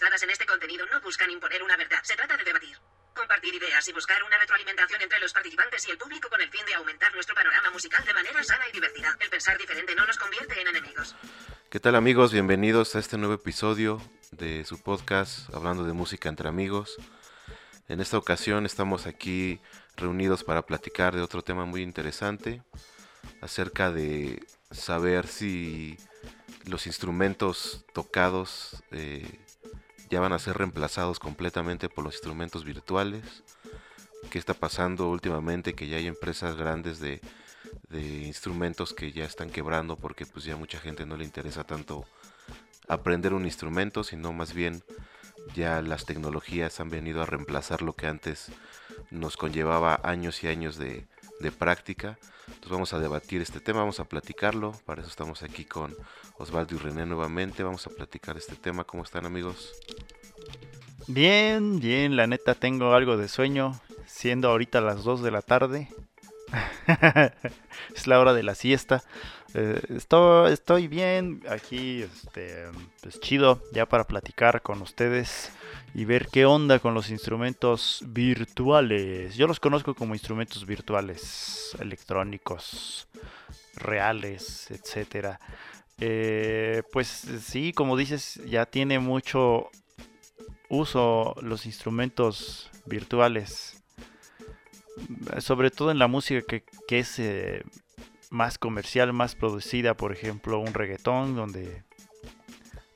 opiniones 0.00 0.10
dadas 0.10 0.22
en 0.22 0.30
este 0.30 0.46
contenido 0.46 0.86
no 0.86 1.00
buscan 1.02 1.30
imponer 1.30 1.62
una 1.62 1.76
verdad, 1.76 1.98
se 2.02 2.16
trata 2.16 2.36
de 2.36 2.44
debatir. 2.44 2.76
Compartir 3.14 3.54
ideas 3.54 3.86
y 3.88 3.92
buscar 3.92 4.22
una 4.22 4.38
retroalimentación 4.38 5.02
entre 5.02 5.20
los 5.20 5.32
participantes 5.32 5.86
y 5.86 5.90
el 5.90 5.98
público 5.98 6.28
con 6.30 6.40
el 6.40 6.48
fin 6.48 6.64
de 6.64 6.74
aumentar 6.74 7.12
nuestro 7.14 7.34
panorama 7.34 7.70
musical 7.70 8.02
de 8.04 8.14
manera 8.14 8.42
sana 8.42 8.64
y 8.68 8.72
divertida. 8.72 9.16
El 9.20 9.28
pensar 9.28 9.58
diferente 9.58 9.94
no 9.94 10.06
nos 10.06 10.16
convierte 10.16 10.60
en 10.60 10.68
enemigos. 10.68 11.16
¿Qué 11.68 11.80
tal 11.80 11.96
amigos? 11.96 12.32
Bienvenidos 12.32 12.96
a 12.96 12.98
este 12.98 13.18
nuevo 13.18 13.34
episodio 13.34 14.00
de 14.30 14.64
su 14.64 14.82
podcast 14.82 15.52
hablando 15.54 15.84
de 15.84 15.92
música 15.92 16.28
entre 16.28 16.48
amigos. 16.48 16.96
En 17.88 18.00
esta 18.00 18.16
ocasión 18.16 18.64
estamos 18.64 19.06
aquí 19.06 19.60
reunidos 19.96 20.44
para 20.44 20.62
platicar 20.62 21.14
de 21.14 21.20
otro 21.20 21.42
tema 21.42 21.66
muy 21.66 21.82
interesante 21.82 22.62
acerca 23.42 23.90
de 23.90 24.42
saber 24.70 25.26
si 25.26 25.98
los 26.64 26.86
instrumentos 26.86 27.84
tocados 27.92 28.82
eh, 28.92 29.40
ya 30.10 30.20
van 30.20 30.32
a 30.32 30.38
ser 30.38 30.58
reemplazados 30.58 31.18
completamente 31.18 31.88
por 31.88 32.04
los 32.04 32.14
instrumentos 32.14 32.64
virtuales. 32.64 33.44
¿Qué 34.30 34.38
está 34.38 34.54
pasando 34.54 35.08
últimamente? 35.08 35.74
Que 35.74 35.86
ya 35.86 35.96
hay 35.96 36.06
empresas 36.08 36.56
grandes 36.56 36.98
de, 37.00 37.20
instrumentos 37.92 38.92
que 38.92 39.12
ya 39.12 39.24
están 39.24 39.50
quebrando 39.50 39.96
porque 39.96 40.26
pues 40.26 40.44
ya 40.44 40.56
mucha 40.56 40.78
gente 40.80 41.06
no 41.06 41.16
le 41.16 41.24
interesa 41.24 41.64
tanto 41.64 42.04
aprender 42.88 43.32
un 43.32 43.44
instrumento, 43.44 44.02
sino 44.02 44.32
más 44.32 44.52
bien 44.52 44.82
ya 45.54 45.80
las 45.80 46.04
tecnologías 46.04 46.80
han 46.80 46.90
venido 46.90 47.22
a 47.22 47.26
reemplazar 47.26 47.82
lo 47.82 47.94
que 47.94 48.06
antes 48.06 48.50
nos 49.10 49.36
conllevaba 49.36 50.00
años 50.02 50.42
y 50.42 50.48
años 50.48 50.76
de, 50.76 51.06
de 51.40 51.50
práctica. 51.52 52.18
Entonces 52.46 52.70
vamos 52.70 52.92
a 52.92 52.98
debatir 52.98 53.40
este 53.40 53.60
tema, 53.60 53.80
vamos 53.80 54.00
a 54.00 54.04
platicarlo. 54.04 54.72
Para 54.84 55.02
eso 55.02 55.10
estamos 55.10 55.42
aquí 55.42 55.64
con 55.64 55.94
Osvaldo 56.38 56.74
y 56.74 56.78
René 56.78 57.06
nuevamente. 57.06 57.62
Vamos 57.62 57.86
a 57.86 57.90
platicar 57.90 58.36
este 58.36 58.56
tema. 58.56 58.84
¿Cómo 58.84 59.02
están 59.02 59.26
amigos? 59.26 59.72
Bien, 61.06 61.80
bien. 61.80 62.16
La 62.16 62.26
neta 62.26 62.54
tengo 62.54 62.92
algo 62.92 63.16
de 63.16 63.28
sueño. 63.28 63.80
Siendo 64.06 64.48
ahorita 64.50 64.80
las 64.80 65.04
2 65.04 65.22
de 65.22 65.30
la 65.30 65.42
tarde. 65.42 65.88
es 67.94 68.06
la 68.06 68.20
hora 68.20 68.34
de 68.34 68.42
la 68.42 68.54
siesta. 68.54 69.02
Eh, 69.54 69.80
estoy, 69.96 70.52
estoy 70.52 70.88
bien 70.88 71.42
aquí, 71.48 72.02
este, 72.02 72.66
pues 73.02 73.18
chido, 73.20 73.62
ya 73.72 73.86
para 73.86 74.04
platicar 74.04 74.62
con 74.62 74.80
ustedes 74.82 75.50
y 75.94 76.04
ver 76.04 76.28
qué 76.28 76.46
onda 76.46 76.78
con 76.78 76.94
los 76.94 77.10
instrumentos 77.10 78.04
virtuales. 78.06 79.36
Yo 79.36 79.46
los 79.46 79.60
conozco 79.60 79.94
como 79.94 80.14
instrumentos 80.14 80.64
virtuales, 80.66 81.76
electrónicos, 81.80 83.08
reales, 83.76 84.70
etcétera. 84.70 85.40
Eh, 85.98 86.82
pues 86.92 87.08
sí, 87.42 87.72
como 87.72 87.96
dices, 87.96 88.40
ya 88.46 88.66
tiene 88.66 88.98
mucho 88.98 89.70
uso 90.68 91.34
los 91.42 91.66
instrumentos 91.66 92.70
virtuales. 92.86 93.82
Sobre 95.38 95.70
todo 95.70 95.90
en 95.90 95.98
la 95.98 96.08
música 96.08 96.42
que, 96.46 96.98
es 96.98 97.18
eh, 97.18 97.62
más 98.30 98.58
comercial, 98.58 99.12
más 99.12 99.34
producida, 99.34 99.94
por 99.94 100.12
ejemplo, 100.12 100.58
un 100.60 100.74
reggaetón 100.74 101.34
donde 101.34 101.82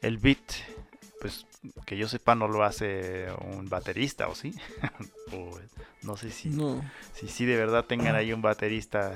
el 0.00 0.18
beat 0.18 0.38
pues 1.20 1.46
que 1.86 1.96
yo 1.96 2.08
sepa 2.08 2.34
no 2.34 2.48
lo 2.48 2.64
hace 2.64 3.26
un 3.40 3.68
baterista, 3.68 4.28
¿o 4.28 4.34
sí? 4.34 4.54
no 6.02 6.16
sé 6.16 6.30
si, 6.30 6.50
si 7.12 7.28
sí 7.28 7.44
de 7.44 7.56
verdad 7.56 7.84
tengan 7.84 8.14
ahí 8.14 8.32
un 8.32 8.42
baterista. 8.42 9.14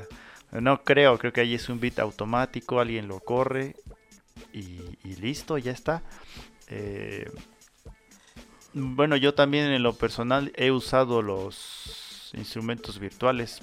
No 0.52 0.82
creo, 0.82 1.18
creo 1.18 1.32
que 1.32 1.42
ahí 1.42 1.54
es 1.54 1.68
un 1.68 1.80
beat 1.80 1.98
automático, 1.98 2.80
alguien 2.80 3.06
lo 3.06 3.20
corre 3.20 3.76
y, 4.52 5.14
listo, 5.16 5.58
ya 5.58 5.72
está. 5.72 6.02
Eh, 6.68 7.30
bueno, 8.72 9.16
yo 9.16 9.34
también 9.34 9.66
en 9.72 9.82
lo 9.82 9.94
personal 9.94 10.52
he 10.56 10.70
usado 10.70 11.22
los 11.22 12.32
instrumentos 12.34 12.98
virtuales 12.98 13.60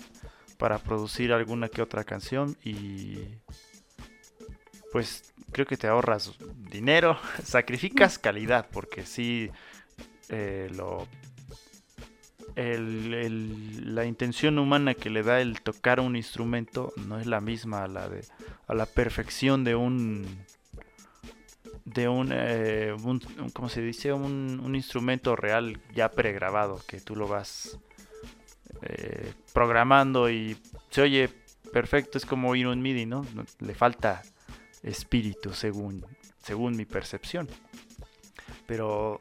para 0.57 0.79
producir 0.79 1.33
alguna 1.33 1.69
que 1.69 1.81
otra 1.81 2.03
canción 2.03 2.57
y 2.63 3.19
pues 4.91 5.33
creo 5.55 5.65
que 5.65 5.77
te 5.77 5.87
ahorras 5.87 6.33
dinero, 6.69 7.17
sacrificas 7.43 8.19
calidad, 8.19 8.67
porque 8.73 9.05
si 9.05 9.49
eh, 10.27 10.69
lo, 10.75 11.07
la 12.57 14.03
intención 14.03 14.59
humana 14.59 14.95
que 14.95 15.09
le 15.09 15.23
da 15.23 15.39
el 15.39 15.61
tocar 15.61 16.01
un 16.01 16.17
instrumento 16.17 16.91
no 17.07 17.21
es 17.21 17.25
la 17.25 17.39
misma 17.39 17.85
a 17.85 17.87
la 17.87 18.09
de 18.09 18.25
a 18.67 18.73
la 18.73 18.85
perfección 18.85 19.63
de 19.63 19.75
un 19.75 20.25
de 21.85 22.09
un, 22.09 22.31
eh, 22.33 22.93
¿cómo 23.53 23.69
se 23.69 23.81
dice? 23.81 24.11
Un, 24.11 24.59
un, 24.61 24.75
instrumento 24.75 25.37
real 25.37 25.79
ya 25.93 26.11
pregrabado 26.11 26.81
que 26.85 26.99
tú 26.99 27.15
lo 27.15 27.29
vas 27.29 27.79
eh, 28.81 29.31
programando 29.53 30.29
y 30.29 30.57
se 30.89 31.01
oye 31.01 31.29
perfecto, 31.71 32.17
es 32.17 32.25
como 32.25 32.49
oír 32.49 32.67
un 32.67 32.81
MIDI, 32.81 33.05
¿no? 33.05 33.25
Le 33.59 33.73
falta 33.73 34.21
espíritu, 34.85 35.53
según, 35.53 36.05
según 36.41 36.77
mi 36.77 36.85
percepción. 36.85 37.49
Pero, 38.67 39.19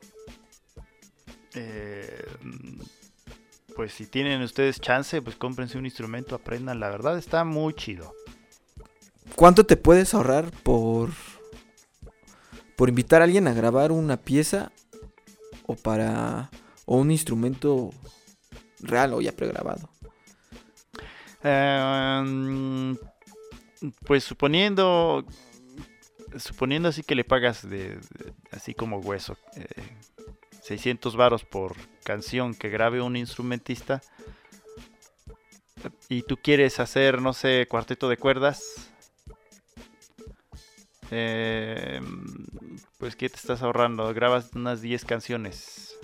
eh, 1.54 2.24
pues 3.74 3.92
si 3.92 4.06
tienen 4.06 4.42
ustedes 4.42 4.80
chance, 4.80 5.20
pues 5.22 5.36
cómprense 5.36 5.78
un 5.78 5.86
instrumento, 5.86 6.34
aprendan. 6.34 6.80
La 6.80 6.90
verdad 6.90 7.18
está 7.18 7.44
muy 7.44 7.74
chido. 7.74 8.14
¿Cuánto 9.34 9.66
te 9.66 9.76
puedes 9.76 10.14
ahorrar 10.14 10.50
por, 10.62 11.10
por 12.76 12.88
invitar 12.88 13.22
a 13.22 13.24
alguien 13.24 13.48
a 13.48 13.54
grabar 13.54 13.90
una 13.90 14.18
pieza 14.18 14.70
o 15.66 15.74
para 15.74 16.50
o 16.86 16.98
un 16.98 17.10
instrumento 17.10 17.90
real 18.80 19.14
o 19.14 19.20
ya 19.20 19.32
pregrabado? 19.32 19.88
Em, 21.42 22.96
pues 24.06 24.24
suponiendo 24.24 25.24
suponiendo 26.38 26.88
así 26.88 27.02
que 27.02 27.14
le 27.14 27.24
pagas 27.24 27.68
de, 27.68 27.98
así 28.50 28.74
como 28.74 28.98
hueso, 28.98 29.36
600 30.62 31.12
eh, 31.12 31.16
varos 31.16 31.44
por 31.44 31.74
canción 32.04 32.54
que 32.54 32.68
grabe 32.68 33.00
un 33.00 33.16
instrumentista 33.16 34.02
y 36.08 36.22
tú 36.22 36.36
quieres 36.36 36.80
hacer, 36.80 37.20
no 37.20 37.32
sé, 37.32 37.66
cuarteto 37.68 38.08
de 38.08 38.16
cuerdas, 38.16 38.90
eh, 41.10 42.00
pues 42.98 43.16
¿qué 43.16 43.28
te 43.28 43.36
estás 43.36 43.62
ahorrando? 43.62 44.12
Grabas 44.14 44.50
unas 44.54 44.80
10 44.80 45.04
canciones 45.04 45.98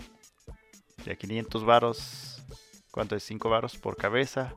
de 1.05 1.17
500 1.17 1.65
varos, 1.65 2.43
¿cuánto 2.91 3.17
es? 3.17 3.23
5 3.25 3.49
varos 3.49 3.77
por 3.79 3.97
cabeza, 3.97 4.55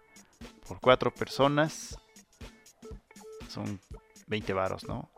por 0.67 0.79
4 0.79 1.13
personas, 1.13 1.97
son 3.47 3.79
20 4.28 4.53
varos, 4.53 4.84
¿no? 4.85 5.09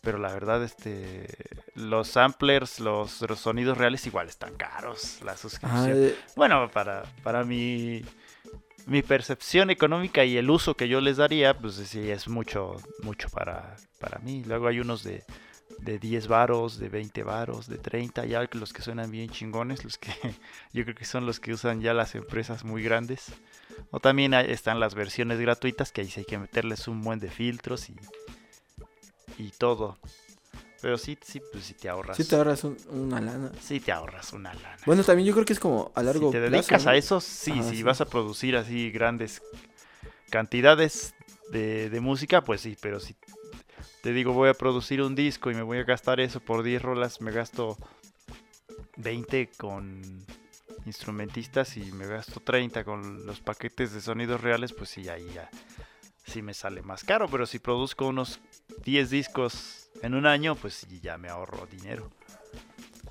Pero 0.00 0.18
la 0.18 0.32
verdad, 0.32 0.62
este, 0.62 1.26
los 1.74 2.08
samplers, 2.08 2.80
los, 2.80 3.10
sonidos 3.36 3.76
reales 3.76 4.06
igual 4.06 4.28
están 4.28 4.54
caros, 4.54 5.20
la 5.24 5.36
suscripción. 5.36 6.12
Bueno, 6.36 6.70
para, 6.70 7.04
para 7.22 7.44
mi, 7.44 8.02
mi 8.86 9.02
percepción 9.02 9.70
económica 9.70 10.24
y 10.24 10.36
el 10.36 10.50
uso 10.50 10.74
que 10.74 10.88
yo 10.88 11.00
les 11.00 11.18
daría, 11.18 11.56
pues 11.56 11.74
sí, 11.74 12.10
es 12.10 12.28
mucho, 12.28 12.76
mucho 13.02 13.28
para, 13.28 13.76
para 13.98 14.18
mí. 14.20 14.42
Luego 14.44 14.68
hay 14.68 14.80
unos 14.80 15.04
de, 15.04 15.22
de 15.78 15.98
10 15.98 16.28
varos, 16.28 16.78
de 16.78 16.88
20 16.88 17.22
varos, 17.22 17.68
de 17.68 17.78
30, 17.78 18.26
ya 18.26 18.48
los 18.52 18.72
que 18.72 18.82
suenan 18.82 19.10
bien 19.10 19.30
chingones, 19.30 19.84
los 19.84 19.98
que 19.98 20.12
yo 20.72 20.84
creo 20.84 20.94
que 20.94 21.04
son 21.04 21.26
los 21.26 21.40
que 21.40 21.52
usan 21.52 21.80
ya 21.80 21.94
las 21.94 22.14
empresas 22.14 22.64
muy 22.64 22.82
grandes. 22.82 23.32
O 23.90 24.00
también 24.00 24.34
están 24.34 24.80
las 24.80 24.94
versiones 24.94 25.40
gratuitas, 25.40 25.92
que 25.92 26.02
ahí 26.02 26.08
sí 26.08 26.20
hay 26.20 26.26
que 26.26 26.38
meterles 26.38 26.88
un 26.88 27.02
buen 27.02 27.18
de 27.18 27.30
filtros 27.30 27.88
y 27.88 27.96
y 29.40 29.50
todo. 29.50 29.98
Pero 30.80 30.96
sí, 30.96 31.18
sí, 31.20 31.42
pues 31.52 31.64
sí 31.64 31.74
te 31.74 31.88
ahorras. 31.88 32.16
Sí 32.16 32.24
te 32.24 32.36
ahorras 32.36 32.64
una 32.64 33.20
lana. 33.20 33.52
Sí 33.60 33.80
te 33.80 33.92
ahorras 33.92 34.32
una 34.32 34.54
lana. 34.54 34.78
Bueno, 34.86 35.04
también 35.04 35.26
yo 35.26 35.34
creo 35.34 35.44
que 35.44 35.52
es 35.52 35.60
como 35.60 35.92
a 35.94 36.02
largo 36.02 36.28
si 36.28 36.32
te 36.32 36.40
dedicas 36.40 36.86
a 36.86 36.96
eso, 36.96 37.20
sí, 37.20 37.62
si 37.62 37.82
vas 37.82 38.00
a 38.00 38.06
producir 38.06 38.56
así 38.56 38.90
grandes 38.90 39.42
cantidades 40.30 41.14
de, 41.50 41.90
de, 41.90 42.00
música, 42.00 42.42
pues 42.42 42.62
sí, 42.62 42.78
pero 42.80 43.00
si 43.00 43.14
te 44.02 44.12
digo 44.12 44.32
voy 44.32 44.48
a 44.48 44.54
producir 44.54 45.02
un 45.02 45.14
disco 45.14 45.50
y 45.50 45.54
me 45.54 45.62
voy 45.62 45.78
a 45.78 45.82
gastar 45.82 46.20
eso 46.20 46.40
por 46.40 46.62
10 46.62 46.80
rolas, 46.80 47.20
me 47.20 47.32
gasto 47.32 47.76
20 48.96 49.50
con 49.58 50.24
instrumentistas 50.86 51.76
y 51.76 51.92
me 51.92 52.06
gasto 52.06 52.40
30 52.40 52.84
con 52.84 53.26
los 53.26 53.40
paquetes 53.40 53.92
de 53.92 54.00
sonidos 54.00 54.40
reales, 54.40 54.72
pues 54.72 54.88
sí, 54.90 55.08
ahí 55.08 55.26
ya 55.34 55.50
sí 56.26 56.42
me 56.42 56.54
sale 56.54 56.82
más 56.82 57.04
caro, 57.04 57.28
pero 57.28 57.46
si 57.46 57.58
produzco 57.58 58.06
unos 58.06 58.40
10 58.84 59.10
discos 59.10 59.90
en 60.02 60.14
un 60.14 60.26
año, 60.26 60.54
pues 60.54 60.86
ya 61.02 61.18
me 61.18 61.28
ahorro 61.28 61.66
dinero. 61.70 62.10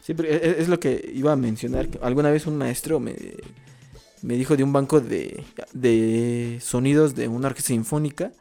Sí, 0.02 0.14
e, 0.18 0.24
e, 0.24 0.62
es 0.62 0.70
lo 0.70 0.80
que 0.80 1.12
iba 1.14 1.32
a 1.32 1.36
mencionar. 1.36 1.88
Alguna 2.02 2.32
vez 2.32 2.48
un 2.48 2.58
maestro 2.58 3.00
me, 3.00 3.16
me 4.22 4.36
dijo 4.36 4.56
de 4.56 4.64
un 4.64 4.74
banco 4.74 5.00
de, 5.02 5.44
de 5.74 6.60
sonidos 6.62 7.16
de 7.16 7.28
una 7.28 7.48
orquesta 7.48 7.70
sinfónica. 7.70 8.32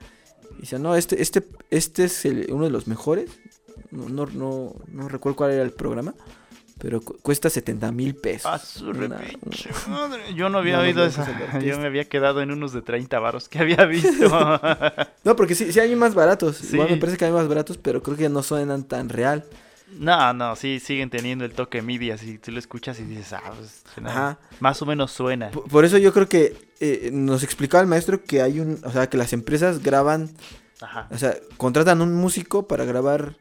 Y 0.57 0.63
dice, 0.63 0.79
no, 0.79 0.95
este, 0.95 1.21
este, 1.23 1.47
este 1.71 2.05
es 2.05 2.25
uno 2.25 2.65
de 2.65 2.71
los 2.71 2.87
mejores. 2.87 3.31
No, 3.91 4.27
no, 4.27 4.75
no, 4.89 5.09
recuerdo 5.09 5.37
cuál 5.37 5.53
era 5.53 5.63
el 5.63 5.73
programa. 5.73 6.15
Pero 6.79 7.01
cu- 7.01 7.19
cuesta 7.23 7.51
70 7.51 7.91
mil 7.93 8.15
pesos. 8.15 8.51
Ah, 8.53 8.59
su 8.59 8.89
Una- 8.91 9.09
madre. 9.89 10.35
Yo 10.35 10.49
no 10.49 10.59
había 10.59 10.77
No, 10.77 10.83
oído 10.83 11.01
no, 11.01 11.05
esa. 11.07 11.59
Yo 11.61 11.79
me 11.79 11.87
había 11.87 12.05
quedado 12.09 12.41
en 12.43 12.51
unos 12.51 12.73
de 12.73 12.83
30 12.83 13.19
varos 13.19 13.49
que 13.49 13.59
había 13.59 13.85
visto. 13.85 14.29
No, 15.25 15.37
porque 15.37 15.55
sí, 15.55 15.73
sí 15.73 15.81
hay 15.81 15.95
más 15.97 16.15
baratos. 16.15 16.63
Igual 16.73 16.89
Sí. 16.89 16.95
me 16.95 17.01
parece 17.01 17.19
que 17.19 17.25
hay 17.27 17.33
más 17.33 17.49
baratos, 17.49 17.77
pero 17.79 18.03
creo 18.03 18.17
que 18.17 18.29
no 18.29 18.43
suenan 18.43 18.85
tan 18.85 19.09
real. 19.09 19.45
no, 19.99 20.33
no, 20.35 20.55
sí, 20.57 20.81
siguen 20.81 21.11
teniendo 21.11 21.45
el 21.45 21.53
toque 21.53 21.83
MIDI. 21.83 22.11
Así 22.13 22.39
tú 22.39 22.51
lo 22.53 22.59
escuchas 22.59 22.99
y 23.01 23.05
dices, 23.05 23.33
ah, 23.35 23.43
pues, 23.57 23.83
suena- 23.95 24.11
Ajá. 24.11 24.39
más 24.61 24.81
o 24.83 24.87
menos 24.87 25.11
suena. 25.11 25.51
Por, 25.51 25.65
por 25.69 25.85
eso 25.85 25.99
yo 25.99 26.13
creo 26.15 26.29
que 26.29 26.57
eh, 26.81 27.11
nos 27.13 27.43
explicaba 27.43 27.83
el 27.83 27.89
maestro 27.89 28.23
que 28.25 28.41
hay 28.41 28.61
un, 28.61 28.79
o 28.85 28.91
sea, 28.93 29.09
que 29.11 29.17
las 29.17 29.33
empresas 29.33 29.83
graban, 29.83 30.31
Ajá. 30.81 31.09
o 31.11 31.19
sea, 31.19 31.35
contratan 31.57 32.01
un 32.01 32.15
músico 32.15 32.67
para 32.69 32.85
grabar 32.85 33.35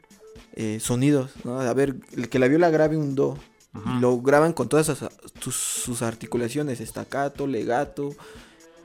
eh, 0.60 0.80
sonidos, 0.82 1.32
¿no? 1.44 1.60
A 1.62 1.74
ver, 1.74 1.96
el 2.16 2.30
que 2.30 2.40
la 2.40 2.48
viola 2.50 2.70
grabe 2.70 2.98
un 2.98 3.14
do. 3.16 3.38
Y 3.86 4.00
lo 4.00 4.20
graban 4.22 4.54
con 4.54 4.70
todas 4.70 4.88
sus, 4.88 4.98
sus- 5.40 5.56
sus 5.56 6.02
articulaciones, 6.02 6.82
estacato, 6.82 7.46
legato, 7.46 8.10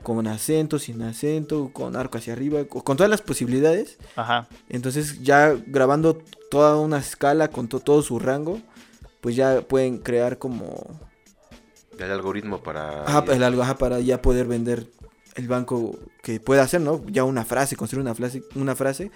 con 0.03 0.27
acento, 0.27 0.77
sin 0.77 1.01
acento, 1.01 1.71
con 1.73 1.95
arco 1.95 2.19
hacia 2.19 2.33
arriba, 2.33 2.63
co- 2.65 2.83
con 2.83 2.95
todas 2.95 3.09
las 3.09 3.21
posibilidades. 3.23 3.97
Ajá. 4.15 4.47
Entonces 4.69 5.23
ya 5.23 5.57
grabando 5.65 6.21
toda 6.51 6.77
una 6.77 6.99
escala 6.99 7.47
con 7.47 7.67
to- 7.69 7.79
todo 7.79 8.03
su 8.03 8.19
rango, 8.19 8.61
pues 9.21 9.35
ya 9.35 9.61
pueden 9.61 9.97
crear 9.97 10.37
como 10.37 10.99
El 11.97 12.11
algoritmo 12.11 12.61
para... 12.61 13.03
ajá, 13.03 13.23
el 13.33 13.43
algo 13.43 13.63
ajá, 13.63 13.77
para 13.79 13.99
ya 13.99 14.21
poder 14.21 14.45
vender 14.45 14.91
el 15.35 15.47
banco 15.47 15.97
que 16.21 16.39
pueda 16.39 16.61
hacer, 16.61 16.81
¿no? 16.81 17.03
Ya 17.07 17.23
una 17.23 17.45
frase, 17.45 17.75
construir 17.75 18.03
una 18.03 18.13
frase, 18.13 18.43
una 18.53 18.75
frase 18.75 19.09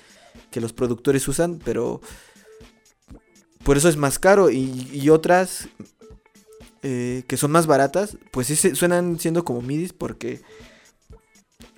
que 0.50 0.59
los 0.62 0.74
productores 0.74 1.27
usan, 1.27 1.59
pero 1.63 2.01
por 3.67 3.75
eso 3.75 3.89
es 3.89 3.97
más 3.97 4.17
caro 4.17 4.49
y, 4.49 5.09
otras 5.09 5.67
eh, 6.83 7.25
que 7.27 7.35
son 7.35 7.51
más 7.51 7.67
baratas, 7.67 8.17
pues 8.31 8.47
suenan 8.47 9.19
siendo 9.19 9.43
como 9.43 9.61
midis 9.61 9.91
porque 9.91 10.39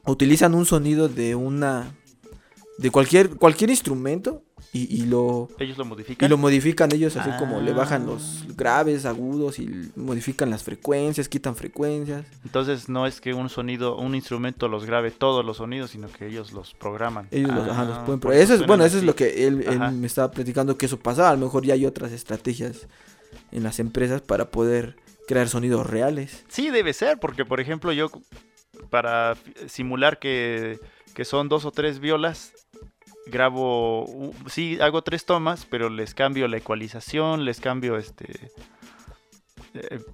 utilizan 0.06 0.53
un 0.53 0.68
sonido 0.68 1.09
de 1.09 1.33
una 1.33 1.95
de 2.77 2.91
cualquier 2.91 3.31
cualquier 3.38 3.71
instrumento 3.71 4.44
y, 4.71 5.01
y 5.01 5.06
lo 5.07 5.48
Ellos 5.57 5.77
lo 5.77 5.83
y 5.83 5.88
modifican. 5.88 6.30
lo 6.30 6.38
modifican 6.38 6.92
ellos 6.94 7.16
así 7.18 7.30
como 7.39 7.60
le 7.60 7.74
bajan 7.74 8.04
Ah. 8.04 8.06
los 8.06 8.45
graves, 8.56 9.06
agudos 9.06 9.57
y 9.60 9.68
modifican 9.95 10.50
las 10.51 10.62
frecuencias, 10.63 11.27
quitan 11.27 11.56
frecuencias. 11.56 12.25
Entonces 12.45 12.88
no 12.88 13.07
es 13.07 13.19
que 13.19 13.33
un 13.33 13.50
sonido, 13.50 13.98
un 13.98 14.13
instrumento 14.13 14.68
los 14.68 14.86
grabe 14.86 15.10
todos 15.12 15.44
los 15.44 15.57
sonidos, 15.57 15.89
sino 15.92 16.07
que 16.12 16.27
ellos 16.27 16.51
los 16.54 16.74
programan. 16.75 17.27
Ellos 17.31 17.51
los, 17.51 17.68
ajá, 17.68 17.83
los 17.86 17.98
Ah, 17.98 18.06
pueden 18.06 18.19
por 18.19 18.31
pro- 18.31 18.39
Eso 18.39 18.54
es, 18.54 18.68
bueno, 18.68 18.86
eso 18.86 18.98
es 18.98 19.04
lo 19.04 19.16
que 19.16 19.48
él, 19.48 19.66
me 19.94 20.06
estaba 20.07 20.30
platicando 20.31 20.77
que 20.77 20.86
eso 20.86 21.00
pasaba. 21.00 21.30
A 21.30 21.33
lo 21.36 21.45
mejor 21.45 21.66
ya 21.66 21.74
hay 21.74 21.86
otras 21.88 22.12
estrategias 22.12 22.88
en 23.51 23.63
las 23.63 23.80
empresas 23.80 24.21
para 24.21 24.50
poder 24.51 24.98
crear 25.27 25.48
sonidos 25.50 25.88
reales. 25.88 26.44
Sí, 26.48 26.69
debe 26.69 26.94
ser, 26.94 27.19
porque 27.19 27.44
por 27.45 27.60
ejemplo 27.60 27.92
yo 27.92 28.10
para 28.89 29.36
simular 29.68 30.19
que, 30.19 30.80
que 31.13 31.25
son 31.25 31.50
dos 31.50 31.66
o 31.66 31.71
tres 31.71 32.00
violas, 32.00 32.54
grabo, 33.30 34.31
sí, 34.48 34.78
hago 34.81 35.02
tres 35.02 35.26
tomas, 35.26 35.66
pero 35.66 35.90
les 35.90 36.14
cambio 36.14 36.48
la 36.48 36.58
ecualización, 36.58 37.46
les 37.46 37.60
cambio 37.60 37.98
este 37.98 38.52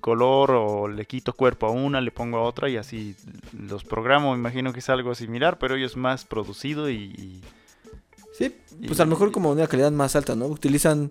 color 0.02 0.52
o 0.52 0.88
le 0.88 1.06
quito 1.06 1.34
cuerpo 1.34 1.68
a 1.68 1.72
una, 1.72 2.02
le 2.02 2.12
pongo 2.12 2.38
a 2.38 2.42
otra 2.42 2.70
y 2.70 2.78
así 2.78 3.16
los 3.58 3.84
programo. 3.84 4.36
Imagino 4.36 4.74
que 4.74 4.80
es 4.80 4.90
algo 4.90 5.16
similar, 5.16 5.58
pero 5.58 5.76
ello 5.76 5.86
es 5.86 5.96
más 5.98 6.26
producido 6.26 6.90
y... 6.90 6.96
y- 7.18 7.42
Sí, 8.38 8.54
pues 8.86 9.00
a 9.00 9.06
lo 9.06 9.12
mejor 9.12 9.32
como 9.32 9.50
una 9.50 9.66
calidad 9.66 9.94
más 9.94 10.18
alta, 10.18 10.36
¿no? 10.36 10.48
Utilizan 10.48 11.10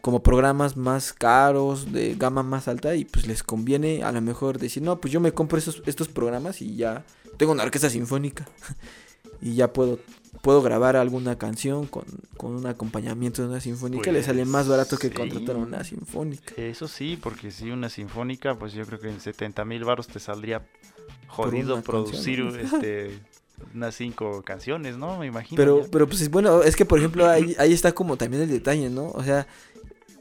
como 0.00 0.20
programas 0.20 0.76
más 0.76 1.12
caros, 1.12 1.92
de 1.92 2.16
gama 2.16 2.42
más 2.42 2.66
alta, 2.66 2.96
y 2.96 3.04
pues 3.04 3.28
les 3.28 3.44
conviene 3.44 4.02
a 4.02 4.10
lo 4.10 4.20
mejor 4.20 4.58
decir, 4.58 4.82
no, 4.82 5.00
pues 5.00 5.12
yo 5.12 5.20
me 5.20 5.30
compro 5.30 5.58
esos, 5.58 5.80
estos 5.86 6.08
programas 6.08 6.60
y 6.60 6.74
ya 6.74 7.04
tengo 7.36 7.52
una 7.52 7.62
orquesta 7.62 7.88
sinfónica. 7.88 8.48
y 9.40 9.54
ya 9.54 9.72
puedo, 9.72 10.00
puedo 10.40 10.62
grabar 10.62 10.96
alguna 10.96 11.36
canción 11.36 11.86
con, 11.86 12.04
con 12.36 12.52
un 12.54 12.66
acompañamiento 12.66 13.42
de 13.42 13.48
una 13.48 13.60
sinfónica. 13.60 14.10
le 14.12 14.22
sale 14.22 14.44
más 14.44 14.68
barato 14.68 14.96
que 14.96 15.10
Pues, 15.10 15.18
contratar 15.18 15.56
una 15.56 15.84
sinfónica. 15.84 16.54
Eso 16.56 16.88
sí, 16.88 17.18
porque 17.20 17.50
si 17.50 17.70
una 17.70 17.88
sinfónica, 17.88 18.58
pues 18.58 18.72
yo 18.72 18.84
creo 18.86 19.00
que 19.00 19.08
en 19.08 19.20
70 19.20 19.64
mil 19.64 19.84
baros 19.84 20.06
te 20.06 20.20
saldría 20.20 20.66
jodido 21.26 21.74
una 21.74 21.82
producir 21.82 22.40
este 22.60 23.20
unas 23.74 23.94
cinco 23.94 24.42
canciones, 24.42 24.96
¿no? 24.96 25.18
Me 25.18 25.26
imagino. 25.26 25.56
Pero, 25.56 25.82
ya. 25.82 25.88
pero 25.90 26.06
pues 26.06 26.20
es 26.22 26.30
bueno, 26.30 26.62
es 26.62 26.76
que 26.76 26.84
por 26.84 26.98
ejemplo 26.98 27.28
ahí, 27.28 27.54
ahí 27.58 27.72
está 27.72 27.92
como 27.92 28.16
también 28.16 28.42
el 28.42 28.50
detalle, 28.50 28.88
¿no? 28.88 29.10
O 29.10 29.22
sea, 29.22 29.46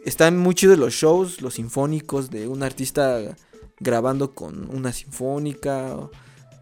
están 0.06 0.38
muy 0.38 0.56
chidos 0.56 0.77
los 0.77 0.94
shows, 0.94 1.42
los 1.42 1.56
sinfónicos 1.56 2.30
de 2.30 2.48
un 2.48 2.63
artista 2.63 3.36
grabando 3.80 4.33
con 4.33 4.69
una 4.75 4.92
sinfónica 4.92 5.95
o 5.95 6.12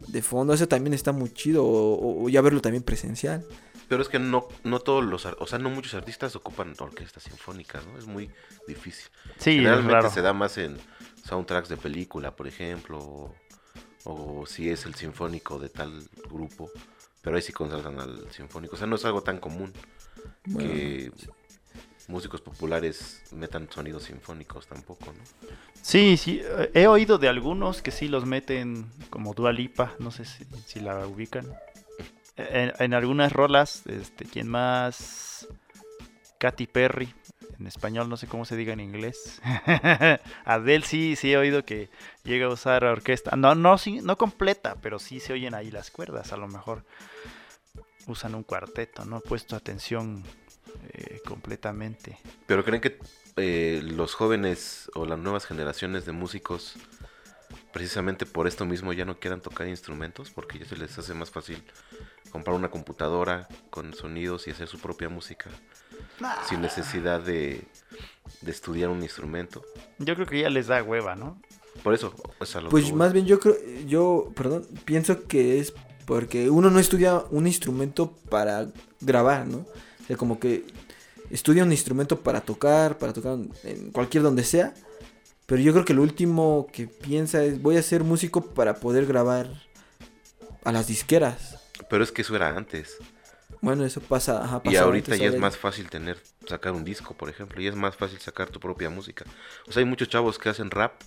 de 0.07 0.21
fondo, 0.21 0.53
eso 0.53 0.67
también 0.67 0.93
está 0.93 1.11
muy 1.11 1.31
chido, 1.33 1.65
o, 1.65 2.25
o 2.25 2.29
ya 2.29 2.41
verlo 2.41 2.61
también 2.61 2.83
presencial. 2.83 3.45
Pero 3.87 4.01
es 4.01 4.09
que 4.09 4.19
no, 4.19 4.47
no 4.63 4.79
todos 4.79 5.03
los, 5.05 5.25
o 5.25 5.47
sea, 5.47 5.59
no 5.59 5.69
muchos 5.69 5.93
artistas 5.93 6.35
ocupan 6.35 6.73
orquestas 6.79 7.23
sinfónicas, 7.23 7.85
¿no? 7.87 7.97
Es 7.97 8.05
muy 8.05 8.29
difícil. 8.67 9.09
sí, 9.37 9.51
es 9.51 9.55
Generalmente 9.55 9.91
raro. 9.91 10.09
se 10.09 10.21
da 10.21 10.33
más 10.33 10.57
en 10.57 10.77
soundtracks 11.23 11.69
de 11.69 11.77
película, 11.77 12.35
por 12.35 12.47
ejemplo, 12.47 12.99
o, 12.99 13.35
o 14.03 14.45
si 14.45 14.69
es 14.69 14.85
el 14.85 14.95
sinfónico 14.95 15.59
de 15.59 15.69
tal 15.69 16.09
grupo, 16.29 16.69
pero 17.21 17.35
ahí 17.37 17.41
sí 17.41 17.53
contratan 17.53 17.99
al 17.99 18.31
sinfónico. 18.31 18.75
O 18.75 18.77
sea, 18.77 18.87
no 18.87 18.95
es 18.97 19.05
algo 19.05 19.23
tan 19.23 19.39
común 19.39 19.73
Bueno, 20.45 20.69
que 20.69 21.11
músicos 22.07 22.41
populares 22.41 23.21
metan 23.31 23.69
sonidos 23.71 24.03
sinfónicos 24.03 24.67
tampoco, 24.67 25.05
¿no? 25.07 25.49
Sí, 25.81 26.17
sí, 26.17 26.41
eh, 26.43 26.71
he 26.73 26.87
oído 26.87 27.17
de 27.17 27.27
algunos 27.27 27.81
que 27.81 27.91
sí 27.91 28.07
los 28.07 28.25
meten 28.25 28.89
como 29.09 29.33
Dua 29.33 29.51
Lipa, 29.51 29.93
no 29.99 30.11
sé 30.11 30.25
si, 30.25 30.79
la 30.79 31.05
ubican. 31.07 31.45
En, 32.37 32.73
en 32.79 32.93
algunas 32.93 33.31
rolas, 33.31 33.83
este, 33.87 34.25
¿quién 34.25 34.47
más? 34.47 35.47
Katy 36.37 36.67
Perry, 36.67 37.13
en 37.59 37.67
español 37.67 38.09
no 38.09 38.17
sé 38.17 38.27
cómo 38.27 38.45
se 38.45 38.55
diga 38.55 38.73
en 38.73 38.79
inglés. 38.79 39.41
Adele 40.45 40.85
sí, 40.85 41.15
sí 41.15 41.33
he 41.33 41.37
oído 41.37 41.65
que 41.65 41.89
llega 42.23 42.45
a 42.45 42.49
usar 42.49 42.83
orquesta. 42.83 43.35
No, 43.35 43.55
no, 43.55 43.77
sí, 43.77 43.99
no 44.01 44.17
completa, 44.17 44.75
pero 44.81 44.99
sí 44.99 45.19
se 45.19 45.33
oyen 45.33 45.55
ahí 45.55 45.71
las 45.71 45.89
cuerdas, 45.89 46.31
a 46.33 46.37
lo 46.37 46.47
mejor 46.47 46.83
usan 48.05 48.35
un 48.35 48.43
cuarteto, 48.43 49.05
no 49.05 49.17
he 49.17 49.21
puesto 49.21 49.55
atención 49.55 50.23
eh, 50.93 51.21
completamente. 51.25 52.17
Pero 52.45 52.63
creen 52.63 52.81
que 52.81 52.99
eh, 53.35 53.81
los 53.83 54.13
jóvenes 54.13 54.89
o 54.95 55.05
las 55.05 55.19
nuevas 55.19 55.45
generaciones 55.45 56.05
de 56.05 56.11
músicos, 56.11 56.75
precisamente 57.71 58.25
por 58.25 58.47
esto 58.47 58.65
mismo, 58.65 58.93
ya 58.93 59.05
no 59.05 59.19
quieran 59.19 59.41
tocar 59.41 59.67
instrumentos, 59.67 60.31
porque 60.31 60.59
ya 60.59 60.65
se 60.65 60.77
les 60.77 60.97
hace 60.97 61.13
más 61.13 61.31
fácil 61.31 61.63
comprar 62.31 62.55
una 62.55 62.69
computadora 62.69 63.47
con 63.69 63.93
sonidos 63.93 64.47
y 64.47 64.51
hacer 64.51 64.67
su 64.67 64.79
propia 64.79 65.09
música, 65.09 65.49
sin 66.47 66.61
necesidad 66.61 67.21
de, 67.21 67.63
de 68.41 68.51
estudiar 68.51 68.89
un 68.89 69.01
instrumento. 69.03 69.63
Yo 69.99 70.15
creo 70.15 70.27
que 70.27 70.41
ya 70.41 70.49
les 70.49 70.67
da 70.67 70.83
hueva, 70.83 71.15
¿no? 71.15 71.41
Por 71.83 71.93
eso, 71.93 72.13
es 72.39 72.55
a 72.55 72.61
lo 72.61 72.69
Pues 72.69 72.91
más 72.91 73.13
bien 73.13 73.25
yo 73.25 73.39
creo, 73.39 73.55
yo, 73.85 74.31
perdón, 74.35 74.67
pienso 74.85 75.27
que 75.27 75.59
es 75.59 75.73
porque 76.05 76.49
uno 76.49 76.69
no 76.69 76.79
estudia 76.79 77.23
un 77.31 77.47
instrumento 77.47 78.13
para 78.29 78.67
grabar, 79.01 79.45
¿no? 79.45 79.65
O 80.07 80.07
sea, 80.07 80.15
como 80.17 80.39
que 80.39 80.63
estudia 81.29 81.63
un 81.63 81.71
instrumento 81.71 82.21
para 82.21 82.39
tocar, 82.39 82.97
para 82.97 83.11
tocar 83.11 83.37
en 83.63 83.91
cualquier 83.91 84.23
donde 84.23 84.45
sea. 84.45 84.73
Pero 85.45 85.61
yo 85.61 85.73
creo 85.73 85.83
que 85.83 85.93
lo 85.93 86.01
último 86.01 86.67
que 86.71 86.87
piensa 86.87 87.43
es 87.43 87.61
voy 87.61 87.75
a 87.75 87.83
ser 87.83 88.03
músico 88.03 88.53
para 88.53 88.75
poder 88.75 89.05
grabar 89.05 89.49
a 90.63 90.71
las 90.71 90.87
disqueras. 90.87 91.57
Pero 91.89 92.03
es 92.03 92.11
que 92.11 92.21
eso 92.21 92.35
era 92.35 92.55
antes. 92.55 92.97
Bueno, 93.61 93.83
eso 93.83 94.01
pasa, 94.01 94.43
ajá, 94.43 94.61
Y 94.63 94.75
ahorita 94.75 95.15
ya 95.15 95.25
es 95.25 95.37
más 95.37 95.57
fácil 95.57 95.89
tener, 95.89 96.21
sacar 96.47 96.73
un 96.73 96.83
disco, 96.83 97.15
por 97.15 97.29
ejemplo, 97.29 97.61
y 97.61 97.67
es 97.67 97.75
más 97.75 97.95
fácil 97.95 98.19
sacar 98.19 98.49
tu 98.49 98.59
propia 98.59 98.89
música. 98.89 99.25
O 99.67 99.71
sea, 99.71 99.81
hay 99.81 99.85
muchos 99.85 100.09
chavos 100.09 100.37
que 100.37 100.49
hacen 100.49 100.71
rap, 100.71 101.01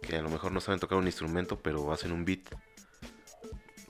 que 0.00 0.16
a 0.16 0.22
lo 0.22 0.30
mejor 0.30 0.52
no 0.52 0.60
saben 0.60 0.80
tocar 0.80 0.96
un 0.96 1.06
instrumento, 1.06 1.58
pero 1.60 1.92
hacen 1.92 2.12
un 2.12 2.24
beat. 2.24 2.40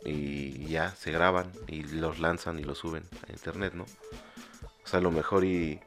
Y 0.04 0.66
ya, 0.66 0.94
se 0.96 1.10
graban 1.12 1.50
y 1.66 1.82
los 1.84 2.18
lanzan 2.18 2.58
y 2.58 2.62
los 2.64 2.78
suben 2.78 3.04
a 3.26 3.32
internet, 3.32 3.72
¿no? 3.74 3.84
O 3.84 4.86
sea, 4.86 4.98
a 4.98 5.02
lo 5.02 5.10
mejor 5.10 5.44
y 5.44 5.80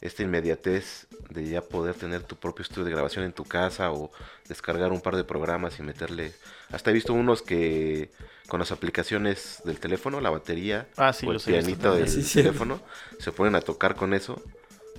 esta 0.00 0.24
inmediatez 0.24 1.06
de 1.30 1.48
ya 1.48 1.62
poder 1.62 1.94
tener 1.94 2.24
tu 2.24 2.34
propio 2.34 2.62
estudio 2.64 2.84
de 2.86 2.90
grabación 2.90 3.24
en 3.24 3.32
tu 3.32 3.44
casa 3.44 3.92
o 3.92 4.10
descargar 4.48 4.90
un 4.90 5.00
par 5.00 5.14
de 5.16 5.22
programas 5.24 5.78
y 5.78 5.82
meterle... 5.82 6.32
Hasta 6.72 6.90
he 6.90 6.92
visto 6.92 7.14
unos 7.14 7.40
que 7.42 8.10
con 8.48 8.58
las 8.58 8.72
aplicaciones 8.72 9.62
del 9.64 9.78
teléfono, 9.78 10.20
la 10.20 10.30
batería 10.30 10.88
Ah, 10.96 11.12
sí, 11.12 11.26
o 11.26 11.32
el 11.32 11.38
pianito 11.38 11.94
del 11.94 12.08
Sí, 12.08 12.42
teléfono, 12.42 12.80
se 13.20 13.30
ponen 13.30 13.54
a 13.54 13.60
tocar 13.60 13.94
con 13.94 14.12
eso, 14.12 14.42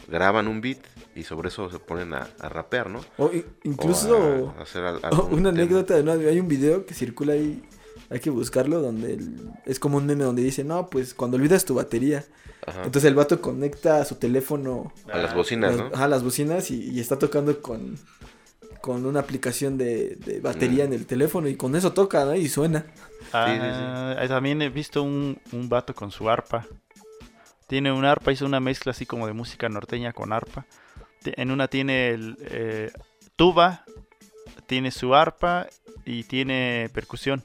graban 0.08 0.48
un 0.48 0.62
beat 0.62 0.80
y 1.16 1.24
sobre 1.24 1.50
eso 1.50 1.70
se 1.70 1.80
ponen 1.80 2.14
a, 2.14 2.30
a 2.40 2.48
rapear, 2.48 2.90
¿no? 2.90 3.02
O 3.18 3.30
incluso 3.64 4.18
O 4.18 4.50
a- 4.52 4.60
a 4.60 4.64
hacer 4.64 4.86
al- 4.86 4.98
o 4.98 5.06
algún 5.06 5.34
una 5.40 5.52
tema. 5.52 5.64
anécdota, 5.64 6.02
¿no? 6.02 6.14
hay 6.14 6.40
un 6.40 6.48
video 6.48 6.86
que 6.86 6.94
circula 6.94 7.34
ahí 7.34 7.62
Hay 8.14 8.20
que 8.20 8.30
buscarlo 8.30 8.80
donde 8.82 9.14
el- 9.14 9.50
es 9.66 9.80
como 9.80 9.98
un 9.98 10.06
meme 10.06 10.24
donde 10.24 10.42
dice, 10.44 10.64
no, 10.64 10.88
pues 10.90 11.14
cuando 11.14 11.36
olvidas 11.36 11.66
tu 11.66 11.74
batería. 11.76 12.24
Ajá. 12.66 12.84
Entonces 12.86 13.06
el 13.10 13.16
vato 13.16 13.42
conecta 13.42 14.06
su 14.06 14.16
teléfono 14.16 14.94
a 15.12 15.18
las 15.18 15.34
bocinas, 15.34 15.76
las, 15.76 15.90
¿no? 15.90 15.96
ajá, 15.96 16.08
las 16.08 16.24
bocinas 16.24 16.72
y, 16.72 16.92
y 16.92 17.00
está 17.02 17.18
tocando 17.20 17.62
con, 17.62 17.98
con 18.82 19.06
una 19.06 19.20
aplicación 19.20 19.78
de, 19.78 20.16
de 20.18 20.40
batería 20.40 20.84
Mm. 20.86 20.88
en 20.88 20.94
el 20.94 21.06
teléfono 21.06 21.48
y 21.50 21.56
con 21.56 21.76
eso 21.76 21.92
toca, 21.94 22.24
¿no? 22.24 22.36
Y 22.36 22.48
suena. 22.48 22.86
Ah, 23.34 24.16
eh, 24.22 24.28
También 24.28 24.62
he 24.62 24.70
visto 24.70 25.02
un, 25.04 25.40
un 25.52 25.68
vato 25.68 25.94
con 25.96 26.12
su 26.12 26.30
arpa. 26.30 26.68
Tiene 27.68 27.92
un 27.92 28.06
arpa, 28.06 28.32
hizo 28.32 28.46
una 28.46 28.60
mezcla 28.60 28.92
así 28.92 29.06
como 29.06 29.26
de 29.26 29.34
música 29.34 29.68
norteña 29.70 30.14
con 30.14 30.32
arpa. 30.32 30.66
En 31.26 31.50
una 31.52 31.68
tiene 31.68 32.10
el, 32.12 32.38
eh, 32.42 32.92
tuba, 33.36 33.86
tiene 34.68 34.92
su 34.92 35.16
arpa 35.16 35.68
y 36.06 36.24
tiene 36.26 36.90
percusión. 36.94 37.42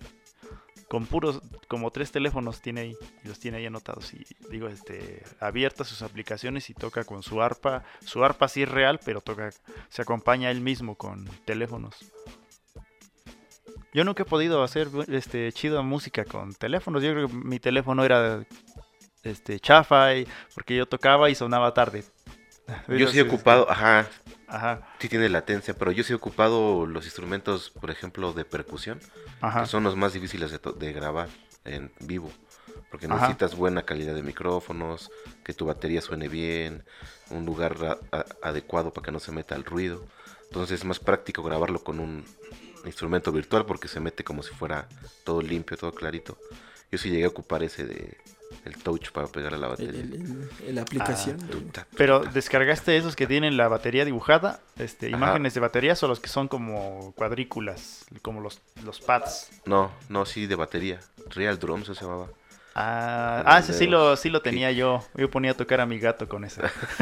Con 0.88 1.06
puros, 1.06 1.42
como 1.68 1.90
tres 1.90 2.10
teléfonos 2.10 2.62
tiene 2.62 2.80
ahí, 2.80 2.96
y 3.24 3.28
los 3.28 3.38
tiene 3.38 3.58
ahí 3.58 3.66
anotados. 3.66 4.14
Y 4.14 4.24
digo, 4.50 4.68
este, 4.68 5.22
abiertas 5.38 5.88
sus 5.88 6.02
aplicaciones 6.02 6.70
y 6.70 6.74
toca 6.74 7.04
con 7.04 7.22
su 7.22 7.42
arpa. 7.42 7.84
Su 8.04 8.24
arpa 8.24 8.48
sí 8.48 8.62
es 8.62 8.70
real, 8.70 8.98
pero 9.04 9.20
toca, 9.20 9.50
se 9.90 10.02
acompaña 10.02 10.50
él 10.50 10.60
mismo 10.60 10.96
con 10.96 11.26
teléfonos. 11.44 11.96
Yo 13.92 14.04
nunca 14.04 14.22
he 14.22 14.26
podido 14.26 14.62
hacer 14.62 14.88
este 15.08 15.50
chido 15.52 15.82
música 15.82 16.24
con 16.24 16.54
teléfonos. 16.54 17.02
Yo 17.02 17.12
creo 17.12 17.28
que 17.28 17.34
mi 17.34 17.58
teléfono 17.58 18.04
era 18.04 18.44
este 19.22 19.58
chafa 19.60 20.10
porque 20.54 20.76
yo 20.76 20.86
tocaba 20.86 21.30
y 21.30 21.34
sonaba 21.34 21.74
tarde. 21.74 22.04
Yo 22.88 23.08
sí 23.08 23.18
he 23.18 23.22
ocupado, 23.22 23.70
ajá, 23.70 24.08
Ajá, 24.46 24.88
sí 24.98 25.08
tiene 25.08 25.28
latencia, 25.28 25.74
pero 25.74 25.92
yo 25.92 26.02
sí 26.04 26.12
he 26.12 26.16
ocupado 26.16 26.86
los 26.86 27.04
instrumentos, 27.04 27.70
por 27.70 27.90
ejemplo, 27.90 28.32
de 28.32 28.44
percusión, 28.44 29.00
ajá. 29.40 29.62
que 29.62 29.66
son 29.66 29.84
los 29.84 29.96
más 29.96 30.12
difíciles 30.12 30.50
de, 30.50 30.58
de 30.78 30.92
grabar 30.92 31.28
en 31.64 31.92
vivo. 32.00 32.30
Porque 32.90 33.06
Ajá. 33.06 33.16
necesitas 33.16 33.54
buena 33.56 33.82
calidad 33.82 34.14
de 34.14 34.22
micrófonos, 34.22 35.10
que 35.44 35.52
tu 35.52 35.66
batería 35.66 36.00
suene 36.00 36.28
bien, 36.28 36.84
un 37.30 37.44
lugar 37.44 37.98
adecuado 38.42 38.92
para 38.92 39.04
que 39.04 39.12
no 39.12 39.20
se 39.20 39.32
meta 39.32 39.54
el 39.54 39.64
ruido. 39.64 40.06
Entonces 40.44 40.80
es 40.80 40.84
más 40.86 40.98
práctico 40.98 41.42
grabarlo 41.42 41.84
con 41.84 42.00
un 42.00 42.24
instrumento 42.84 43.32
virtual 43.32 43.66
porque 43.66 43.88
se 43.88 44.00
mete 44.00 44.24
como 44.24 44.42
si 44.42 44.54
fuera 44.54 44.88
todo 45.24 45.42
limpio, 45.42 45.76
todo 45.76 45.94
clarito. 45.94 46.38
Yo 46.90 46.98
sí 46.98 47.10
llegué 47.10 47.24
a 47.24 47.28
ocupar 47.28 47.62
ese 47.62 47.84
de 47.84 48.16
el 48.64 48.76
touch 48.78 49.10
para 49.10 49.26
pegar 49.28 49.54
a 49.54 49.58
la 49.58 49.68
batería. 49.68 50.04
la 50.68 50.82
aplicación. 50.82 51.36
Tuta, 51.48 51.86
Pero 51.96 52.20
descargaste 52.20 52.96
esos 52.96 53.14
que 53.14 53.26
tienen 53.26 53.56
la 53.56 53.68
batería 53.68 54.04
dibujada, 54.04 54.60
este, 54.78 55.08
Ajá. 55.08 55.16
imágenes 55.16 55.54
de 55.54 55.60
baterías 55.60 56.02
o 56.02 56.08
los 56.08 56.18
que 56.20 56.28
son 56.28 56.48
como 56.48 57.12
cuadrículas, 57.14 58.06
como 58.22 58.40
los, 58.40 58.60
los 58.84 59.00
pads. 59.00 59.50
No, 59.66 59.90
no, 60.08 60.24
sí 60.26 60.46
de 60.46 60.54
batería. 60.54 61.00
Real 61.30 61.58
Drums 61.58 61.86
se 61.86 61.94
llamaba. 61.94 62.28
Ah, 62.74 63.42
ah, 63.44 63.58
ese 63.58 63.72
sí 63.72 63.86
lo, 63.86 64.16
sí 64.16 64.30
lo 64.30 64.40
tenía 64.40 64.70
yo. 64.70 65.02
Yo 65.16 65.28
ponía 65.30 65.50
a 65.50 65.54
tocar 65.54 65.80
a 65.80 65.86
mi 65.86 65.98
gato 65.98 66.28
con 66.28 66.44
ese. 66.44 66.62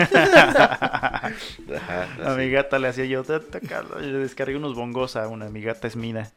Ajá, 1.76 2.08
A 2.24 2.34
mi 2.34 2.48
gata 2.50 2.78
le 2.78 2.88
hacía. 2.88 3.04
Yo 3.04 3.22
le 4.00 4.18
descargué 4.18 4.56
unos 4.56 4.74
bongos 4.74 5.16
a 5.16 5.28
una, 5.28 5.50
mi 5.50 5.60
gata 5.60 5.86
es 5.86 5.96
Mina. 5.96 6.30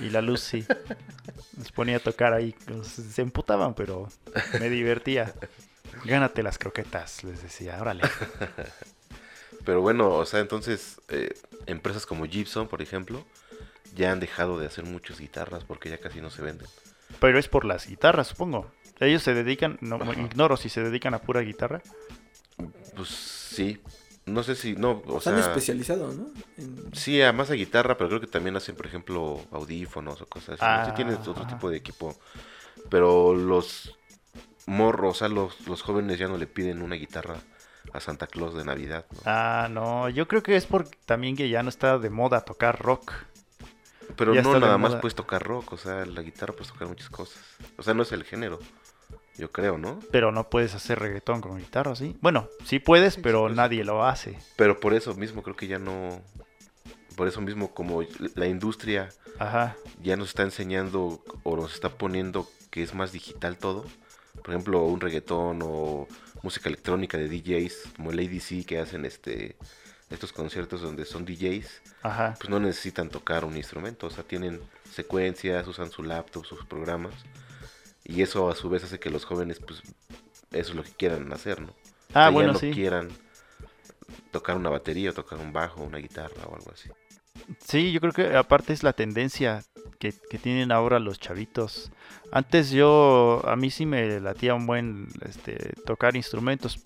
Y 0.00 0.10
la 0.10 0.22
Lucy. 0.22 0.64
Nos 1.56 1.72
ponía 1.72 1.96
a 1.96 2.00
tocar 2.00 2.32
ahí. 2.32 2.54
Se 2.82 3.22
emputaban, 3.22 3.74
pero 3.74 4.08
me 4.58 4.68
divertía. 4.70 5.34
Gánate 6.04 6.42
las 6.42 6.58
croquetas, 6.58 7.22
les 7.24 7.42
decía, 7.42 7.78
órale. 7.80 8.02
Pero 9.64 9.80
bueno, 9.80 10.10
o 10.10 10.24
sea, 10.26 10.40
entonces 10.40 11.00
eh, 11.08 11.34
empresas 11.66 12.06
como 12.06 12.24
Gibson, 12.26 12.66
por 12.68 12.82
ejemplo, 12.82 13.24
ya 13.94 14.10
han 14.10 14.18
dejado 14.20 14.58
de 14.58 14.66
hacer 14.66 14.84
muchas 14.84 15.20
guitarras 15.20 15.64
porque 15.64 15.90
ya 15.90 15.98
casi 15.98 16.20
no 16.20 16.30
se 16.30 16.42
venden. 16.42 16.66
Pero 17.20 17.38
es 17.38 17.48
por 17.48 17.64
las 17.64 17.86
guitarras, 17.86 18.28
supongo. 18.28 18.70
Ellos 18.98 19.22
se 19.22 19.34
dedican, 19.34 19.78
no, 19.80 19.96
Ajá. 19.96 20.12
ignoro 20.20 20.56
si 20.56 20.68
se 20.68 20.82
dedican 20.82 21.14
a 21.14 21.20
pura 21.20 21.40
guitarra. 21.42 21.82
Pues 22.96 23.08
sí, 23.08 23.80
no 24.26 24.42
sé 24.42 24.54
si, 24.54 24.74
no, 24.74 25.02
o 25.06 25.18
Están 25.18 25.34
sea, 25.34 25.40
especializados, 25.48 26.16
¿no? 26.16 26.26
En- 26.56 26.94
sí, 26.94 27.20
además 27.20 27.50
a 27.50 27.54
guitarra, 27.54 27.96
pero 27.96 28.08
creo 28.08 28.20
que 28.20 28.26
también 28.26 28.56
hacen, 28.56 28.76
por 28.76 28.86
ejemplo, 28.86 29.40
audífonos 29.50 30.20
o 30.22 30.26
cosas 30.26 30.60
así. 30.60 30.64
¿no? 30.64 30.84
Sí 30.84 30.90
Ah, 30.90 30.94
tienen 30.94 31.14
otro 31.16 31.32
ajá. 31.34 31.46
tipo 31.46 31.70
de 31.70 31.76
equipo. 31.78 32.16
Pero 32.90 33.34
los 33.34 33.96
morros, 34.66 35.16
o 35.16 35.18
sea, 35.18 35.28
los, 35.28 35.66
los 35.66 35.82
jóvenes 35.82 36.18
ya 36.18 36.28
no 36.28 36.36
le 36.38 36.46
piden 36.46 36.82
una 36.82 36.96
guitarra 36.96 37.36
a 37.92 38.00
Santa 38.00 38.26
Claus 38.26 38.54
de 38.54 38.64
Navidad, 38.64 39.06
¿no? 39.12 39.18
Ah, 39.24 39.68
no, 39.70 40.08
yo 40.08 40.28
creo 40.28 40.42
que 40.42 40.56
es 40.56 40.66
porque 40.66 40.96
también 41.04 41.36
que 41.36 41.48
ya 41.48 41.62
no 41.62 41.68
está 41.68 41.98
de 41.98 42.10
moda 42.10 42.42
tocar 42.44 42.78
rock. 42.80 43.12
Pero 44.16 44.34
ya 44.34 44.42
no 44.42 44.58
nada 44.60 44.78
más 44.78 44.94
puedes 44.96 45.14
tocar 45.14 45.42
rock, 45.42 45.72
o 45.72 45.76
sea, 45.76 46.04
la 46.04 46.22
guitarra 46.22 46.52
puedes 46.52 46.68
tocar 46.68 46.88
muchas 46.88 47.08
cosas. 47.10 47.42
O 47.76 47.82
sea, 47.82 47.94
no 47.94 48.02
es 48.02 48.12
el 48.12 48.24
género, 48.24 48.58
yo 49.36 49.50
creo, 49.50 49.78
¿no? 49.78 50.00
Pero 50.10 50.32
no 50.32 50.48
puedes 50.50 50.74
hacer 50.74 50.98
reggaetón 50.98 51.40
con 51.40 51.58
guitarra, 51.58 51.94
¿sí? 51.96 52.16
Bueno, 52.20 52.48
sí 52.64 52.78
puedes, 52.78 53.14
Sí, 53.14 53.18
sí 53.18 53.22
pero 53.22 53.48
nadie 53.48 53.84
lo 53.84 54.04
hace. 54.04 54.38
Pero 54.56 54.78
por 54.78 54.94
eso 54.94 55.14
mismo 55.14 55.42
creo 55.42 55.56
que 55.56 55.66
ya 55.66 55.78
no... 55.78 56.20
Por 57.16 57.28
eso 57.28 57.40
mismo 57.40 57.74
como 57.74 58.02
la 58.34 58.46
industria 58.46 59.10
Ajá. 59.38 59.76
ya 60.02 60.16
nos 60.16 60.28
está 60.28 60.42
enseñando 60.42 61.22
o 61.42 61.56
nos 61.56 61.74
está 61.74 61.90
poniendo 61.90 62.48
que 62.70 62.82
es 62.82 62.94
más 62.94 63.12
digital 63.12 63.58
todo. 63.58 63.84
Por 64.42 64.50
ejemplo, 64.50 64.82
un 64.84 65.00
reggaetón 65.00 65.60
o 65.62 66.08
música 66.42 66.68
electrónica 66.70 67.18
de 67.18 67.28
DJs 67.28 67.90
como 67.96 68.10
el 68.12 68.18
ADC 68.18 68.64
que 68.66 68.78
hacen 68.78 69.04
este 69.04 69.56
estos 70.08 70.32
conciertos 70.32 70.82
donde 70.82 71.06
son 71.06 71.24
DJs, 71.24 71.82
Ajá. 72.02 72.34
pues 72.38 72.50
no 72.50 72.60
necesitan 72.60 73.08
tocar 73.08 73.46
un 73.46 73.56
instrumento, 73.56 74.08
o 74.08 74.10
sea, 74.10 74.22
tienen 74.22 74.60
secuencias, 74.90 75.66
usan 75.66 75.90
su 75.90 76.02
laptop, 76.02 76.44
sus 76.44 76.66
programas 76.66 77.14
y 78.04 78.22
eso 78.22 78.50
a 78.50 78.54
su 78.56 78.68
vez 78.70 78.84
hace 78.84 78.98
que 79.00 79.10
los 79.10 79.24
jóvenes 79.24 79.60
pues 79.60 79.82
eso 80.52 80.70
es 80.70 80.74
lo 80.74 80.82
que 80.84 80.92
quieran 80.92 81.32
hacer, 81.32 81.60
¿no? 81.60 81.72
O 81.72 81.76
Ah, 82.14 82.28
sea, 82.28 82.30
ya 82.30 82.30
bueno, 82.30 82.52
no 82.52 82.58
sí. 82.58 82.70
quieran 82.70 83.10
tocar 84.30 84.56
una 84.56 84.70
batería 84.70 85.10
o 85.10 85.14
tocar 85.14 85.38
un 85.38 85.52
bajo, 85.52 85.82
una 85.82 85.98
guitarra 85.98 86.44
o 86.46 86.54
algo 86.56 86.70
así. 86.72 86.90
Sí, 87.64 87.92
yo 87.92 88.00
creo 88.00 88.12
que 88.12 88.36
aparte 88.36 88.72
es 88.72 88.82
la 88.82 88.92
tendencia 88.92 89.62
que, 89.98 90.12
que 90.30 90.38
tienen 90.38 90.72
ahora 90.72 90.98
los 90.98 91.18
chavitos. 91.18 91.90
Antes 92.30 92.70
yo, 92.70 93.42
a 93.46 93.56
mí 93.56 93.70
sí 93.70 93.86
me 93.86 94.20
latía 94.20 94.54
un 94.54 94.66
buen 94.66 95.08
este, 95.26 95.74
tocar 95.86 96.16
instrumentos. 96.16 96.80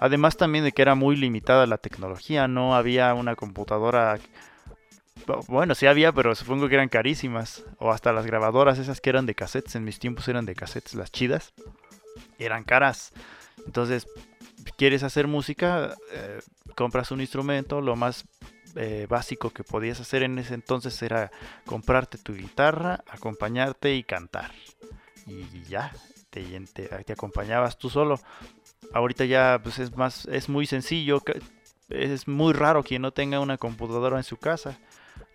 Además 0.00 0.36
también 0.36 0.64
de 0.64 0.72
que 0.72 0.82
era 0.82 0.94
muy 0.94 1.16
limitada 1.16 1.66
la 1.66 1.78
tecnología, 1.78 2.48
no 2.48 2.74
había 2.74 3.14
una 3.14 3.36
computadora... 3.36 4.18
Bueno, 5.48 5.74
sí 5.74 5.86
había, 5.86 6.12
pero 6.12 6.34
supongo 6.34 6.68
que 6.68 6.74
eran 6.74 6.88
carísimas. 6.88 7.64
O 7.78 7.90
hasta 7.90 8.12
las 8.12 8.26
grabadoras 8.26 8.78
esas 8.78 9.00
que 9.00 9.10
eran 9.10 9.26
de 9.26 9.34
cassettes, 9.34 9.74
en 9.74 9.84
mis 9.84 9.98
tiempos 9.98 10.28
eran 10.28 10.46
de 10.46 10.54
cassettes, 10.54 10.94
las 10.94 11.12
chidas. 11.12 11.52
Eran 12.38 12.64
caras. 12.64 13.12
Entonces, 13.66 14.06
quieres 14.76 15.02
hacer 15.02 15.26
música, 15.26 15.94
eh, 16.12 16.40
compras 16.74 17.10
un 17.10 17.20
instrumento, 17.20 17.80
lo 17.80 17.96
más 17.96 18.24
eh, 18.76 19.06
básico 19.08 19.50
que 19.50 19.64
podías 19.64 20.00
hacer 20.00 20.22
en 20.22 20.38
ese 20.38 20.54
entonces 20.54 21.00
era 21.02 21.30
comprarte 21.66 22.18
tu 22.18 22.34
guitarra, 22.34 23.04
acompañarte 23.08 23.94
y 23.94 24.04
cantar. 24.04 24.52
Y 25.26 25.62
ya, 25.64 25.92
te, 26.30 26.42
te, 26.72 27.12
acompañabas 27.12 27.76
tú 27.78 27.90
solo. 27.90 28.18
Ahorita 28.92 29.26
ya 29.26 29.60
pues 29.62 29.78
es 29.78 29.94
más, 29.96 30.26
es 30.26 30.48
muy 30.48 30.66
sencillo. 30.66 31.22
Es 31.90 32.28
muy 32.28 32.52
raro 32.52 32.82
quien 32.82 33.02
no 33.02 33.12
tenga 33.12 33.40
una 33.40 33.58
computadora 33.58 34.18
en 34.18 34.24
su 34.24 34.36
casa 34.36 34.78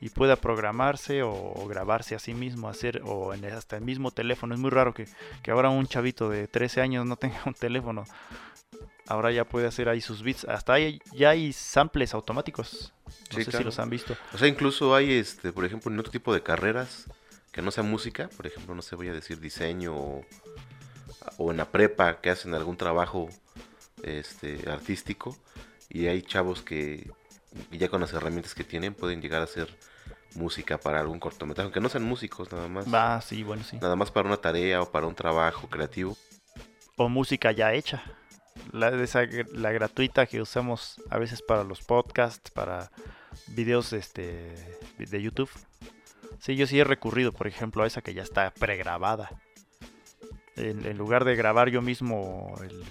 y 0.03 0.10
pueda 0.10 0.36
programarse 0.36 1.24
o, 1.24 1.65
grabarse 1.65 2.13
a 2.13 2.19
sí 2.19 2.33
mismo, 2.33 2.67
hacer 2.67 3.01
o 3.05 3.33
en, 3.33 3.45
hasta 3.45 3.77
el 3.77 3.86
mismo 3.86 4.12
teléfono. 4.12 4.53
Es 4.53 4.60
muy 4.60 4.69
raro 4.69 4.93
que, 4.93 5.07
que 5.41 5.51
ahora 5.51 5.69
un 5.69 5.88
chavito 5.88 6.29
de 6.29 6.50
13 6.50 6.81
años 6.81 7.05
no 7.05 7.15
tenga 7.15 7.41
un 7.45 7.53
teléfono. 7.53 8.03
Ahora 9.07 9.31
ya 9.31 9.45
puede 9.45 9.65
hacer 9.65 9.88
ahí 9.88 10.01
sus 10.01 10.22
beats. 10.22 10.43
Hasta 10.43 10.74
hay, 10.74 11.01
ya 11.13 11.29
hay 11.29 11.53
samples 11.53 12.13
automáticos. 12.13 12.91
No 13.31 13.38
Sí, 13.38 13.45
sé 13.45 13.57
si 13.57 13.63
los 13.63 13.79
han 13.79 13.89
visto. 13.89 14.17
O 14.33 14.38
sea, 14.38 14.50
incluso 14.50 14.93
hay, 14.93 15.13
este, 15.13 15.53
por 15.53 15.63
ejemplo, 15.63 15.89
en 15.89 15.98
otro 15.98 16.12
tipo 16.12 16.33
de 16.33 16.43
carreras 16.43 17.05
que 17.53 17.62
no 17.62 17.72
sea 17.72 17.86
música, 17.86 18.29
por 18.36 18.45
ejemplo, 18.45 18.75
no 18.75 18.81
sé, 18.81 18.98
voy 18.98 19.07
a 19.07 19.13
decir 19.13 19.39
diseño 19.39 19.95
o, 19.95 20.25
o 21.38 21.51
en 21.51 21.55
la 21.55 21.72
prepa 21.72 22.19
que 22.19 22.29
hacen 22.29 22.53
algún 22.55 22.75
trabajo 22.75 23.29
este, 24.03 24.69
artístico 24.69 25.38
y 25.88 26.07
hay 26.07 26.24
chavos 26.24 26.62
que 26.62 27.10
ya 27.72 27.88
con 27.88 28.01
las 28.01 28.12
herramientas 28.12 28.53
que 28.53 28.65
tienen 28.65 28.93
pueden 28.93 29.22
llegar 29.22 29.39
a 29.39 29.45
hacer 29.45 29.74
música 30.35 30.77
para 30.77 30.99
algún 30.99 31.19
cortometraje, 31.19 31.65
aunque 31.65 31.79
no 31.79 31.89
sean 31.89 32.03
músicos 32.03 32.51
nada 32.51 32.67
más. 32.67 32.85
Ah, 32.93 33.21
sí, 33.25 33.43
bueno, 33.43 33.63
sí. 33.63 33.77
Nada 33.77 33.95
más 33.95 34.11
para 34.11 34.27
una 34.27 34.37
tarea 34.37 34.81
o 34.81 34.91
para 34.91 35.07
un 35.07 35.15
trabajo 35.15 35.67
creativo. 35.69 36.17
O 36.97 37.09
música 37.09 37.51
ya 37.51 37.73
hecha. 37.73 38.03
La, 38.71 38.89
esa, 38.89 39.23
la 39.53 39.71
gratuita 39.71 40.25
que 40.27 40.41
usamos 40.41 41.01
a 41.09 41.17
veces 41.17 41.41
para 41.41 41.63
los 41.63 41.81
podcasts, 41.81 42.51
para 42.51 42.91
videos 43.47 43.93
este, 43.93 44.55
de 44.97 45.21
YouTube. 45.21 45.49
Sí, 46.39 46.55
yo 46.55 46.67
sí 46.67 46.79
he 46.79 46.83
recurrido, 46.83 47.31
por 47.31 47.47
ejemplo, 47.47 47.83
a 47.83 47.87
esa 47.87 48.01
que 48.01 48.13
ya 48.13 48.21
está 48.21 48.51
pregrabada. 48.51 49.29
En, 50.55 50.85
en 50.85 50.97
lugar 50.97 51.25
de 51.25 51.35
grabar 51.35 51.69
yo 51.69 51.81
mismo 51.81 52.53
el- 52.61 52.83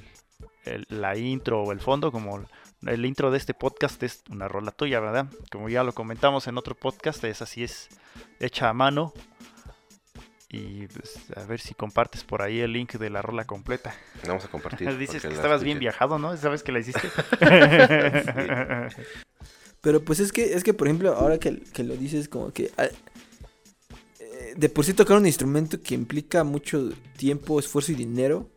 el- 0.64 0.86
la 0.88 1.16
intro 1.16 1.62
o 1.62 1.72
el 1.72 1.80
fondo, 1.80 2.10
como 2.10 2.44
el 2.86 3.06
intro 3.06 3.30
de 3.30 3.38
este 3.38 3.54
podcast 3.54 4.02
es 4.02 4.22
una 4.30 4.48
rola 4.48 4.72
tuya, 4.72 5.00
¿verdad? 5.00 5.26
Como 5.50 5.68
ya 5.68 5.84
lo 5.84 5.92
comentamos 5.92 6.46
en 6.46 6.58
otro 6.58 6.74
podcast, 6.74 7.22
esa 7.24 7.46
sí 7.46 7.64
es 7.64 7.88
hecha 8.40 8.68
a 8.68 8.72
mano. 8.72 9.12
Y 10.48 10.86
pues, 10.88 11.18
a 11.34 11.44
ver 11.44 11.60
si 11.60 11.72
compartes 11.74 12.24
por 12.24 12.42
ahí 12.42 12.60
el 12.60 12.72
link 12.74 12.92
de 12.94 13.08
la 13.08 13.22
rola 13.22 13.46
completa. 13.46 13.94
Vamos 14.26 14.44
a 14.44 14.48
compartir. 14.48 14.96
Dices 14.98 15.22
que 15.22 15.28
estabas 15.28 15.64
bien 15.64 15.78
viajado, 15.78 16.18
¿no? 16.18 16.36
¿Sabes 16.36 16.62
que 16.62 16.72
la 16.72 16.80
hiciste? 16.80 17.08
Pero 19.80 20.04
pues 20.04 20.20
es 20.20 20.30
que, 20.30 20.52
es 20.54 20.62
que 20.62 20.74
por 20.74 20.88
ejemplo, 20.88 21.14
ahora 21.14 21.38
que, 21.38 21.60
que 21.60 21.82
lo 21.82 21.96
dices, 21.96 22.28
como 22.28 22.52
que 22.52 22.70
ah, 22.76 22.86
eh, 24.20 24.54
de 24.56 24.68
por 24.68 24.84
sí 24.84 24.92
tocar 24.94 25.16
un 25.16 25.26
instrumento 25.26 25.80
que 25.82 25.94
implica 25.94 26.44
mucho 26.44 26.90
tiempo, 27.16 27.58
esfuerzo 27.58 27.92
y 27.92 27.96
dinero. 27.96 28.48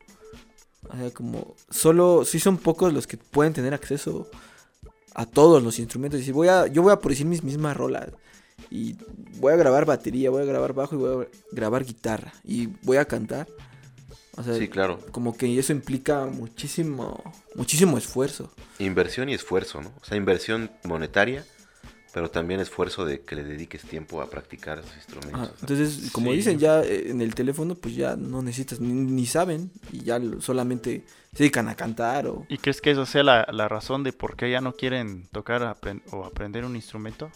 O 0.89 0.96
sea, 0.98 1.12
como 1.12 1.56
solo, 1.70 2.24
sí 2.25 2.39
son 2.39 2.58
pocos 2.58 2.94
los 2.94 3.08
que 3.08 3.18
pueden 3.18 3.54
tener 3.54 3.74
acceso 3.74 4.30
a 5.13 5.25
todos 5.25 5.62
los 5.63 5.80
instrumentos. 5.80 6.20
Y 6.20 6.24
si 6.24 6.32
voy 6.32 6.48
a, 6.48 6.68
yo 6.68 6.82
voy 6.82 6.92
a 6.94 7.00
producir 7.00 7.25
mis 7.25 7.44
mismas 7.44 7.75
rolas. 7.77 8.10
Y 8.70 8.96
voy 9.39 9.54
a 9.54 9.58
grabar 9.58 9.86
batería, 9.86 10.30
voy 10.30 10.42
a 10.44 10.46
grabar 10.46 10.74
bajo 10.74 10.96
y 10.96 10.98
voy 10.98 11.25
a 11.25 11.27
grabar 11.51 11.84
guitarra. 11.86 12.34
Y 12.44 12.68
voy 12.84 12.98
a 12.98 13.06
cantar. 13.06 13.48
O 14.38 14.44
sea, 14.44 14.54
Sí, 14.56 14.68
claro. 14.68 15.00
como 15.12 15.36
que 15.38 15.58
eso 15.58 15.72
implica 15.72 16.25
muchísimo, 16.25 17.22
muchísimo 17.56 17.98
esfuerzo. 17.98 18.51
Inversión 18.80 19.30
y 19.30 19.34
esfuerzo, 19.34 19.82
¿no? 19.82 19.92
O 20.01 20.06
sea, 20.06 20.18
inversión 20.18 20.72
monetaria, 20.84 21.46
pero 22.16 22.32
también 22.32 22.62
esfuerzo 22.62 23.04
de 23.04 23.20
que 23.20 23.36
le 23.36 23.44
dediques 23.44 23.82
tiempo 23.82 24.22
a 24.22 24.30
practicar 24.30 24.80
esos 24.80 24.96
instrumentos. 24.96 25.50
Ajá, 25.50 25.52
Entonces, 25.60 26.12
como 26.14 26.32
Sí. 26.32 26.38
dicen 26.38 26.60
ya 26.60 26.82
eh, 26.82 27.12
en 27.12 27.20
el 27.20 27.36
teléfono, 27.36 27.76
pues 27.76 27.94
ya 27.94 28.16
no 28.16 28.42
necesitas, 28.42 28.80
ni, 28.80 28.94
ni 28.94 29.26
saben, 29.26 29.70
y 29.92 30.00
ya 30.06 30.22
solamente 30.40 31.04
se 31.34 31.40
dedican 31.40 31.68
a 31.68 31.76
cantar 31.76 32.28
o... 32.28 32.46
¿Y 32.48 32.58
crees 32.58 32.80
que 32.80 32.92
eso 32.92 33.06
sea 33.06 33.22
la, 33.24 33.46
la 33.52 33.68
razón 33.68 34.04
de 34.04 34.14
por 34.14 34.38
qué 34.38 34.50
ya 34.50 34.62
no 34.62 34.72
quieren 34.78 35.28
tocar 35.34 35.78
o 36.12 36.24
aprender 36.24 36.64
un 36.64 36.78
instrumento? 36.78 37.30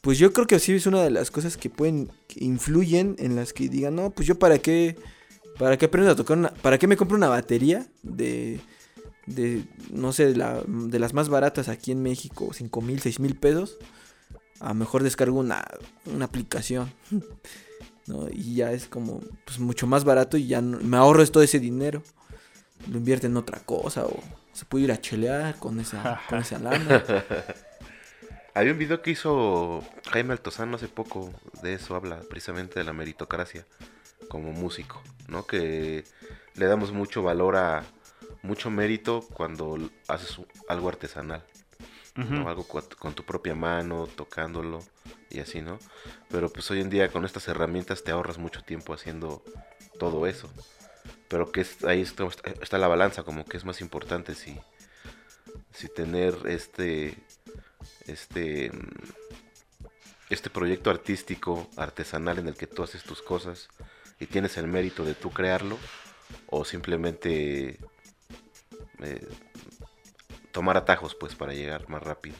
Pues 0.00 0.18
yo 0.18 0.32
creo 0.32 0.48
que 0.48 0.58
sí 0.58 0.72
es 0.72 0.86
una 0.88 1.04
de 1.04 1.10
las 1.12 1.30
cosas 1.30 1.56
que 1.56 1.70
pueden, 1.70 2.10
que 2.26 2.44
influyen 2.44 3.14
en 3.20 3.36
las 3.36 3.52
que 3.52 3.68
digan, 3.68 3.94
no, 3.94 4.10
pues 4.10 4.26
yo 4.26 4.40
para 4.40 4.58
qué, 4.58 4.96
para 5.56 5.78
qué 5.78 5.84
aprendo 5.84 6.10
a 6.10 6.16
tocar 6.16 6.36
una, 6.36 6.48
para 6.48 6.78
qué 6.78 6.88
me 6.88 6.96
compro 6.96 7.16
una 7.16 7.28
batería 7.28 7.86
de, 8.02 8.58
de 9.26 9.64
no 9.90 10.12
sé, 10.12 10.26
de, 10.26 10.36
la- 10.36 10.62
de 10.66 10.98
las 10.98 11.14
más 11.14 11.28
baratas 11.28 11.68
aquí 11.68 11.92
en 11.92 12.02
México, 12.02 12.50
cinco 12.52 12.80
mil, 12.80 13.00
seis 13.00 13.20
mil 13.20 13.36
pesos, 13.36 13.76
a 14.60 14.74
mejor 14.74 15.02
descargo 15.02 15.38
una, 15.40 15.64
una 16.06 16.24
aplicación, 16.24 16.92
¿no? 18.06 18.28
Y 18.30 18.56
ya 18.56 18.72
es 18.72 18.86
como, 18.86 19.20
pues 19.44 19.58
mucho 19.58 19.86
más 19.86 20.04
barato 20.04 20.36
y 20.36 20.46
ya 20.46 20.60
no- 20.60 20.78
me 20.80 20.96
ahorro 20.96 21.26
todo 21.28 21.42
ese 21.42 21.60
dinero, 21.60 22.02
lo 22.90 22.98
invierto 22.98 23.26
en 23.26 23.36
otra 23.36 23.60
cosa 23.60 24.04
o 24.06 24.20
se 24.52 24.64
puede 24.64 24.84
ir 24.84 24.92
a 24.92 25.00
chelear 25.00 25.56
con 25.58 25.78
esa, 25.80 26.20
con 26.28 26.38
esa 26.40 26.58
lana. 26.58 27.04
Había 28.54 28.72
un 28.72 28.78
video 28.78 29.00
que 29.00 29.12
hizo 29.12 29.82
Jaime 30.10 30.32
Altozano 30.32 30.76
hace 30.76 30.86
poco, 30.88 31.32
de 31.62 31.72
eso 31.74 31.94
habla 31.94 32.20
precisamente 32.28 32.78
de 32.78 32.84
la 32.84 32.92
meritocracia 32.92 33.64
como 34.28 34.52
músico, 34.52 35.00
¿no? 35.28 35.46
Que 35.46 36.04
le 36.56 36.66
damos 36.66 36.92
mucho 36.92 37.22
valor 37.22 37.56
a 37.56 37.82
mucho 38.42 38.70
mérito 38.70 39.22
cuando 39.32 39.78
haces 40.08 40.36
algo 40.68 40.88
artesanal, 40.88 41.44
¿no? 42.16 42.40
Ujú. 42.40 42.48
Algo 42.48 42.66
con 42.66 43.14
tu 43.14 43.24
propia 43.24 43.54
mano, 43.54 44.06
tocándolo 44.06 44.80
y 45.30 45.40
así, 45.40 45.60
¿no? 45.62 45.78
Pero 46.30 46.50
pues 46.50 46.70
hoy 46.70 46.80
en 46.80 46.90
día 46.90 47.10
con 47.10 47.24
estas 47.24 47.48
herramientas 47.48 48.02
te 48.04 48.10
ahorras 48.10 48.38
mucho 48.38 48.62
tiempo 48.62 48.92
haciendo 48.92 49.42
todo 49.98 50.26
eso. 50.26 50.50
Pero 51.28 51.50
que 51.52 51.62
es- 51.62 51.84
ahí 51.84 52.02
está, 52.02 52.24
está 52.60 52.78
la 52.78 52.88
balanza, 52.88 53.22
como 53.22 53.44
que 53.44 53.56
es 53.56 53.64
más 53.64 53.80
importante 53.80 54.34
si, 54.34 54.58
si 55.72 55.88
tener 55.88 56.36
este 56.46 57.16
este 58.06 58.70
este 60.30 60.50
proyecto 60.50 60.90
artístico 60.90 61.68
artesanal 61.76 62.38
en 62.38 62.48
el 62.48 62.54
que 62.56 62.66
tú 62.66 62.82
haces 62.82 63.02
tus 63.02 63.20
cosas 63.22 63.68
y 64.18 64.26
tienes 64.26 64.56
el 64.56 64.66
mérito 64.66 65.04
de 65.04 65.14
tú 65.14 65.30
crearlo 65.30 65.78
o 66.46 66.64
simplemente 66.64 67.78
eh, 69.04 69.28
tomar 70.52 70.76
atajos 70.76 71.14
pues 71.14 71.34
para 71.34 71.54
llegar 71.54 71.88
más 71.88 72.02
rápido 72.02 72.36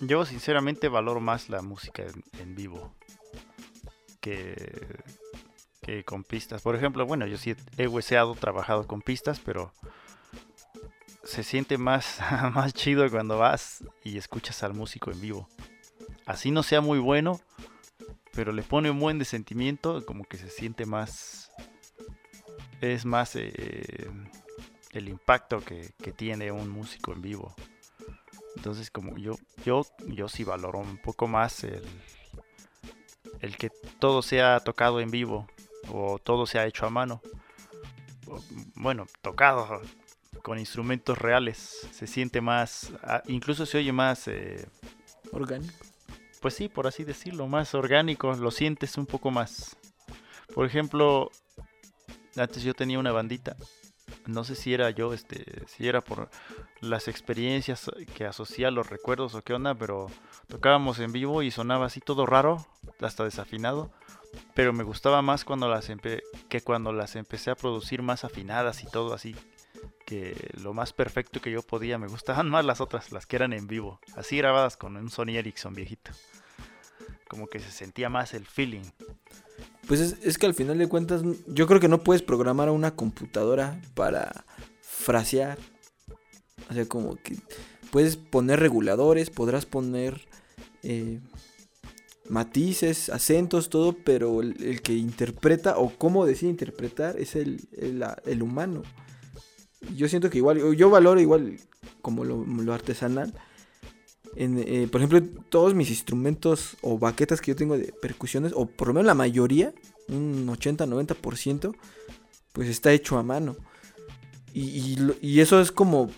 Yo 0.00 0.24
sinceramente 0.24 0.88
valoro 0.88 1.20
más 1.20 1.48
la 1.48 1.62
música 1.62 2.04
en, 2.38 2.54
vivo 2.54 2.94
que, 4.20 4.98
que 5.80 6.04
con 6.04 6.24
pistas. 6.24 6.62
Por 6.62 6.76
ejemplo, 6.76 7.06
bueno, 7.06 7.26
yo 7.26 7.38
sí 7.38 7.54
he 7.78 7.86
hueseado, 7.86 8.34
trabajado 8.34 8.86
con 8.86 9.00
pistas, 9.00 9.40
pero 9.40 9.72
se 11.24 11.42
siente 11.42 11.78
más, 11.78 12.18
más 12.54 12.74
chido 12.74 13.08
cuando 13.10 13.38
vas 13.38 13.84
y 14.04 14.18
escuchas 14.18 14.62
al 14.62 14.74
músico 14.74 15.10
en 15.10 15.20
vivo. 15.20 15.48
Así 16.26 16.50
no 16.50 16.62
sea 16.62 16.80
muy 16.80 16.98
bueno, 16.98 17.40
pero 18.32 18.52
le 18.52 18.62
pone 18.62 18.90
un 18.90 19.00
buen 19.00 19.18
de 19.18 19.24
sentimiento, 19.24 20.04
como 20.06 20.24
que 20.24 20.38
se 20.38 20.50
siente 20.50 20.86
más... 20.86 21.50
Es 22.80 23.04
más 23.04 23.36
eh, 23.36 24.10
el 24.92 25.08
impacto 25.08 25.60
que, 25.60 25.92
que 26.02 26.12
tiene 26.12 26.50
un 26.52 26.68
músico 26.68 27.12
en 27.12 27.22
vivo. 27.22 27.54
Entonces, 28.56 28.90
como 28.90 29.16
yo, 29.16 29.36
yo, 29.64 29.86
yo 30.06 30.28
sí 30.28 30.44
valoro 30.44 30.78
un 30.78 30.98
poco 30.98 31.28
más 31.28 31.64
el, 31.64 31.84
el 33.40 33.56
que 33.56 33.70
todo 33.98 34.22
sea 34.22 34.60
tocado 34.60 35.00
en 35.00 35.10
vivo 35.10 35.46
o 35.88 36.18
todo 36.18 36.46
sea 36.46 36.66
hecho 36.66 36.86
a 36.86 36.90
mano. 36.90 37.22
Bueno, 38.74 39.06
tocado 39.22 39.80
con 40.42 40.58
instrumentos 40.58 41.18
reales. 41.18 41.88
Se 41.92 42.06
siente 42.06 42.40
más, 42.40 42.92
ah, 43.02 43.22
incluso 43.26 43.66
se 43.66 43.78
oye 43.78 43.92
más, 43.92 44.28
eh, 44.28 44.68
Orgánico. 45.32 45.74
pues 46.40 46.54
sí, 46.54 46.68
por 46.68 46.86
así 46.86 47.04
decirlo, 47.04 47.46
más 47.46 47.74
orgánico. 47.74 48.32
Lo 48.34 48.50
sientes 48.50 48.98
un 48.98 49.06
poco 49.06 49.30
más. 49.30 49.76
Por 50.54 50.66
ejemplo, 50.66 51.30
antes 52.36 52.62
yo 52.62 52.74
tenía 52.74 52.98
una 52.98 53.12
bandita. 53.12 53.56
No 54.26 54.44
sé 54.44 54.54
si 54.54 54.74
era 54.74 54.90
yo, 54.90 55.12
este, 55.12 55.44
si 55.66 55.88
era 55.88 56.00
por 56.00 56.28
las 56.80 57.08
experiencias 57.08 57.90
que 58.14 58.24
asocié 58.26 58.66
a 58.66 58.70
los 58.70 58.88
recuerdos 58.90 59.34
o 59.34 59.42
qué 59.42 59.54
onda, 59.54 59.74
pero 59.74 60.08
tocábamos 60.48 60.98
en 60.98 61.12
vivo 61.12 61.42
y 61.42 61.50
sonaba 61.50 61.86
así 61.86 62.00
todo 62.00 62.26
raro, 62.26 62.66
hasta 63.00 63.24
desafinado. 63.24 63.90
Pero 64.54 64.72
me 64.72 64.84
gustaba 64.84 65.22
más 65.22 65.44
cuando 65.44 65.68
las 65.68 65.90
empe- 65.90 66.22
que 66.48 66.60
cuando 66.60 66.92
las 66.92 67.16
empecé 67.16 67.50
a 67.50 67.56
producir 67.56 68.00
más 68.02 68.24
afinadas 68.24 68.82
y 68.84 68.86
todo 68.86 69.12
así. 69.14 69.34
Que 70.06 70.50
lo 70.60 70.72
más 70.74 70.92
perfecto 70.92 71.40
que 71.40 71.50
yo 71.50 71.62
podía, 71.62 71.98
me 71.98 72.06
gustaban 72.08 72.48
más 72.50 72.64
las 72.64 72.80
otras, 72.80 73.10
las 73.12 73.26
que 73.26 73.36
eran 73.36 73.52
en 73.52 73.66
vivo, 73.66 74.00
así 74.16 74.36
grabadas 74.36 74.76
con 74.76 74.96
un 74.96 75.10
Sony 75.10 75.36
Ericsson 75.36 75.74
viejito. 75.74 76.12
Como 77.28 77.46
que 77.46 77.60
se 77.60 77.70
sentía 77.70 78.08
más 78.08 78.34
el 78.34 78.46
feeling. 78.46 78.82
Pues 79.86 80.00
es, 80.00 80.16
es 80.22 80.38
que 80.38 80.46
al 80.46 80.54
final 80.54 80.78
de 80.78 80.88
cuentas, 80.88 81.22
yo 81.46 81.66
creo 81.66 81.80
que 81.80 81.88
no 81.88 82.02
puedes 82.02 82.22
programar 82.22 82.68
a 82.68 82.72
una 82.72 82.94
computadora 82.94 83.80
para 83.94 84.44
frasear. 84.80 85.58
O 86.68 86.74
sea, 86.74 86.86
como 86.86 87.16
que 87.16 87.36
puedes 87.90 88.16
poner 88.16 88.60
reguladores, 88.60 89.30
podrás 89.30 89.66
poner 89.66 90.28
eh, 90.82 91.20
matices, 92.28 93.08
acentos, 93.10 93.68
todo, 93.68 93.92
pero 93.92 94.40
el, 94.40 94.82
que 94.82 94.94
interpreta 94.94 95.78
o 95.78 95.90
cómo 95.96 96.26
decide 96.26 96.50
interpretar 96.50 97.18
es 97.18 97.34
el, 97.34 97.68
el, 98.24 98.42
humano. 98.42 98.82
Yo 99.96 100.08
siento 100.08 100.30
que 100.30 100.38
igual, 100.38 100.76
yo 100.76 100.90
valoro 100.90 101.20
igual 101.20 101.58
como 102.02 102.24
lo 102.24 102.72
artesanal. 102.72 103.34
Eh, 104.36 104.88
por 104.90 105.00
ejemplo, 105.00 105.20
todos 105.48 105.74
mis 105.74 105.90
instrumentos 105.90 106.76
o 106.82 106.98
baquetas 106.98 107.40
que 107.40 107.50
yo 107.50 107.56
tengo 107.56 107.76
de 107.76 107.92
percusiones, 108.00 108.52
o 108.54 108.66
por 108.66 108.88
lo 108.88 108.94
menos 108.94 109.06
la 109.06 109.14
mayoría, 109.14 109.74
un 110.08 110.46
80-90%, 110.48 111.74
pues 112.52 112.68
está 112.68 112.92
hecho 112.92 113.18
a 113.18 113.22
mano. 113.22 113.56
Y, 114.52 115.40
eso 115.40 115.60
es 115.60 115.72
como... 115.72 116.10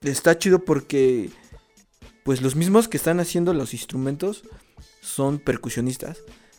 Está 0.00 0.38
chido 0.38 0.64
porque 0.64 1.30
pues 2.24 2.42
los 2.42 2.56
mismos 2.56 2.88
que 2.88 2.96
están 2.98 3.20
haciendo 3.20 3.54
los 3.54 3.72
instrumentos 3.72 4.42
son 5.00 5.38
percusionistas. 5.38 6.18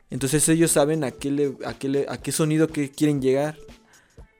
Entonces 0.09 0.47
ellos 0.49 0.71
saben 0.71 1.03
a 1.03 1.11
qué, 1.11 1.29
le- 1.31 1.57
a 1.63 1.73
qué, 1.77 1.89
le- 1.89 2.05
a 2.09 2.17
qué 2.17 2.31
sonido 2.31 2.67
que 2.67 2.89
quieren 2.89 3.21
llegar. 3.21 3.57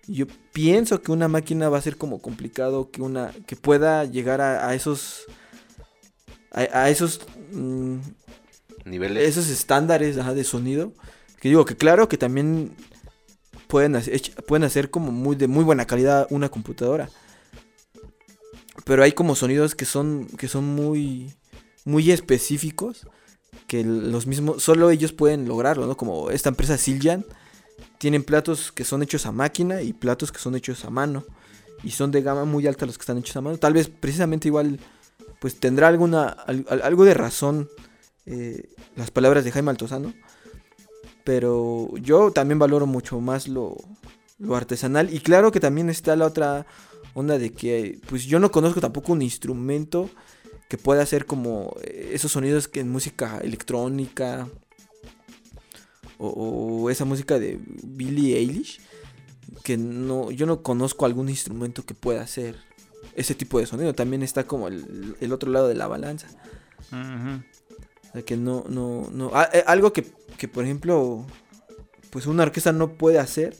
Yo 0.07 0.25
pienso 0.53 1.01
que 1.01 1.11
una 1.11 1.27
máquina 1.27 1.69
va 1.69 1.77
a 1.79 1.81
ser 1.81 1.97
como 1.97 2.19
complicado 2.19 2.89
que 2.91 3.01
una 3.03 3.31
que 3.47 3.55
pueda 3.55 4.05
llegar 4.05 4.41
a 4.41 4.73
esos 4.75 5.25
a, 6.55 6.83
a 6.83 6.89
esos 6.89 7.21
mm, 7.51 7.97
niveles 8.85 9.29
esos 9.29 9.49
estándares 9.49 10.17
ajá, 10.17 10.33
de 10.33 10.43
sonido. 10.43 10.93
Que 11.39 11.49
digo 11.49 11.65
que 11.65 11.75
claro 11.75 12.07
que 12.07 12.17
también 12.17 12.75
pueden 13.67 13.95
hacer, 13.95 14.19
pueden 14.47 14.63
hacer 14.63 14.89
como 14.89 15.11
muy 15.11 15.35
de 15.35 15.47
muy 15.47 15.63
buena 15.63 15.85
calidad 15.85 16.27
una 16.29 16.49
computadora. 16.49 17.09
Pero 18.85 19.03
hay 19.03 19.11
como 19.11 19.35
sonidos 19.35 19.75
que 19.75 19.85
son 19.85 20.27
que 20.37 20.47
son 20.47 20.63
muy 20.63 21.33
muy 21.83 22.11
específicos 22.11 23.07
que 23.67 23.83
los 23.83 24.27
mismos 24.27 24.63
solo 24.63 24.89
ellos 24.89 25.11
pueden 25.11 25.47
lograrlo, 25.47 25.87
¿no? 25.87 25.97
Como 25.97 26.29
esta 26.29 26.49
empresa 26.49 26.77
Siljan 26.77 27.25
tienen 27.97 28.23
platos 28.23 28.71
que 28.71 28.83
son 28.83 29.03
hechos 29.03 29.25
a 29.25 29.31
máquina 29.31 29.81
y 29.81 29.93
platos 29.93 30.31
que 30.31 30.39
son 30.39 30.55
hechos 30.55 30.85
a 30.85 30.89
mano 30.89 31.25
y 31.83 31.91
son 31.91 32.11
de 32.11 32.21
gama 32.21 32.45
muy 32.45 32.67
alta 32.67 32.85
los 32.85 32.97
que 32.97 33.03
están 33.03 33.17
hechos 33.17 33.35
a 33.37 33.41
mano. 33.41 33.57
Tal 33.57 33.73
vez 33.73 33.89
precisamente 33.89 34.47
igual 34.47 34.79
pues 35.45 35.59
tendrá 35.59 35.89
alguna 35.89 36.25
al- 36.29 36.65
al- 36.69 36.81
algo 36.81 37.05
de 37.05 37.13
razón 37.13 37.69
eh, 38.25 38.67
las 38.95 39.11
palabras 39.11 39.43
de 39.43 39.51
Jaime 39.51 39.69
Altozano. 39.69 40.11
Pero 41.23 41.95
yo 41.97 42.31
también 42.31 42.57
valoro 42.57 42.87
mucho 42.87 43.19
más 43.21 43.47
lo, 43.47 43.77
lo 44.39 44.55
artesanal. 44.55 45.13
Y 45.13 45.19
claro 45.19 45.51
que 45.51 45.59
también 45.59 45.91
está 45.91 46.15
la 46.15 46.25
otra 46.25 46.65
onda 47.13 47.37
de 47.37 47.51
que, 47.51 47.99
pues 48.09 48.25
yo 48.25 48.39
no 48.39 48.49
conozco 48.49 48.81
tampoco 48.81 49.13
un 49.13 49.21
instrumento 49.21 50.09
que 50.67 50.79
pueda 50.79 51.03
hacer 51.03 51.27
como 51.27 51.75
esos 51.83 52.31
sonidos 52.31 52.67
que 52.67 52.79
en 52.79 52.89
música 52.89 53.37
electrónica 53.43 54.49
o, 56.17 56.27
o 56.27 56.89
esa 56.89 57.05
música 57.05 57.37
de 57.37 57.59
Billie 57.83 58.35
Eilish 58.37 58.79
que 59.63 59.77
no 59.77 60.31
yo 60.31 60.47
no 60.47 60.63
conozco 60.63 61.05
algún 61.05 61.29
instrumento 61.29 61.85
que 61.85 61.93
pueda 61.93 62.23
hacer 62.23 62.55
ese 63.15 63.35
tipo 63.35 63.59
de 63.59 63.65
sonido 63.65 63.93
también 63.93 64.21
está 64.23 64.45
como 64.45 64.67
el, 64.67 65.15
el 65.19 65.33
otro 65.33 65.49
lado 65.51 65.67
de 65.67 65.75
la 65.75 65.87
balanza 65.87 66.27
o 66.91 68.11
sea, 68.13 68.21
que 68.23 68.37
no 68.37 68.65
no 68.69 69.09
no 69.11 69.31
a- 69.35 69.49
eh, 69.53 69.63
algo 69.67 69.91
que, 69.93 70.05
que 70.37 70.47
por 70.47 70.63
ejemplo 70.63 71.25
pues 72.11 72.27
una 72.27 72.43
orquesta 72.43 72.71
no 72.71 72.93
puede 72.93 73.19
hacer 73.19 73.55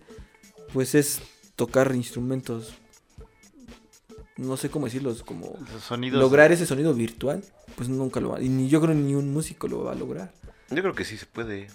pues 0.74 0.94
es 0.96 1.22
tocar 1.56 1.94
instrumentos 1.96 2.74
no 4.38 4.58
sé 4.58 4.70
cómo 4.70 4.86
decirlos 4.86 5.24
como 5.24 5.58
sonidos. 5.82 6.20
lograr 6.20 6.52
ese 6.52 6.65
sonido 6.65 6.94
virtual, 6.94 7.41
pues 7.78 7.88
nunca 7.88 8.20
lo 8.20 8.32
va. 8.32 8.41
Y 8.41 8.50
ni 8.50 8.68
yo 8.68 8.82
creo 8.82 8.94
ni 8.94 9.15
un 9.15 9.32
músico 9.32 9.70
lo 9.70 9.86
va 9.86 9.94
a 9.94 9.96
lograr. 9.96 10.34
Yo 10.70 10.82
creo 10.82 10.94
que 10.94 11.06
sí 11.06 11.15
se 11.15 11.26
puede. 11.26 11.68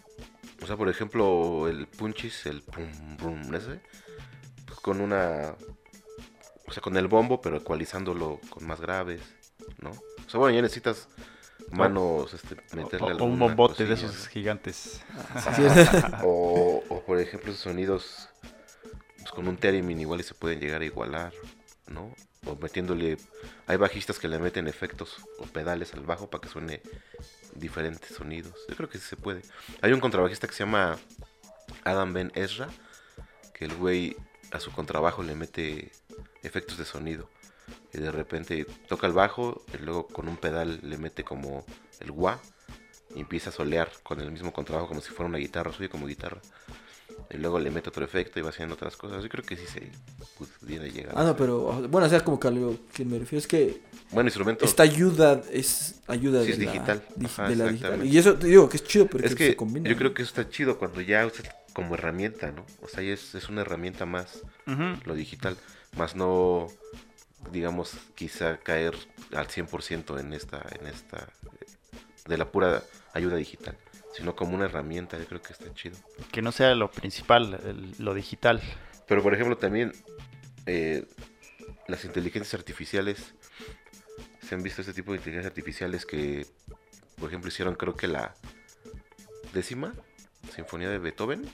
O 0.63 0.67
sea, 0.67 0.77
por 0.77 0.91
ejemplo, 0.91 1.69
el 1.69 1.87
punchis, 1.87 2.45
el 2.45 2.61
pum 2.61 3.17
pum 3.17 3.55
ese, 3.55 3.81
pues 4.67 4.79
con 4.81 5.01
una. 5.01 5.55
O 6.71 6.73
sea, 6.73 6.81
con 6.81 6.97
el 6.97 7.09
bombo, 7.09 7.41
pero 7.41 7.57
ecualizándolo 7.57 8.41
con 8.49 8.65
más 8.65 8.81
graves, 8.81 9.21
¿no? 9.83 9.91
O 9.91 10.31
sea, 10.31 10.39
bueno, 10.39 10.55
ya 10.55 10.63
necesitas 10.63 11.09
manos, 11.73 12.33
este, 12.33 12.57
meterle 12.77 13.15
O, 13.15 13.17
o 13.17 13.25
un 13.25 13.41
bombote 13.41 13.87
de 13.87 13.95
esos 13.95 14.29
gigantes. 14.29 15.03
O, 16.23 17.03
por 17.05 17.19
ejemplo, 17.19 17.51
esos 17.51 17.65
sonidos 17.65 18.29
pues, 19.19 19.33
con 19.33 19.49
un 19.49 19.57
theremin 19.57 20.01
igual 20.01 20.21
y 20.21 20.23
se 20.23 20.35
pueden 20.35 20.61
llegar 20.61 20.83
a 20.83 20.85
igualar, 20.85 21.33
¿no? 21.89 22.15
O 22.47 22.55
metiéndole. 22.55 23.19
Hay 23.67 23.77
bajistas 23.77 24.21
que 24.21 24.29
le 24.29 24.39
meten 24.39 24.69
efectos 24.69 25.17
o 25.41 25.47
pedales 25.47 25.93
al 25.95 26.03
bajo 26.03 26.31
para 26.31 26.43
que 26.43 26.49
suene 26.49 26.83
diferentes 27.57 28.15
sonidos. 28.15 28.55
Yo 28.69 28.77
creo 28.77 28.89
que 28.89 28.99
sí 28.99 29.09
se 29.09 29.17
puede. 29.17 29.43
Hay 29.83 29.93
un 29.93 29.99
contrabajista 29.99 30.47
que 30.47 30.55
se 30.55 30.65
llama 30.65 30.99
Adam 31.83 32.13
Ben 32.13 32.31
Ezra, 32.37 32.69
que 33.55 33.65
el 33.65 33.75
güey 33.75 34.17
a 34.53 34.61
su 34.61 34.71
contrabajo 34.71 35.25
le 35.25 35.35
mete 35.35 35.91
efectos 36.43 36.79
de 36.79 36.85
sonido. 36.85 37.29
Y 37.93 37.99
de 37.99 38.11
repente 38.11 38.67
toca 38.89 39.07
el 39.07 39.13
bajo 39.13 39.65
y 39.75 39.79
luego 39.83 40.07
con 40.07 40.29
un 40.29 40.37
pedal 40.37 40.81
le 40.83 40.97
mete 40.99 41.23
como 41.25 41.65
el 42.01 42.11
wah 42.11 42.39
y 43.15 43.21
empieza 43.21 43.51
a 43.51 43.53
solear 43.53 43.91
con 44.03 44.21
el 44.21 44.31
mismo 44.31 44.53
contrabajo 44.53 44.89
como 44.89 45.01
si 45.01 45.11
fuera 45.11 45.29
una 45.29 45.39
guitarra, 45.39 45.73
suya 45.73 45.89
como 45.89 46.07
guitarra. 46.07 46.41
Y 47.33 47.37
luego 47.37 47.59
le 47.61 47.71
mete 47.71 47.89
otro 47.91 48.05
efecto 48.05 48.39
y 48.39 48.43
va 48.43 48.49
haciendo 48.51 48.75
otras 48.75 48.97
cosas. 48.97 49.23
Yo 49.23 49.29
creo 49.29 49.45
que 49.45 49.57
sí 49.57 49.67
se 49.67 49.91
pudiera 50.61 50.85
llegar. 50.87 51.15
Ah, 51.17 51.25
no, 51.25 51.37
pero 51.37 51.61
bueno, 51.89 52.07
o 52.07 52.11
sea, 52.11 52.25
como 52.25 52.41
que 52.41 52.49
a 52.49 52.51
lo 52.51 52.77
que 52.93 53.05
me 53.05 53.19
refiero 53.19 53.39
es 53.41 53.47
que 53.47 53.83
Bueno, 54.11 54.29
instrumento. 54.29 54.65
esta 54.65 54.83
ayuda 54.83 55.41
es 55.53 56.01
ayuda 56.09 56.41
Sí, 56.45 56.47
de, 56.47 56.53
es 56.53 56.59
la, 56.65 56.73
digital. 56.73 57.03
dig- 57.17 57.27
Ajá, 57.27 57.49
de 57.49 57.57
la 57.57 57.69
digital. 57.69 58.07
Y 58.07 58.19
eso 58.19 58.35
te 58.35 58.47
digo 58.49 58.69
que 58.69 58.79
es 58.79 58.85
chido 58.85 59.07
porque 59.07 59.27
Es 59.29 59.35
que 59.35 59.49
se 59.49 59.57
combina. 59.57 59.89
yo 59.89 59.97
creo 59.97 60.15
que 60.15 60.23
eso 60.23 60.31
está 60.31 60.49
chido 60.51 60.79
cuando 60.79 61.01
ya 61.01 61.25
usas 61.27 61.49
como 61.73 61.95
herramienta, 61.95 62.51
¿no? 62.51 62.65
O 62.83 62.89
sea, 62.89 63.03
ya 63.03 63.13
es, 63.13 63.35
es 63.37 63.49
una 63.49 63.61
herramienta 63.61 64.07
más 64.07 64.41
lo 65.05 65.15
digital, 65.15 65.57
más 65.97 66.15
no, 66.17 66.69
digamos, 67.51 67.93
quizá 68.15 68.59
caer 68.59 68.95
al 69.35 69.49
100% 69.49 70.19
en 70.21 70.33
esta, 70.33 70.65
en 70.79 70.87
esta, 70.87 71.19
eh, 71.61 71.67
de 72.27 72.37
la 72.39 72.51
pura 72.51 72.83
ayuda 73.13 73.37
digital, 73.37 73.77
sino 74.15 74.37
como 74.37 74.55
una 74.55 74.67
herramienta, 74.67 75.19
yo 75.19 75.27
creo 75.27 75.43
que 75.43 75.53
está 75.53 75.73
chido. 75.75 75.97
Que 76.33 76.43
no 76.43 76.53
sea 76.53 76.75
lo 76.75 76.91
principal, 76.91 77.55
el- 77.65 77.95
lo 77.99 78.15
digital. 78.15 78.61
Pero 79.07 79.23
por 79.23 79.35
ejemplo 79.35 79.57
también 79.57 79.93
eh, 80.67 81.07
las 81.89 82.05
inteligencias 82.05 82.55
artificiales, 82.55 83.35
se 84.47 84.55
han 84.55 84.63
visto 84.63 84.81
este 84.83 84.93
tipo 84.93 85.13
de 85.13 85.19
inteligencias 85.19 85.51
artificiales 85.51 86.07
que, 86.07 86.47
por 87.19 87.29
ejemplo, 87.29 87.49
hicieron 87.49 87.75
creo 87.75 87.97
que 87.97 88.07
la 88.09 88.35
décima 89.53 89.95
sinfonía 90.55 90.89
de 90.91 90.99
Beethoven. 90.99 91.49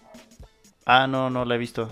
Ah, 0.85 1.07
no, 1.07 1.31
no 1.31 1.45
la 1.45 1.55
he 1.55 1.59
visto. 1.59 1.91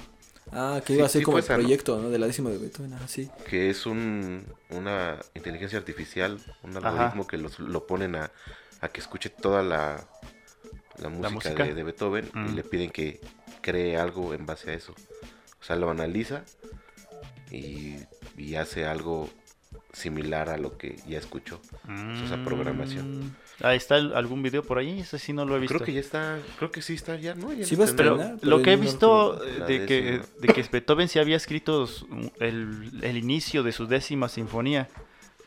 Ah, 0.55 0.81
que 0.81 0.93
Sí, 0.93 0.99
iba 0.99 1.07
a 1.07 1.09
ser 1.09 1.21
sí 1.21 1.25
como 1.25 1.41
fue 1.43 1.55
el 1.57 1.61
proyecto, 1.63 2.01
¿no? 2.01 2.11
De 2.11 2.19
la 2.19 2.27
décima 2.27 2.51
de 2.51 2.59
Beethoven, 2.59 2.93
ah, 2.95 3.09
sí. 3.09 3.29
que 3.49 3.71
es 3.71 3.87
un, 3.87 4.47
una 4.71 5.19
inteligencia 5.35 5.79
artificial, 5.79 6.39
un 6.63 6.77
Ajá. 6.77 6.89
algoritmo 6.91 7.27
que 7.27 7.37
los- 7.39 7.59
lo 7.59 7.87
ponen 7.87 8.15
a, 8.17 8.31
a 8.81 8.89
que 8.89 9.01
escuche 9.01 9.31
toda 9.31 9.63
la, 9.63 10.07
la 10.99 11.09
música, 11.09 11.31
música. 11.31 11.65
De, 11.65 11.75
de 11.75 11.83
Beethoven 11.83 12.31
y 12.35 12.39
Mm. 12.39 12.55
le 12.55 12.63
piden 12.63 12.91
que 12.91 13.21
cree 13.63 13.97
algo 13.97 14.33
en 14.35 14.47
base 14.47 14.71
a 14.71 14.75
eso. 14.75 14.95
O 15.61 15.65
sea, 15.65 15.77
lo 15.77 15.91
analiza 15.91 16.45
y, 17.51 17.97
y 18.37 18.55
hace 18.57 18.85
algo 18.87 19.29
similar 19.93 20.49
a 20.51 20.57
lo 20.59 20.77
que 20.77 20.97
ya 21.07 21.19
escuchó. 21.19 21.61
esa 22.25 22.43
programación. 22.45 23.21
Mm, 23.27 23.31
Ahí 23.63 23.77
está 23.77 23.97
el- 23.99 24.15
algún 24.15 24.43
video 24.43 24.65
por 24.65 24.79
ahí, 24.79 25.01
ese 25.01 25.19
sí 25.19 25.33
no 25.33 25.45
lo 25.45 25.57
he 25.57 25.61
visto. 25.61 25.75
Creo 25.77 25.87
que 25.87 25.93
ya 25.93 26.01
está, 26.01 26.39
creo 26.59 26.73
que 26.73 26.83
sí 26.83 26.95
está 26.95 27.15
ya, 27.17 27.35
¿no? 27.37 27.53
Ya 27.53 27.65
Sí 27.65 27.77
no 27.77 27.85
está 27.85 27.97
Pero 27.97 28.19
lo 28.43 28.63
que 28.63 28.73
he 28.73 28.77
no 28.77 28.83
visto 28.83 29.45
eh, 29.45 29.61
de 29.67 29.87
que, 29.87 30.21
de 30.41 30.49
que 30.53 30.63
Beethoven 30.71 31.09
sí 31.09 31.19
había 31.21 31.37
escrito 31.37 31.89
el, 32.41 32.91
el 33.03 33.17
inicio 33.17 33.63
de 33.63 33.71
su 33.73 33.87
décima 33.87 34.29
sinfonía. 34.29 34.89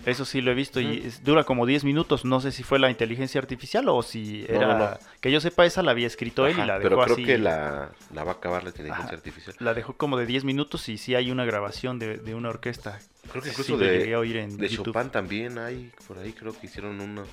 Eso 0.08 0.26
sí 0.26 0.42
lo 0.42 0.52
he 0.52 0.56
visto 0.56 0.80
y 0.80 1.04
es- 1.06 1.24
dura 1.24 1.44
como 1.44 1.66
10 1.66 1.84
minutos. 1.84 2.26
No 2.26 2.40
sé 2.40 2.52
si 2.52 2.64
fue 2.64 2.80
la 2.80 2.90
inteligencia 2.90 3.40
artificial 3.42 3.88
o 3.90 4.02
si 4.02 4.46
era... 4.48 4.68
no, 4.68 4.78
no. 4.80 4.98
Que 5.22 5.32
yo 5.32 5.40
sepa, 5.42 5.66
esa 5.66 5.84
la 5.84 5.92
había 5.92 6.08
escrito 6.08 6.48
él 6.48 6.58
y 6.58 6.66
la 6.66 6.80
dejó 6.80 6.90
pero 6.90 7.02
creo 7.04 7.14
así. 7.16 7.26
que 7.26 7.38
la, 7.38 7.92
la 8.14 8.24
va 8.24 8.32
a 8.32 8.36
acabar 8.36 8.64
la 8.64 8.70
inteligencia 8.70 9.06
Ajá. 9.06 9.16
artificial. 9.16 9.56
La 9.60 9.74
dejó 9.74 9.98
como 9.98 10.18
de 10.18 10.26
10 10.26 10.44
minutos 10.46 10.88
y 10.90 10.98
sí 10.98 11.14
hay 11.14 11.30
una 11.30 11.46
grabación 11.46 12.00
de, 12.00 12.18
de 12.18 12.34
una 12.36 12.50
orquesta. 12.50 13.00
Creo 13.30 13.44
que 13.44 13.50
Sí, 13.50 13.54
incluso 13.54 13.74
lo 13.74 13.78
de, 13.80 14.00
llegué 14.00 14.14
a 14.14 14.20
oír 14.20 14.38
en 14.38 14.58
De. 14.58 14.70
Chopin 14.70 15.10
también 15.10 15.58
hay, 15.60 15.92
por 16.08 16.18
ahí 16.18 16.32
creo 16.34 16.58
que 16.58 16.68
hicieron 16.68 17.02
uno, 17.02 17.24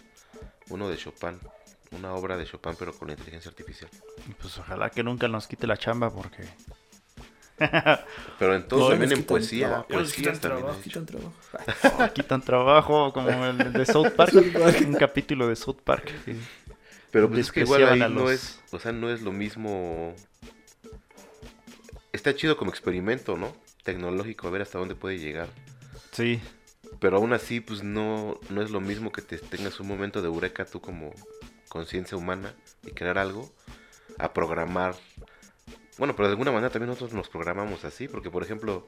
uno 0.70 0.88
de 0.88 0.96
Chopin, 0.96 1.38
una 1.92 2.12
obra 2.14 2.36
de 2.36 2.44
Chopin 2.44 2.72
pero 2.78 2.92
con 2.92 3.08
inteligencia 3.08 3.48
artificial. 3.50 3.88
Pues 4.40 4.58
ojalá 4.58 4.90
que 4.90 5.04
nunca 5.04 5.28
nos 5.28 5.46
quite 5.46 5.66
la 5.68 5.76
chamba 5.76 6.10
porque... 6.10 6.42
Pero 8.38 8.54
en 8.56 8.66
todo, 8.68 8.80
No, 8.80 8.88
también 8.88 9.12
en 9.12 9.24
poesía, 9.24 9.84
trabajo, 9.86 10.10
quitan 10.14 10.40
también. 10.40 10.40
trabajo, 10.40 10.80
quitan 10.82 11.06
trabajo. 11.06 11.34
Oh, 11.82 12.12
quitan 12.12 12.42
trabajo 12.42 13.12
como 13.12 13.44
el 13.46 13.72
de 13.72 13.86
South 13.86 14.10
Park. 14.16 14.34
Un 14.86 14.94
capítulo 14.94 15.48
de 15.48 15.56
South 15.56 15.80
Park. 15.84 16.10
Pero 17.10 17.28
pues 17.28 17.40
es 17.40 17.52
que 17.52 17.60
igual 17.60 17.86
ahí 17.86 18.08
no 18.10 18.30
es, 18.30 18.60
o 18.72 18.78
sea, 18.78 18.92
no 18.92 19.10
es 19.10 19.22
lo 19.22 19.32
mismo. 19.32 20.14
Está 22.12 22.34
chido 22.34 22.56
como 22.56 22.70
experimento, 22.70 23.36
¿no? 23.36 23.54
Tecnológico, 23.84 24.48
a 24.48 24.50
ver 24.50 24.62
hasta 24.62 24.78
dónde 24.78 24.94
puede 24.94 25.18
llegar. 25.18 25.48
Sí. 26.12 26.40
Pero 27.00 27.18
aún 27.18 27.32
así, 27.32 27.60
pues 27.60 27.82
no, 27.82 28.40
no 28.50 28.62
es 28.62 28.70
lo 28.70 28.80
mismo 28.80 29.12
que 29.12 29.22
te 29.22 29.38
tengas 29.38 29.78
un 29.80 29.88
momento 29.88 30.22
de 30.22 30.28
eureka 30.28 30.64
tú 30.64 30.80
como 30.80 31.12
conciencia 31.68 32.16
humana 32.16 32.54
y 32.84 32.90
crear 32.92 33.18
algo, 33.18 33.52
a 34.18 34.32
programar. 34.32 34.94
Bueno, 35.98 36.14
pero 36.16 36.28
de 36.28 36.32
alguna 36.32 36.50
manera 36.50 36.70
también 36.70 36.88
nosotros 36.88 37.12
nos 37.14 37.28
programamos 37.28 37.84
así, 37.84 38.08
porque 38.08 38.30
por 38.30 38.42
ejemplo, 38.42 38.86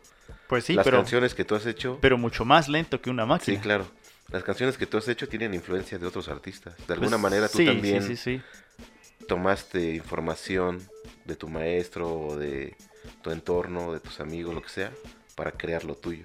Pues 0.49 0.65
sí, 0.65 0.75
las 0.75 0.85
pero, 0.85 0.99
canciones 0.99 1.35
que 1.35 1.45
tú 1.45 1.55
has 1.55 1.67
hecho, 1.67 1.99
pero 2.01 2.19
mucho 2.19 2.45
más 2.45 2.69
lento 2.69 3.01
que 3.01 3.11
una 3.11 3.25
sí, 3.25 3.29
máquina. 3.29 3.61
claro, 3.61 3.87
las 4.31 4.43
canciones 4.43 4.77
que 4.77 4.87
tú 4.87 4.97
has 4.99 5.07
hecho 5.09 5.29
tienen 5.29 5.55
influencia 5.55 5.99
de 5.99 6.07
otros 6.07 6.29
artistas. 6.29 6.77
De 6.79 6.85
Pues 6.85 6.99
alguna 6.99 7.19
manera 7.19 7.49
tú 7.49 7.59
sí, 7.59 7.65
también 7.67 8.03
Sí, 8.03 8.17
sí, 8.17 8.39
sí. 8.39 8.43
tomaste 9.29 9.95
información 9.95 10.83
de 11.25 11.37
tu 11.37 11.49
maestro 11.49 12.13
o 12.13 12.37
de 12.37 12.77
tu 13.23 13.31
entorno, 13.31 13.93
de 13.93 14.01
tus 14.01 14.21
amigos, 14.21 14.55
lo 14.55 14.63
que 14.63 14.69
sea, 14.69 14.91
para 15.37 15.53
crear 15.53 15.85
lo 15.85 15.95
tuyo. 15.95 16.25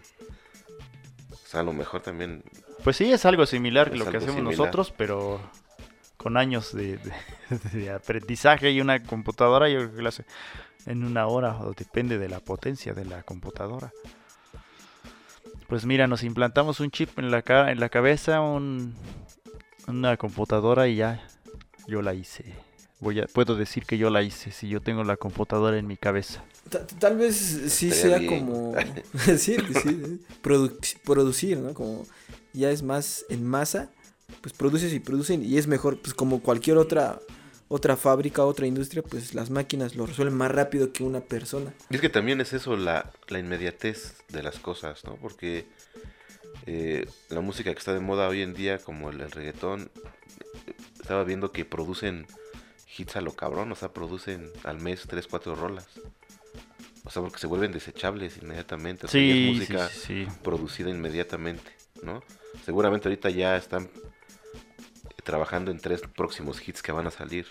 O 1.32 1.48
sea, 1.48 1.60
a 1.60 1.64
lo 1.64 1.74
mejor 1.74 2.02
también 2.02 2.44
Pues 2.84 2.98
sí, 2.98 3.12
es 3.12 3.26
algo 3.26 3.46
similar 3.46 3.90
que 3.90 3.96
Es 3.98 4.00
lo 4.00 4.10
que 4.12 4.18
hacemos 4.18 4.36
similar. 4.36 4.58
nosotros, 4.60 4.94
pero 4.98 5.40
con 6.18 6.38
años 6.38 6.74
de, 6.74 6.98
de- 6.98 7.14
de 7.80 7.92
aprendizaje 7.92 8.72
y 8.72 8.80
una 8.82 9.04
computadora, 9.04 9.70
yo 9.70 9.80
creo 9.80 9.96
que 9.96 10.02
lo 10.02 10.10
hace 10.10 10.26
en 10.86 11.04
una 11.04 11.28
hora, 11.28 11.58
o 11.62 11.74
depende 11.74 12.18
de 12.18 12.30
la 12.30 12.40
potencia 12.40 12.94
de 12.94 13.06
la 13.06 13.24
computadora. 13.24 13.92
Pues 15.68 15.86
mira, 15.86 16.08
nos 16.08 16.24
implantamos 16.24 16.80
un 16.80 16.92
chip 16.92 17.18
en 17.20 17.32
la, 17.32 17.42
ca- 17.42 17.72
en 17.72 17.80
la 17.80 17.90
cabeza, 17.90 18.42
un, 18.42 18.94
una 19.88 20.18
computadora 20.18 20.88
y 20.88 20.98
ya, 20.98 21.26
yo 21.88 22.02
la 22.02 22.14
hice. 22.14 22.44
Voy 23.00 23.20
a, 23.20 23.26
puedo 23.26 23.56
decir 23.56 23.86
que 23.86 23.98
yo 23.98 24.10
la 24.10 24.22
hice 24.22 24.52
si 24.52 24.68
yo 24.68 24.82
tengo 24.82 25.04
la 25.04 25.18
computadora 25.18 25.78
en 25.78 25.88
mi 25.88 25.98
cabeza. 25.98 26.44
Ta- 26.70 26.86
Tal 26.86 27.18
vez 27.18 27.36
sí 27.70 27.88
Estaría 27.90 28.18
sea 28.18 28.18
bien. 28.20 28.46
como. 28.46 28.74
sí, 29.38 29.56
sí, 29.58 30.20
produ- 30.44 30.98
producir, 31.04 31.58
¿no? 31.58 31.74
Como 31.74 32.06
ya 32.54 32.70
es 32.70 32.84
más 32.84 33.26
en 33.30 33.46
masa, 33.46 33.90
pues 34.42 34.54
produces 34.54 34.94
y 34.94 35.00
producen 35.00 35.44
y 35.44 35.58
es 35.58 35.68
mejor, 35.68 35.98
pues 36.00 36.14
como 36.14 36.42
cualquier 36.42 36.78
otra 36.78 37.20
otra 37.74 37.96
fábrica, 37.96 38.44
otra 38.44 38.68
industria, 38.68 39.02
pues 39.02 39.34
las 39.34 39.50
máquinas 39.50 39.96
lo 39.96 40.06
resuelven 40.06 40.36
más 40.36 40.52
rápido 40.52 40.92
que 40.92 41.04
una 41.06 41.22
persona. 41.22 41.74
Y 41.90 41.96
es 41.96 42.02
que 42.02 42.10
también 42.10 42.42
es 42.42 42.52
eso, 42.52 42.76
la, 42.76 43.10
la 43.30 43.40
inmediatez 43.40 44.16
de 44.28 44.44
las 44.44 44.60
cosas, 44.60 45.06
¿no? 45.06 45.16
Porque 45.16 45.66
eh, 46.66 47.06
la 47.30 47.40
música 47.40 47.72
que 47.72 47.80
está 47.80 47.94
de 47.94 48.02
moda 48.02 48.28
hoy 48.28 48.42
en 48.42 48.54
día, 48.54 48.78
como 48.80 49.10
el, 49.10 49.22
el 49.22 49.32
reggaetón, 49.32 49.90
estaba 51.00 51.24
viendo 51.24 51.54
que 51.54 51.64
producen 51.64 52.28
hits 52.98 53.16
a 53.16 53.22
lo 53.22 53.32
cabrón, 53.38 53.72
o 53.72 53.76
sea, 53.76 53.94
producen 53.94 54.52
al 54.66 54.80
mes 54.80 55.06
3, 55.08 55.26
4 55.28 55.56
rolas. 55.56 55.88
O 57.06 57.10
sea, 57.10 57.22
porque 57.22 57.40
se 57.40 57.48
vuelven 57.48 57.72
desechables 57.72 58.38
inmediatamente. 58.38 59.06
O 59.06 59.10
sea, 59.10 59.22
es 59.22 59.28
Sí, 59.34 59.44
sí, 59.46 59.54
música 59.54 59.88
sí, 59.88 60.26
sí. 60.26 60.28
producida 60.44 60.90
inmediatamente, 60.90 61.72
¿no? 62.04 62.22
Seguramente 62.66 63.08
ahorita 63.08 63.30
ya 63.30 63.56
están 63.56 63.90
trabajando 65.24 65.72
en 65.72 65.80
tres 65.80 66.02
próximos 66.02 66.66
hits 66.68 66.82
que 66.82 66.92
van 66.92 67.08
a 67.08 67.12
salir. 67.12 67.48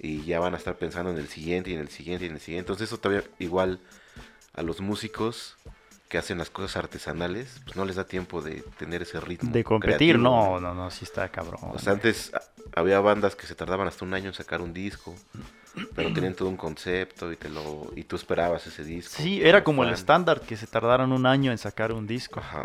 Y 0.00 0.22
ya 0.24 0.38
van 0.40 0.54
a 0.54 0.56
estar 0.58 0.76
pensando 0.76 1.10
en 1.10 1.18
el 1.18 1.28
siguiente 1.28 1.70
y 1.70 1.74
en 1.74 1.80
el 1.80 1.88
siguiente 1.88 2.24
y 2.24 2.28
en 2.28 2.34
el 2.34 2.40
siguiente. 2.40 2.60
Entonces 2.72 2.88
eso 2.88 2.98
todavía 2.98 3.24
igual 3.38 3.80
a 4.54 4.62
los 4.62 4.80
músicos 4.80 5.56
que 6.08 6.16
hacen 6.18 6.38
las 6.38 6.48
cosas 6.50 6.76
artesanales, 6.76 7.60
pues 7.64 7.76
no 7.76 7.84
les 7.84 7.96
da 7.96 8.04
tiempo 8.04 8.40
de 8.40 8.62
tener 8.78 9.02
ese 9.02 9.20
ritmo. 9.20 9.50
De 9.52 9.62
competir, 9.62 10.14
creativo, 10.16 10.18
no, 10.22 10.60
no, 10.60 10.74
no, 10.74 10.90
sí 10.90 11.04
está 11.04 11.28
cabrón. 11.28 11.60
O 11.74 11.78
sea, 11.78 11.92
antes 11.92 12.32
a- 12.32 12.40
había 12.80 13.00
bandas 13.00 13.36
que 13.36 13.46
se 13.46 13.54
tardaban 13.54 13.88
hasta 13.88 14.04
un 14.04 14.14
año 14.14 14.28
en 14.28 14.34
sacar 14.34 14.60
un 14.62 14.72
disco, 14.72 15.14
pero 15.94 16.12
tenían 16.12 16.34
todo 16.34 16.48
un 16.48 16.56
concepto 16.56 17.30
y 17.30 17.36
te 17.36 17.48
lo 17.50 17.92
y 17.94 18.04
tú 18.04 18.16
esperabas 18.16 18.66
ese 18.66 18.84
disco. 18.84 19.16
Sí, 19.22 19.42
era 19.42 19.62
como 19.62 19.84
el 19.84 19.90
estándar 19.92 20.40
que 20.40 20.56
se 20.56 20.66
tardaron 20.66 21.12
un 21.12 21.26
año 21.26 21.52
en 21.52 21.58
sacar 21.58 21.92
un 21.92 22.06
disco. 22.06 22.40
Ajá. 22.40 22.64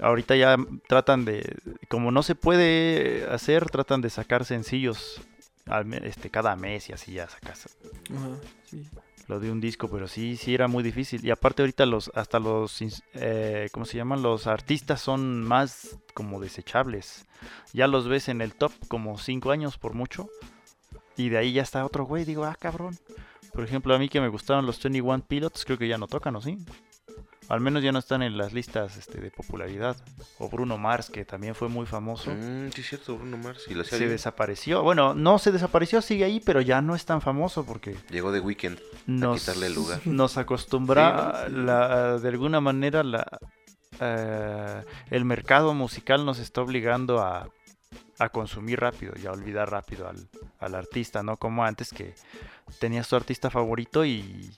Ahorita 0.00 0.36
ya 0.36 0.56
tratan 0.88 1.24
de, 1.24 1.56
como 1.88 2.10
no 2.10 2.22
se 2.22 2.34
puede 2.34 3.26
hacer, 3.30 3.70
tratan 3.70 4.00
de 4.00 4.10
sacar 4.10 4.44
sencillos 4.44 5.20
al 5.66 5.92
este, 6.04 6.30
cada 6.30 6.56
mes 6.56 6.88
y 6.90 6.92
así 6.92 7.12
ya 7.12 7.28
sacas 7.28 7.76
Ajá, 8.14 8.36
sí. 8.64 8.86
lo 9.28 9.40
de 9.40 9.50
un 9.50 9.60
disco, 9.60 9.88
pero 9.88 10.08
sí, 10.08 10.36
sí 10.36 10.54
era 10.54 10.68
muy 10.68 10.82
difícil. 10.82 11.24
Y 11.24 11.30
aparte 11.30 11.62
ahorita 11.62 11.86
los, 11.86 12.10
hasta 12.14 12.38
los, 12.38 12.82
eh, 13.14 13.68
¿cómo 13.72 13.86
se 13.86 13.96
llaman? 13.96 14.22
Los 14.22 14.46
artistas 14.46 15.00
son 15.00 15.42
más 15.44 15.96
como 16.12 16.40
desechables. 16.40 17.26
Ya 17.72 17.86
los 17.86 18.08
ves 18.08 18.28
en 18.28 18.40
el 18.40 18.54
top 18.54 18.72
como 18.88 19.18
5 19.18 19.50
años 19.50 19.78
por 19.78 19.94
mucho. 19.94 20.28
Y 21.16 21.28
de 21.28 21.38
ahí 21.38 21.52
ya 21.52 21.62
está 21.62 21.84
otro 21.84 22.04
güey, 22.04 22.24
digo, 22.24 22.44
ah, 22.44 22.56
cabrón. 22.58 22.98
Por 23.52 23.62
ejemplo, 23.62 23.94
a 23.94 23.98
mí 23.98 24.08
que 24.08 24.20
me 24.20 24.28
gustaban 24.28 24.66
los 24.66 24.82
21 24.82 25.24
Pilots, 25.26 25.64
creo 25.64 25.78
que 25.78 25.86
ya 25.86 25.96
no 25.96 26.08
tocan, 26.08 26.34
¿o 26.34 26.40
sí? 26.40 26.58
Al 27.48 27.60
menos 27.60 27.82
ya 27.82 27.92
no 27.92 27.98
están 27.98 28.22
en 28.22 28.38
las 28.38 28.52
listas 28.54 28.96
este, 28.96 29.20
de 29.20 29.30
popularidad. 29.30 29.96
O 30.38 30.48
Bruno 30.48 30.78
Mars, 30.78 31.10
que 31.10 31.24
también 31.24 31.54
fue 31.54 31.68
muy 31.68 31.84
famoso. 31.86 32.30
Mm, 32.30 32.70
sí, 32.72 32.80
es 32.80 32.88
cierto, 32.88 33.16
Bruno 33.16 33.36
Mars. 33.36 33.64
Y 33.68 33.74
Se 33.84 34.08
desapareció. 34.08 34.82
Bueno, 34.82 35.14
no 35.14 35.38
se 35.38 35.52
desapareció, 35.52 36.00
sigue 36.00 36.24
ahí, 36.24 36.40
pero 36.40 36.60
ya 36.62 36.80
no 36.80 36.94
es 36.94 37.04
tan 37.04 37.20
famoso 37.20 37.64
porque 37.66 37.96
Llegó 38.10 38.32
de 38.32 38.40
Weekend. 38.40 38.80
nos, 39.06 39.40
quitarle 39.40 39.66
el 39.66 39.74
lugar. 39.74 40.00
nos 40.06 40.36
acostumbra 40.38 41.44
Sí, 41.46 41.52
¿no? 41.52 41.62
la- 41.64 42.18
de 42.18 42.28
alguna 42.28 42.60
manera 42.60 43.02
la, 43.02 43.26
eh, 44.00 44.82
el 45.10 45.24
mercado 45.24 45.74
musical 45.74 46.24
nos 46.24 46.38
está 46.38 46.62
obligando 46.62 47.20
a, 47.20 47.48
a 48.18 48.28
consumir 48.30 48.80
rápido 48.80 49.12
y 49.22 49.26
a 49.26 49.32
olvidar 49.32 49.70
rápido 49.70 50.08
al, 50.08 50.28
al 50.60 50.74
artista, 50.74 51.22
no 51.22 51.36
como 51.36 51.64
antes 51.64 51.90
que 51.90 52.14
tenías 52.80 53.08
tu 53.08 53.16
artista 53.16 53.50
favorito 53.50 54.04
y, 54.04 54.50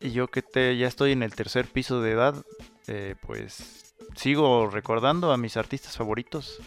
y 0.00 0.10
yo 0.10 0.28
que 0.28 0.42
te, 0.42 0.76
ya 0.76 0.86
estoy 0.86 1.12
en 1.12 1.22
el 1.22 1.34
tercer 1.34 1.66
piso 1.66 2.00
de 2.00 2.12
edad, 2.12 2.44
eh, 2.86 3.14
pues 3.26 3.94
sigo 4.14 4.68
recordando 4.68 5.32
a 5.32 5.36
mis 5.36 5.56
artistas 5.56 5.96
favoritos. 5.96 6.60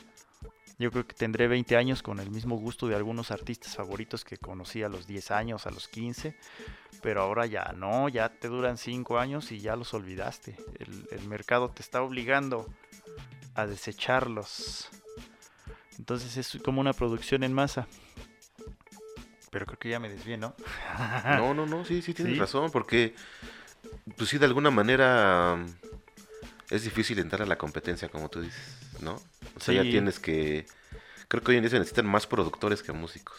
Yo 0.77 0.91
creo 0.91 1.05
que 1.05 1.13
tendré 1.13 1.47
20 1.47 1.75
años 1.75 2.01
con 2.01 2.19
el 2.19 2.31
mismo 2.31 2.55
gusto 2.55 2.87
de 2.87 2.95
algunos 2.95 3.31
artistas 3.31 3.75
favoritos 3.75 4.23
que 4.23 4.37
conocí 4.37 4.81
a 4.81 4.89
los 4.89 5.07
10 5.07 5.31
años, 5.31 5.67
a 5.67 5.71
los 5.71 5.89
15, 5.89 6.37
pero 7.01 7.21
ahora 7.21 7.45
ya 7.45 7.73
no, 7.75 8.07
ya 8.07 8.29
te 8.29 8.47
duran 8.47 8.77
5 8.77 9.19
años 9.19 9.51
y 9.51 9.59
ya 9.59 9.75
los 9.75 9.93
olvidaste. 9.93 10.55
El, 10.79 11.07
el 11.11 11.27
mercado 11.27 11.69
te 11.69 11.81
está 11.81 12.01
obligando 12.01 12.65
a 13.55 13.67
desecharlos. 13.67 14.89
Entonces 15.97 16.37
es 16.37 16.61
como 16.63 16.79
una 16.79 16.93
producción 16.93 17.43
en 17.43 17.51
masa. 17.51 17.87
Pero 19.51 19.65
creo 19.65 19.79
que 19.79 19.89
ya 19.89 19.99
me 19.99 20.09
desvié, 20.09 20.37
¿no? 20.37 20.55
No, 21.37 21.53
no, 21.53 21.65
no, 21.65 21.85
sí, 21.85 22.01
sí 22.01 22.13
tienes 22.13 22.33
¿Sí? 22.35 22.39
razón, 22.39 22.71
porque 22.71 23.15
pues 24.17 24.29
sí, 24.29 24.37
de 24.37 24.45
alguna 24.45 24.69
manera 24.71 25.57
es 26.69 26.83
difícil 26.83 27.17
entrar 27.19 27.41
a 27.41 27.45
la 27.45 27.57
competencia, 27.57 28.09
como 28.09 28.29
tú 28.29 28.41
dices, 28.41 28.77
¿no? 29.01 29.15
O 29.55 29.59
sea, 29.59 29.73
ya 29.73 29.83
Sí. 29.83 29.91
tienes 29.91 30.19
que... 30.19 30.67
Creo 31.27 31.43
que 31.43 31.51
hoy 31.51 31.57
en 31.57 31.63
día 31.63 31.69
se 31.71 31.79
necesitan 31.79 32.05
más 32.05 32.27
productores 32.27 32.83
que 32.83 32.91
músicos. 32.91 33.37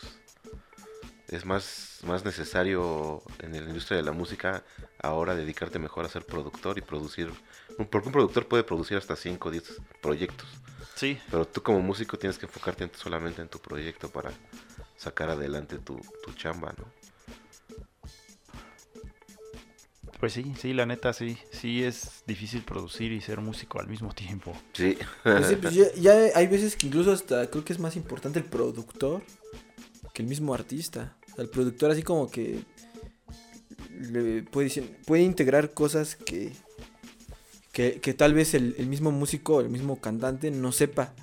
Es 1.28 1.44
más, 1.44 1.98
más 2.02 2.24
necesario 2.24 3.22
en 3.38 3.52
la 3.52 3.58
industria 3.58 3.96
de 3.98 4.02
la 4.02 4.10
música 4.12 4.64
ahora 5.00 5.34
dedicarte 5.36 5.78
mejor 5.78 6.04
a 6.04 6.08
ser 6.08 6.24
productor 6.26 6.76
y 6.78 6.80
producir... 6.82 7.30
Porque 7.76 8.08
un 8.08 8.12
productor 8.12 8.48
puede 8.48 8.64
producir 8.64 8.96
hasta 8.96 9.14
5 9.14 9.48
o 9.48 9.52
10 9.52 9.80
proyectos, 10.02 10.48
Sí. 10.96 11.18
pero 11.30 11.46
tú 11.46 11.62
como 11.62 11.80
músico 11.80 12.18
tienes 12.18 12.36
que 12.36 12.46
enfocarte 12.46 12.84
en- 12.84 12.94
solamente 12.94 13.40
en 13.42 13.48
tu 13.48 13.58
proyecto 13.60 14.10
para 14.10 14.32
sacar 15.00 15.30
adelante 15.30 15.78
tu, 15.78 15.98
tu 16.24 16.32
chamba, 16.34 16.74
¿no? 16.76 16.84
Pues 20.18 20.34
sí, 20.34 20.52
sí, 20.60 20.74
la 20.74 20.84
neta 20.84 21.14
sí. 21.14 21.38
Sí 21.50 21.82
es 21.82 22.22
difícil 22.26 22.62
producir 22.62 23.10
y 23.10 23.22
ser 23.22 23.40
músico 23.40 23.80
al 23.80 23.88
mismo 23.88 24.12
tiempo. 24.12 24.52
Sí. 24.74 24.98
Pues 25.22 25.46
sí, 25.46 25.56
pues 25.56 25.72
ya, 25.74 25.86
ya 25.94 26.12
hay 26.34 26.46
veces 26.46 26.76
que 26.76 26.86
incluso 26.88 27.12
hasta 27.12 27.48
creo 27.48 27.64
que 27.64 27.72
es 27.72 27.78
más 27.78 27.96
importante 27.96 28.38
el 28.38 28.44
productor 28.44 29.22
que 30.12 30.20
el 30.20 30.28
mismo 30.28 30.52
artista. 30.52 31.16
O 31.32 31.34
sea, 31.36 31.44
el 31.44 31.48
productor 31.48 31.90
así 31.90 32.02
como 32.02 32.30
que 32.30 32.62
le 33.98 34.42
puede, 34.42 34.68
decir- 34.68 34.94
puede 35.06 35.22
integrar 35.22 35.72
cosas 35.72 36.16
que, 36.16 36.52
que, 37.72 38.00
que 38.02 38.12
tal 38.12 38.34
vez 38.34 38.52
el, 38.52 38.74
el 38.76 38.88
mismo 38.88 39.10
músico, 39.12 39.62
el 39.62 39.70
mismo 39.70 40.02
cantante 40.02 40.50
no 40.50 40.70
sepa 40.72 41.14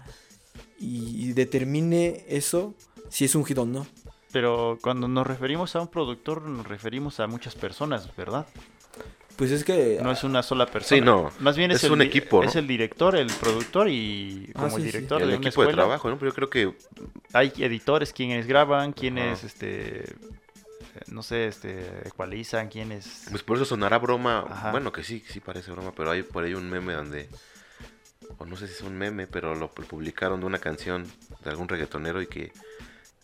y, 0.80 1.28
y 1.30 1.34
determine 1.34 2.26
eso 2.28 2.74
si 3.10 3.26
es 3.26 3.36
un 3.36 3.46
hit 3.46 3.58
o 3.58 3.66
no. 3.66 3.86
Pero 4.32 4.78
cuando 4.82 5.08
nos 5.08 5.26
referimos 5.26 5.76
a 5.76 5.82
un 5.82 5.88
productor, 5.88 6.42
nos 6.44 6.68
referimos 6.68 7.20
a 7.20 7.28
muchas 7.28 7.56
personas, 7.56 8.14
¿verdad? 8.16 8.46
Pues 9.38 9.52
es 9.52 9.64
que... 9.64 10.00
No 10.02 10.12
es 10.12 10.24
una 10.24 10.42
sola 10.44 10.66
persona. 10.66 11.00
Sí, 11.00 11.06
no. 11.06 11.32
Más 11.40 11.56
bien 11.56 11.72
es, 11.72 11.78
Es 11.78 11.84
el 11.86 11.92
un 11.92 12.02
equipo, 12.02 12.42
¿no? 12.44 12.50
Es 12.50 12.56
el 12.56 12.68
director, 12.68 13.16
el 13.16 13.28
productor 13.28 13.88
y 13.88 14.50
Ah, 14.56 14.64
como 14.64 14.78
el 14.78 14.84
sí, 14.84 14.90
sí. 14.92 14.98
director 14.98 15.22
el 15.22 15.30
de 15.30 15.38
una 15.38 15.48
equipo 15.48 15.64
de 15.64 15.74
trabajo, 15.74 16.10
¿no? 16.10 16.18
Pero 16.18 16.32
yo 16.32 16.36
creo 16.36 16.50
que 16.50 16.76
hay 17.34 17.54
editores 17.58 18.14
quienes 18.14 18.48
graban, 18.48 18.94
quienes 18.94 19.40
Ajá. 19.40 19.48
este 19.48 20.16
no 21.08 21.22
sé, 21.22 21.46
este 21.48 22.08
ecualizan, 22.08 22.68
quienes 22.70 23.28
pues 23.30 23.44
por 23.44 23.58
eso 23.58 23.66
sonará 23.66 24.00
broma. 24.00 24.46
Ajá. 24.50 24.72
Bueno, 24.72 24.92
que 24.92 25.04
sí, 25.04 25.24
sí 25.30 25.40
parece 25.40 25.72
broma, 25.72 25.92
pero 25.96 26.10
hay 26.10 26.24
por 26.24 26.44
ahí 26.44 26.56
un 26.56 26.68
meme 26.70 26.94
donde 26.94 27.30
o 28.40 28.46
no 28.46 28.56
sé 28.58 28.68
si 28.68 28.74
es 28.74 28.82
un 28.82 28.98
meme, 28.98 29.28
pero 29.28 29.54
lo 29.54 29.72
pu- 29.74 29.86
publicaron 29.86 30.40
de 30.40 30.48
una 30.48 30.58
canción 30.58 31.06
de 31.44 31.50
algún 31.52 31.68
reggaetonero 31.70 32.22
y 32.24 32.28
que 32.28 32.52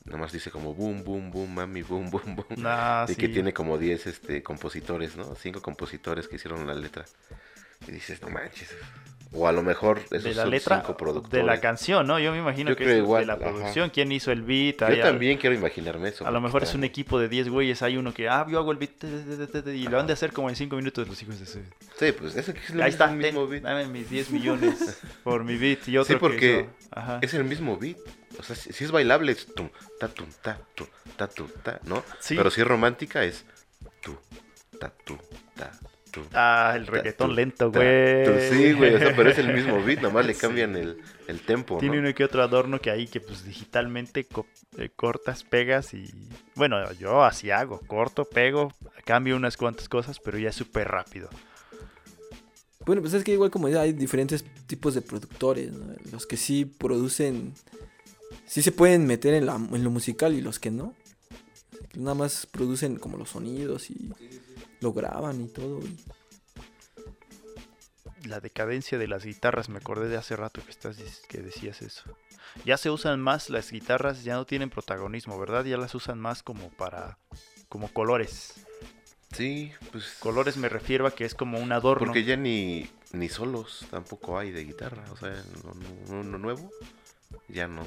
nomás 0.06 0.32
dice 0.32 0.52
como 0.52 0.74
boom 0.74 1.04
boom 1.04 1.32
boom 1.32 1.54
mami 1.54 1.82
boom 1.82 2.10
boom 2.12 2.36
boom 2.36 2.46
Ah, 2.66 3.06
y 3.08 3.16
que 3.16 3.30
tiene 3.30 3.54
como 3.54 3.78
10 3.78 4.08
este 4.08 4.44
compositores, 4.44 5.16
¿no? 5.16 5.36
Cinco 5.36 5.62
compositores 5.62 6.28
que 6.28 6.36
hicieron 6.36 6.66
la 6.68 6.74
letra. 6.74 7.06
Y 7.88 7.92
dices, 7.92 8.22
"No 8.22 8.30
manches." 8.30 8.70
O 9.36 9.48
a 9.48 9.52
lo 9.52 9.64
mejor 9.64 9.98
esos 10.12 10.24
de 10.24 10.36
la 10.36 10.44
son 10.44 10.52
letra 10.52 10.76
cinco 10.82 10.96
productores. 10.96 11.32
de 11.32 11.44
la 11.44 11.60
canción, 11.60 12.06
¿no? 12.06 12.20
Yo 12.20 12.32
me 12.32 12.38
imagino 12.38 12.70
Yo 12.70 12.76
que 12.76 12.84
creo 12.84 12.98
es 12.98 13.02
igual, 13.04 13.22
de 13.24 13.26
la 13.26 13.34
ajá. 13.34 13.46
producción, 13.46 13.90
quién 13.90 14.12
hizo 14.12 14.32
el 14.32 14.44
beat, 14.44 14.78
Yo 14.82 14.86
al- 14.86 15.02
también 15.02 15.40
quiero 15.40 15.56
imaginarme 15.56 16.10
eso. 16.10 16.28
A 16.28 16.30
lo 16.30 16.40
mejor 16.40 16.62
es 16.62 16.70
está- 16.70 16.78
un 16.78 16.84
equipo 16.84 17.20
de 17.20 17.30
10 17.30 17.50
güeyes, 17.50 17.82
hay 17.82 17.98
uno 17.98 18.14
que, 18.14 18.30
ah, 18.30 18.46
yo 18.48 18.60
hago 18.60 18.72
el 18.72 18.78
beat 18.78 18.92
te, 19.00 19.08
te, 19.08 19.48
te, 19.48 19.62
te, 19.64 19.76
y 19.76 19.88
lo 19.88 20.00
han 20.00 20.06
de 20.06 20.14
hacer 20.14 20.34
como 20.34 20.50
en 20.50 20.56
5 20.56 20.76
minutos 20.76 21.08
los 21.08 21.20
hijos 21.24 21.40
de 21.40 21.48
su... 21.48 21.60
Sí, 21.98 22.12
pues 22.12 22.36
ese 22.36 22.54
que 22.54 22.60
es 22.60 22.70
el 22.70 22.82
Ahí 22.84 22.90
está, 22.92 23.08
mismo, 23.08 23.24
mismo 23.42 23.48
beat. 23.48 23.64
dame 23.64 23.88
mis 23.88 24.08
10 24.08 24.30
millones 24.30 25.02
por 25.24 25.44
mi 25.44 25.58
beat 25.58 25.88
y 25.88 25.98
otro 25.98 26.14
Sí, 26.14 26.20
porque 26.20 26.38
que 26.38 26.70
ajá. 26.92 27.18
Es 27.24 27.34
el 27.34 27.44
mismo 27.44 27.76
beat. 27.78 27.98
O 28.40 28.44
sea, 28.44 28.56
si, 28.56 28.74
si 28.74 28.84
es 28.84 28.92
bailable 28.92 29.32
es 29.32 29.46
tum, 29.54 29.70
ta, 30.00 30.08
tum, 30.08 30.28
ta, 30.42 30.60
tum, 30.76 30.88
ta, 31.16 31.28
tum, 31.28 31.48
ta, 31.64 31.80
¿no? 31.86 32.04
Sí. 32.20 32.36
Pero 32.36 32.50
si 32.52 32.62
es 32.62 32.68
romántica 32.68 33.24
es 33.24 33.46
tu, 34.02 34.18
ta, 34.80 34.92
tu, 35.06 35.18
ta, 35.56 35.72
tu. 36.12 36.22
Ah, 36.34 36.74
el 36.76 36.88
reggaetón 36.88 37.30
tu, 37.30 37.36
lento, 37.36 37.72
güey. 37.72 38.40
Sí, 38.50 38.74
güey, 38.74 38.96
o 38.96 39.00
sea, 39.00 39.16
pero 39.16 39.30
es 39.30 39.38
el 39.38 39.54
mismo 39.54 39.84
beat, 39.84 40.00
nomás 40.02 40.26
le 40.26 40.34
Sí. 40.34 40.42
cambian 40.42 40.76
el, 40.76 40.98
el 41.28 41.42
tempo, 41.42 41.78
Tiene 41.80 41.98
¿no? 41.98 42.02
uno 42.08 42.16
que 42.16 42.24
otro 42.24 42.42
adorno 42.44 42.80
que 42.80 42.90
hay 42.92 43.08
que 43.08 43.20
pues 43.22 43.44
digitalmente 43.46 44.26
co- 44.26 44.48
eh, 44.78 44.90
cortas, 44.96 45.44
pegas 45.44 45.94
y... 45.94 46.12
Bueno, 46.56 46.92
yo 46.94 47.24
así 47.24 47.52
hago, 47.52 47.80
corto, 47.88 48.26
pego, 48.26 48.74
cambio 49.06 49.36
unas 49.36 49.58
cuantas 49.58 49.88
cosas, 49.90 50.20
pero 50.20 50.38
ya 50.40 50.50
es 50.50 50.56
súper 50.56 50.88
rápido. 50.88 51.30
Bueno, 52.86 53.02
pues 53.02 53.14
es 53.14 53.24
que 53.24 53.32
igual 53.32 53.50
como 53.50 53.70
ya 53.70 53.82
hay 53.82 53.94
diferentes 53.94 54.44
tipos 54.68 54.94
de 54.94 55.02
productores, 55.02 55.72
¿no? 55.72 55.94
Los 56.12 56.28
que 56.28 56.36
sí 56.36 56.66
producen, 56.66 57.54
sí 58.46 58.62
se 58.62 58.72
pueden 58.72 59.06
meter 59.06 59.34
en, 59.34 59.46
la- 59.46 59.56
en 59.56 59.84
lo 59.84 59.90
musical 59.92 60.34
y 60.34 60.42
los 60.42 60.60
que 60.60 60.72
no. 60.72 60.94
Nada 61.96 62.16
más 62.16 62.46
producen 62.48 62.98
como 62.98 63.18
los 63.18 63.30
sonidos 63.30 63.90
y 63.92 64.12
lo 64.82 64.94
graban 64.94 65.42
y 65.42 65.48
todo. 65.48 65.80
y- 65.80 65.98
La 68.28 68.40
decadencia 68.40 68.98
de 68.98 69.08
las 69.08 69.26
guitarras, 69.26 69.68
me 69.70 69.78
acordé 69.80 70.08
de 70.08 70.18
hace 70.18 70.36
rato 70.36 70.62
que, 70.64 70.72
estás, 70.72 70.98
que 71.28 71.40
decías 71.40 71.82
eso. 71.82 72.04
Ya 72.66 72.78
se 72.78 72.90
usan 72.90 73.20
más 73.20 73.50
las 73.50 73.72
guitarras, 73.72 74.24
ya 74.24 74.36
no 74.36 74.46
tienen 74.46 74.70
protagonismo, 74.70 75.38
¿verdad? 75.40 75.66
Ya 75.66 75.78
las 75.78 75.94
usan 75.96 76.20
más 76.20 76.42
como 76.44 76.70
para... 76.70 77.18
como 77.68 77.90
colores. 77.92 78.54
Sí, 79.36 79.72
pues. 79.92 80.16
Colores 80.20 80.58
me 80.58 80.70
refiero 80.70 81.06
a 81.08 81.12
que 81.12 81.26
es 81.26 81.34
como 81.36 81.60
un 81.60 81.72
adorno. 81.72 82.06
Porque 82.08 82.24
ya 82.24 82.38
ni, 82.38 82.88
ni 83.12 83.28
solos 83.30 83.86
tampoco 83.90 84.38
hay 84.38 84.52
de 84.52 84.64
guitarra. 84.64 85.04
O 85.12 85.18
sea, 85.18 85.44
no, 85.64 85.74
no- 86.14 86.24
no 86.24 86.38
nuevo, 86.38 86.72
ya 87.50 87.68
no 87.68 87.86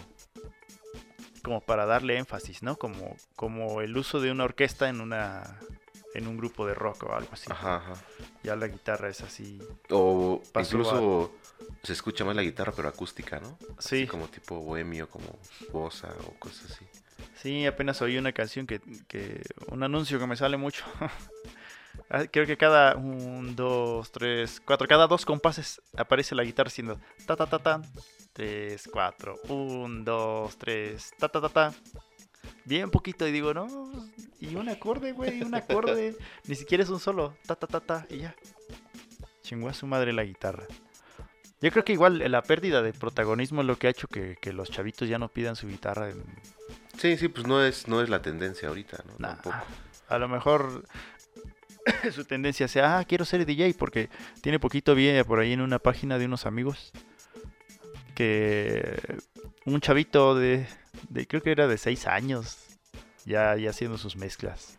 como 1.46 1.60
para 1.60 1.86
darle 1.86 2.18
énfasis, 2.18 2.64
¿no? 2.64 2.74
Como, 2.76 3.16
como 3.36 3.80
el 3.80 3.96
uso 3.96 4.20
de 4.20 4.32
una 4.32 4.42
orquesta 4.42 4.88
en 4.88 5.00
una 5.00 5.60
en 6.12 6.26
un 6.26 6.36
grupo 6.36 6.66
de 6.66 6.74
rock 6.74 7.04
o 7.04 7.14
algo 7.14 7.28
así. 7.30 7.46
Ajá. 7.48 7.84
Ya 8.42 8.56
la 8.56 8.66
guitarra 8.66 9.08
es 9.08 9.20
así. 9.20 9.62
O 9.90 10.42
incluso 10.58 11.36
se 11.84 11.92
escucha 11.92 12.24
más 12.24 12.34
la 12.34 12.42
guitarra, 12.42 12.72
pero 12.74 12.88
acústica, 12.88 13.38
¿no? 13.38 13.56
Sí. 13.78 14.08
Como 14.08 14.26
tipo 14.26 14.58
bohemio, 14.58 15.08
como 15.08 15.38
bosa 15.70 16.12
o 16.26 16.32
cosas 16.40 16.72
así. 16.72 16.84
Sí, 17.40 17.64
apenas 17.64 18.02
oí 18.02 18.18
una 18.18 18.32
canción 18.32 18.66
que, 18.66 18.80
que 19.06 19.40
un 19.68 19.84
anuncio 19.84 20.18
que 20.18 20.26
me 20.26 20.36
sale 20.36 20.56
mucho. 20.56 20.84
Ah, 22.10 22.24
creo 22.30 22.46
que 22.46 22.58
cada 22.58 22.94
un, 22.94 23.56
dos, 23.56 24.12
tres, 24.12 24.60
cuatro, 24.64 24.86
cada 24.86 25.06
dos 25.06 25.24
compases 25.24 25.80
aparece 25.96 26.34
la 26.34 26.44
guitarra 26.44 26.68
siendo 26.68 27.00
ta 27.26 27.36
ta 27.36 27.46
ta 27.46 27.58
tan, 27.58 27.82
3, 28.36 28.88
4, 28.92 29.34
1, 29.48 30.04
2, 30.04 30.58
3, 30.58 31.14
ta, 31.18 31.28
ta, 31.30 31.40
ta, 31.40 31.48
ta. 31.48 31.74
Bien 32.66 32.90
poquito 32.90 33.26
y 33.26 33.32
digo, 33.32 33.54
no, 33.54 33.66
y 34.38 34.56
un 34.56 34.68
acorde, 34.68 35.12
güey, 35.12 35.40
un 35.40 35.54
acorde. 35.54 36.14
Ni 36.46 36.54
siquiera 36.54 36.84
es 36.84 36.90
un 36.90 37.00
solo, 37.00 37.34
ta, 37.46 37.56
ta, 37.56 37.66
ta, 37.66 37.80
ta, 37.80 38.06
y 38.10 38.18
ya. 38.18 38.36
Chingó 39.40 39.70
a 39.70 39.72
su 39.72 39.86
madre 39.86 40.12
la 40.12 40.22
guitarra. 40.22 40.66
Yo 41.62 41.70
creo 41.70 41.82
que 41.82 41.94
igual 41.94 42.20
eh, 42.20 42.28
la 42.28 42.42
pérdida 42.42 42.82
de 42.82 42.92
protagonismo 42.92 43.62
es 43.62 43.66
lo 43.66 43.78
que 43.78 43.86
ha 43.86 43.90
hecho 43.90 44.06
que, 44.06 44.36
los 44.52 44.70
chavitos 44.70 45.08
ya 45.08 45.18
no 45.18 45.30
pidan 45.30 45.56
su 45.56 45.66
guitarra. 45.66 46.12
Sí, 46.98 47.16
sí, 47.16 47.28
pues 47.28 47.46
no 47.46 47.64
es, 47.64 47.88
no 47.88 48.02
es 48.02 48.10
la 48.10 48.20
tendencia 48.20 48.68
ahorita, 48.68 49.02
¿no? 49.06 49.14
Tampoco. 49.14 49.56
A 50.08 50.18
lo 50.18 50.28
mejor 50.28 50.84
su 52.12 52.26
tendencia 52.26 52.68
sea, 52.68 52.98
ah, 52.98 53.04
quiero 53.06 53.24
ser 53.24 53.46
DJ, 53.46 53.72
porque 53.78 54.10
tiene 54.42 54.58
poquito 54.58 54.94
vi 54.94 55.08
eh, 55.08 55.24
por 55.24 55.38
ahí 55.38 55.54
en 55.54 55.62
una 55.62 55.78
página 55.78 56.18
de 56.18 56.26
unos 56.26 56.44
amigos 56.44 56.92
que 58.16 58.98
un 59.66 59.80
chavito 59.80 60.34
de, 60.34 60.66
de- 61.10 61.26
creo 61.28 61.42
que 61.42 61.52
era 61.52 61.68
de 61.68 61.78
6 61.78 62.06
años, 62.08 62.58
ya, 63.24 63.54
ya 63.56 63.70
haciendo 63.70 63.98
sus 63.98 64.16
mezclas. 64.16 64.78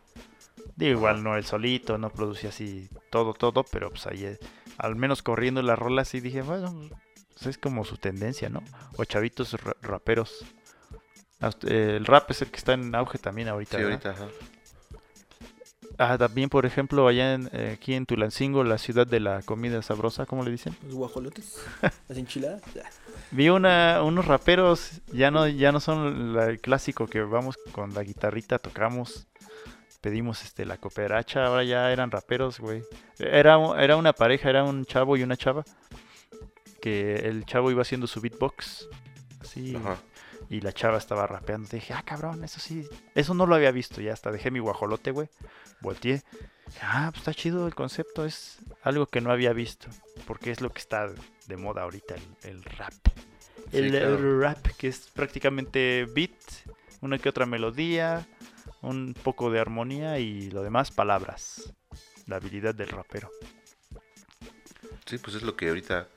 Digo, 0.76 0.92
igual 0.98 1.22
no 1.22 1.36
él 1.36 1.44
solito, 1.44 1.96
no 1.98 2.10
producía 2.10 2.50
así 2.50 2.88
todo, 3.10 3.32
todo, 3.32 3.64
pero 3.64 3.90
pues 3.90 4.06
ahí 4.06 4.24
eh, 4.24 4.38
al 4.76 4.94
menos 4.96 5.22
corriendo 5.22 5.62
las 5.62 5.78
rolas 5.78 6.12
y 6.14 6.20
dije, 6.20 6.42
bueno, 6.42 6.88
pues 7.34 7.46
es 7.46 7.58
como 7.58 7.84
su 7.84 7.96
tendencia, 7.96 8.48
¿no? 8.48 8.62
O 8.96 9.04
chavitos 9.04 9.54
ra- 9.54 9.76
raperos. 9.82 10.44
Eh, 11.66 11.94
El 11.96 12.04
rap 12.06 12.30
es 12.32 12.42
el 12.42 12.50
que 12.50 12.56
está 12.58 12.72
en 12.74 12.94
auge 12.94 13.18
también 13.18 13.48
ahorita. 13.48 13.76
Sí, 13.78 13.82
ahorita, 13.84 14.10
ajá. 14.10 14.28
Ah, 16.00 16.16
también, 16.16 16.48
por 16.48 16.64
ejemplo, 16.64 17.08
allá 17.08 17.34
en, 17.34 17.48
eh, 17.52 17.72
aquí 17.74 17.94
en 17.94 18.06
Tulancingo, 18.06 18.62
la 18.62 18.78
ciudad 18.78 19.06
de 19.06 19.18
la 19.18 19.42
comida 19.42 19.82
sabrosa, 19.82 20.26
¿cómo 20.26 20.44
le 20.44 20.50
dicen? 20.52 20.76
Los 20.84 20.94
guajolotes, 20.94 21.56
las 22.08 22.18
enchiladas. 22.18 22.62
Vi 23.30 23.50
una, 23.50 24.02
unos 24.02 24.24
raperos, 24.26 25.02
ya 25.12 25.30
no, 25.30 25.46
ya 25.46 25.70
no 25.70 25.80
son 25.80 26.34
la- 26.34 26.46
el 26.46 26.60
clásico 26.60 27.06
que 27.06 27.20
vamos 27.20 27.56
con 27.72 27.92
la 27.94 28.02
guitarrita, 28.02 28.58
tocamos, 28.58 29.26
pedimos 30.00 30.42
este 30.44 30.64
la 30.64 30.78
cooperacha, 30.78 31.44
ahora 31.46 31.62
ya 31.64 31.92
eran 31.92 32.10
raperos, 32.10 32.58
güey. 32.58 32.82
Era, 33.18 33.58
era 33.78 33.96
una 33.96 34.12
pareja, 34.14 34.48
era 34.48 34.64
un 34.64 34.84
chavo 34.86 35.16
y 35.16 35.22
una 35.22 35.36
chava, 35.36 35.64
que 36.80 37.16
el 37.16 37.44
chavo 37.44 37.70
iba 37.70 37.82
haciendo 37.82 38.06
su 38.06 38.20
beatbox, 38.20 38.88
así, 39.40 39.76
Ajá. 39.76 39.96
Y 40.50 40.60
la 40.60 40.72
chava 40.72 40.98
estaba 40.98 41.26
rapeando. 41.26 41.68
Dije, 41.70 41.92
ah, 41.92 42.02
cabrón, 42.04 42.42
eso 42.44 42.60
sí, 42.60 42.86
eso 43.14 43.34
no 43.34 43.46
lo 43.46 43.54
había 43.54 43.70
visto. 43.70 44.00
Ya 44.00 44.12
hasta 44.12 44.30
dejé 44.30 44.50
mi 44.50 44.58
guajolote, 44.58 45.10
güey. 45.10 45.28
Volteé. 45.80 46.22
Ah, 46.82 47.08
pues 47.10 47.20
está 47.20 47.34
chido 47.34 47.66
el 47.66 47.74
concepto. 47.74 48.24
Es 48.24 48.58
algo 48.82 49.06
que 49.06 49.20
no 49.20 49.30
había 49.30 49.52
visto. 49.52 49.88
Porque 50.26 50.50
es 50.50 50.60
lo 50.60 50.70
que 50.70 50.78
está 50.80 51.10
de 51.46 51.56
moda 51.56 51.82
ahorita, 51.82 52.14
el, 52.14 52.50
el 52.50 52.62
rap. 52.64 52.92
Sí, 53.70 53.78
El, 53.78 53.90
claro. 53.90 54.14
el 54.16 54.40
rap, 54.40 54.66
que 54.78 54.88
es 54.88 55.10
prácticamente 55.14 56.06
beat, 56.14 56.32
una 57.00 57.18
que 57.18 57.28
otra 57.28 57.46
melodía, 57.46 58.26
un 58.80 59.14
poco 59.22 59.50
de 59.50 59.60
armonía 59.60 60.18
y 60.18 60.50
lo 60.50 60.62
demás 60.62 60.90
palabras. 60.90 61.72
La 62.26 62.36
habilidad 62.36 62.74
del 62.74 62.88
rapero. 62.88 63.30
Sí, 65.06 65.18
pues 65.18 65.36
es 65.36 65.42
lo 65.42 65.56
que 65.56 65.68
ahorita 65.68 66.08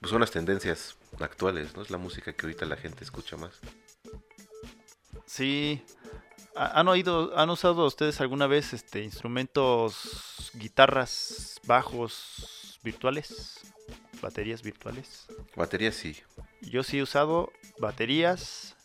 pues 0.00 0.10
son 0.10 0.20
las 0.20 0.30
tendencias 0.30 0.96
actuales, 1.18 1.74
¿no? 1.76 1.82
Es 1.82 1.90
la 1.90 1.98
música 1.98 2.32
que 2.32 2.46
ahorita 2.46 2.66
la 2.66 2.76
gente 2.76 3.04
escucha 3.04 3.36
más. 3.36 3.58
Sí. 5.26 5.82
¿Ha- 6.56 6.78
¿Han 6.80 6.88
oído, 6.88 7.36
han 7.38 7.50
usado 7.50 7.86
ustedes 7.86 8.20
alguna 8.20 8.46
vez 8.46 8.72
este 8.72 9.02
instrumentos, 9.02 10.50
guitarras, 10.54 11.60
bajos 11.66 12.78
virtuales? 12.82 13.60
Baterías 14.20 14.62
virtuales. 14.62 15.26
Batería 15.56 15.92
sí. 15.92 16.16
Yo 16.60 16.82
sí 16.82 16.98
he 16.98 17.02
usado 17.02 17.52
baterías 17.78 18.76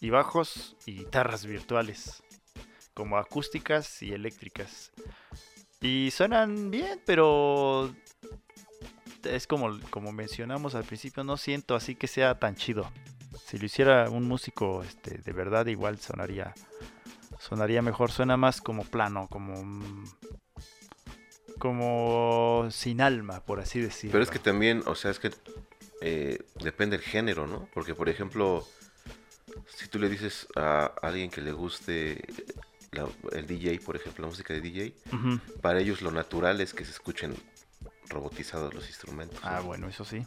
y 0.00 0.10
bajos 0.10 0.76
y 0.86 0.98
guitarras 0.98 1.46
virtuales, 1.46 2.22
como 2.94 3.16
acústicas 3.16 4.02
y 4.02 4.12
eléctricas. 4.12 4.92
Y 5.80 6.10
suenan 6.10 6.70
bien, 6.70 7.00
pero 7.06 7.94
es 9.24 9.46
como, 9.46 9.78
como 9.90 10.12
mencionamos 10.12 10.74
al 10.74 10.84
principio, 10.84 11.24
no 11.24 11.36
siento 11.36 11.74
así 11.74 11.94
que 11.94 12.06
sea 12.06 12.38
tan 12.38 12.56
chido. 12.56 12.90
Si 13.46 13.58
lo 13.58 13.66
hiciera 13.66 14.08
un 14.10 14.26
músico 14.26 14.82
este, 14.82 15.18
de 15.18 15.32
verdad, 15.32 15.66
igual 15.66 15.98
sonaría, 15.98 16.54
sonaría 17.38 17.82
mejor. 17.82 18.10
Suena 18.10 18.36
más 18.36 18.60
como 18.60 18.84
plano, 18.84 19.28
como, 19.30 19.54
como 21.58 22.68
sin 22.70 23.00
alma, 23.00 23.40
por 23.44 23.60
así 23.60 23.80
decirlo. 23.80 24.12
Pero 24.12 24.24
es 24.24 24.30
que 24.30 24.38
también, 24.38 24.82
o 24.86 24.94
sea, 24.94 25.10
es 25.10 25.18
que 25.18 25.30
eh, 26.00 26.38
depende 26.62 26.96
del 26.96 27.04
género, 27.06 27.46
¿no? 27.46 27.68
Porque, 27.74 27.94
por 27.94 28.08
ejemplo, 28.08 28.66
si 29.76 29.88
tú 29.88 29.98
le 29.98 30.08
dices 30.08 30.46
a 30.54 30.86
alguien 31.02 31.30
que 31.30 31.40
le 31.40 31.52
guste 31.52 32.24
la- 32.92 33.08
el 33.32 33.46
DJ, 33.46 33.80
por 33.84 33.96
ejemplo, 33.96 34.22
la 34.22 34.28
música 34.30 34.54
de 34.54 34.60
DJ, 34.60 34.94
para 35.60 35.80
ellos 35.80 36.00
lo 36.02 36.10
natural 36.10 36.60
es 36.60 36.72
que 36.72 36.84
se 36.84 36.92
escuchen 36.92 37.34
robotizados 38.08 38.72
los 38.74 38.86
instrumentos. 38.88 39.38
Ah, 39.42 39.58
¿no? 39.60 39.64
bueno, 39.66 39.88
eso 39.88 40.04
sí. 40.04 40.26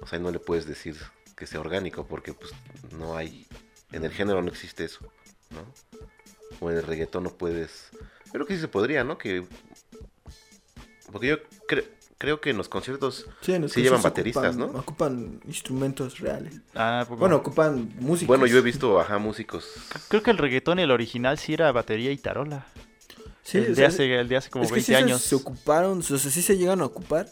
O 0.00 0.06
sea, 0.06 0.18
no 0.18 0.30
le 0.30 0.38
puedes 0.38 0.66
decir 0.66 0.96
que 1.36 1.46
sea 1.46 1.60
orgánico 1.60 2.06
porque 2.06 2.32
pues 2.32 2.52
no 2.92 3.16
hay, 3.16 3.46
en 3.92 4.04
el 4.04 4.10
género 4.12 4.42
no 4.42 4.48
existe 4.48 4.84
eso, 4.84 5.00
¿no? 5.50 5.60
O 6.60 6.70
en 6.70 6.76
el 6.78 6.82
reggaetón 6.82 7.24
no 7.24 7.30
puedes, 7.30 7.90
pero 8.32 8.46
que 8.46 8.54
sí 8.54 8.60
se 8.60 8.68
podría, 8.68 9.04
¿no? 9.04 9.18
Que 9.18 9.44
porque 11.12 11.28
yo 11.28 11.36
cre- 11.68 11.86
creo 12.18 12.40
que 12.40 12.50
en 12.50 12.56
los 12.58 12.68
conciertos 12.68 13.26
Sí, 13.40 13.52
en 13.54 13.62
los 13.62 13.72
Sí 13.72 13.82
llevan 13.82 14.02
bateristas, 14.02 14.56
ocupan- 14.56 14.72
¿no? 14.72 14.78
Ocupan 14.80 15.40
instrumentos 15.46 16.18
reales. 16.18 16.60
Ah, 16.74 17.04
pues, 17.08 17.18
Bueno, 17.20 17.36
ocupan 17.36 17.92
música. 18.00 18.26
Bueno, 18.26 18.46
yo 18.46 18.58
he 18.58 18.62
visto, 18.62 19.00
ajá, 19.00 19.18
músicos. 19.18 19.66
creo 20.08 20.22
que 20.22 20.30
el 20.30 20.38
reggaetón, 20.38 20.78
el 20.80 20.90
original, 20.90 21.38
sí 21.38 21.54
era 21.54 21.70
batería 21.72 22.10
y 22.12 22.18
tarola. 22.18 22.66
Sí, 23.50 23.58
el, 23.58 23.64
o 23.64 23.68
de 23.68 23.74
sea, 23.76 23.88
hace, 23.88 24.14
el 24.20 24.28
de 24.28 24.36
hace 24.36 24.50
como 24.50 24.64
es 24.64 24.70
que 24.70 24.74
20 24.76 24.86
sí 24.86 24.92
se- 24.92 24.96
años. 25.04 25.22
Se, 25.22 25.34
ocuparon, 25.34 25.98
o 26.00 26.02
sea, 26.02 26.18
sí 26.18 26.42
se 26.42 26.56
llegan 26.58 26.80
a 26.80 26.84
ocupar, 26.84 27.28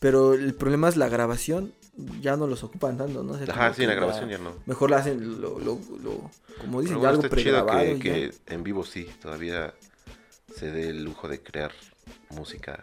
pero 0.00 0.34
el 0.34 0.54
problema 0.54 0.88
es 0.88 0.96
la 0.96 1.08
grabación. 1.08 1.72
Ya 2.20 2.36
no 2.36 2.48
los 2.48 2.64
ocupan 2.64 2.98
tanto, 2.98 3.22
¿no? 3.22 3.34
O 3.34 3.50
Ajá, 3.52 3.72
sí, 3.72 3.86
la 3.86 3.94
grabación 3.94 4.28
ya 4.28 4.38
no. 4.38 4.52
Mejor 4.66 4.90
lo 4.90 4.96
hacen, 4.96 5.40
lo, 5.40 5.60
lo, 5.60 5.78
lo- 6.02 6.28
como 6.60 6.80
dicen, 6.82 7.00
ya 7.00 7.10
algo 7.10 7.22
pregrabado. 7.22 7.78
que, 7.78 7.98
que 8.00 8.32
en 8.52 8.64
vivo 8.64 8.84
sí, 8.84 9.08
todavía 9.22 9.72
se 10.56 10.72
dé 10.72 10.88
el 10.88 11.04
lujo 11.04 11.28
de 11.28 11.40
crear 11.40 11.70
música 12.30 12.82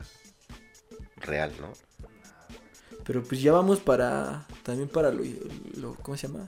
real, 1.18 1.52
¿no? 1.60 1.74
Pero 3.04 3.24
pues 3.24 3.42
ya 3.42 3.52
vamos 3.52 3.80
para, 3.80 4.48
también 4.64 4.88
para 4.88 5.12
lo, 5.12 5.24
lo- 5.76 5.96
¿cómo 5.96 6.16
se 6.16 6.28
llama? 6.28 6.48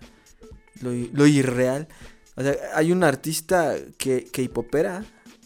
Lo, 0.81 0.91
lo 0.91 1.25
irreal. 1.27 1.87
O 2.35 2.41
sea, 2.43 2.55
hay 2.75 2.91
un 2.91 3.03
artista 3.03 3.75
que, 3.97 4.25
que 4.25 4.41
hipopera, 4.43 5.03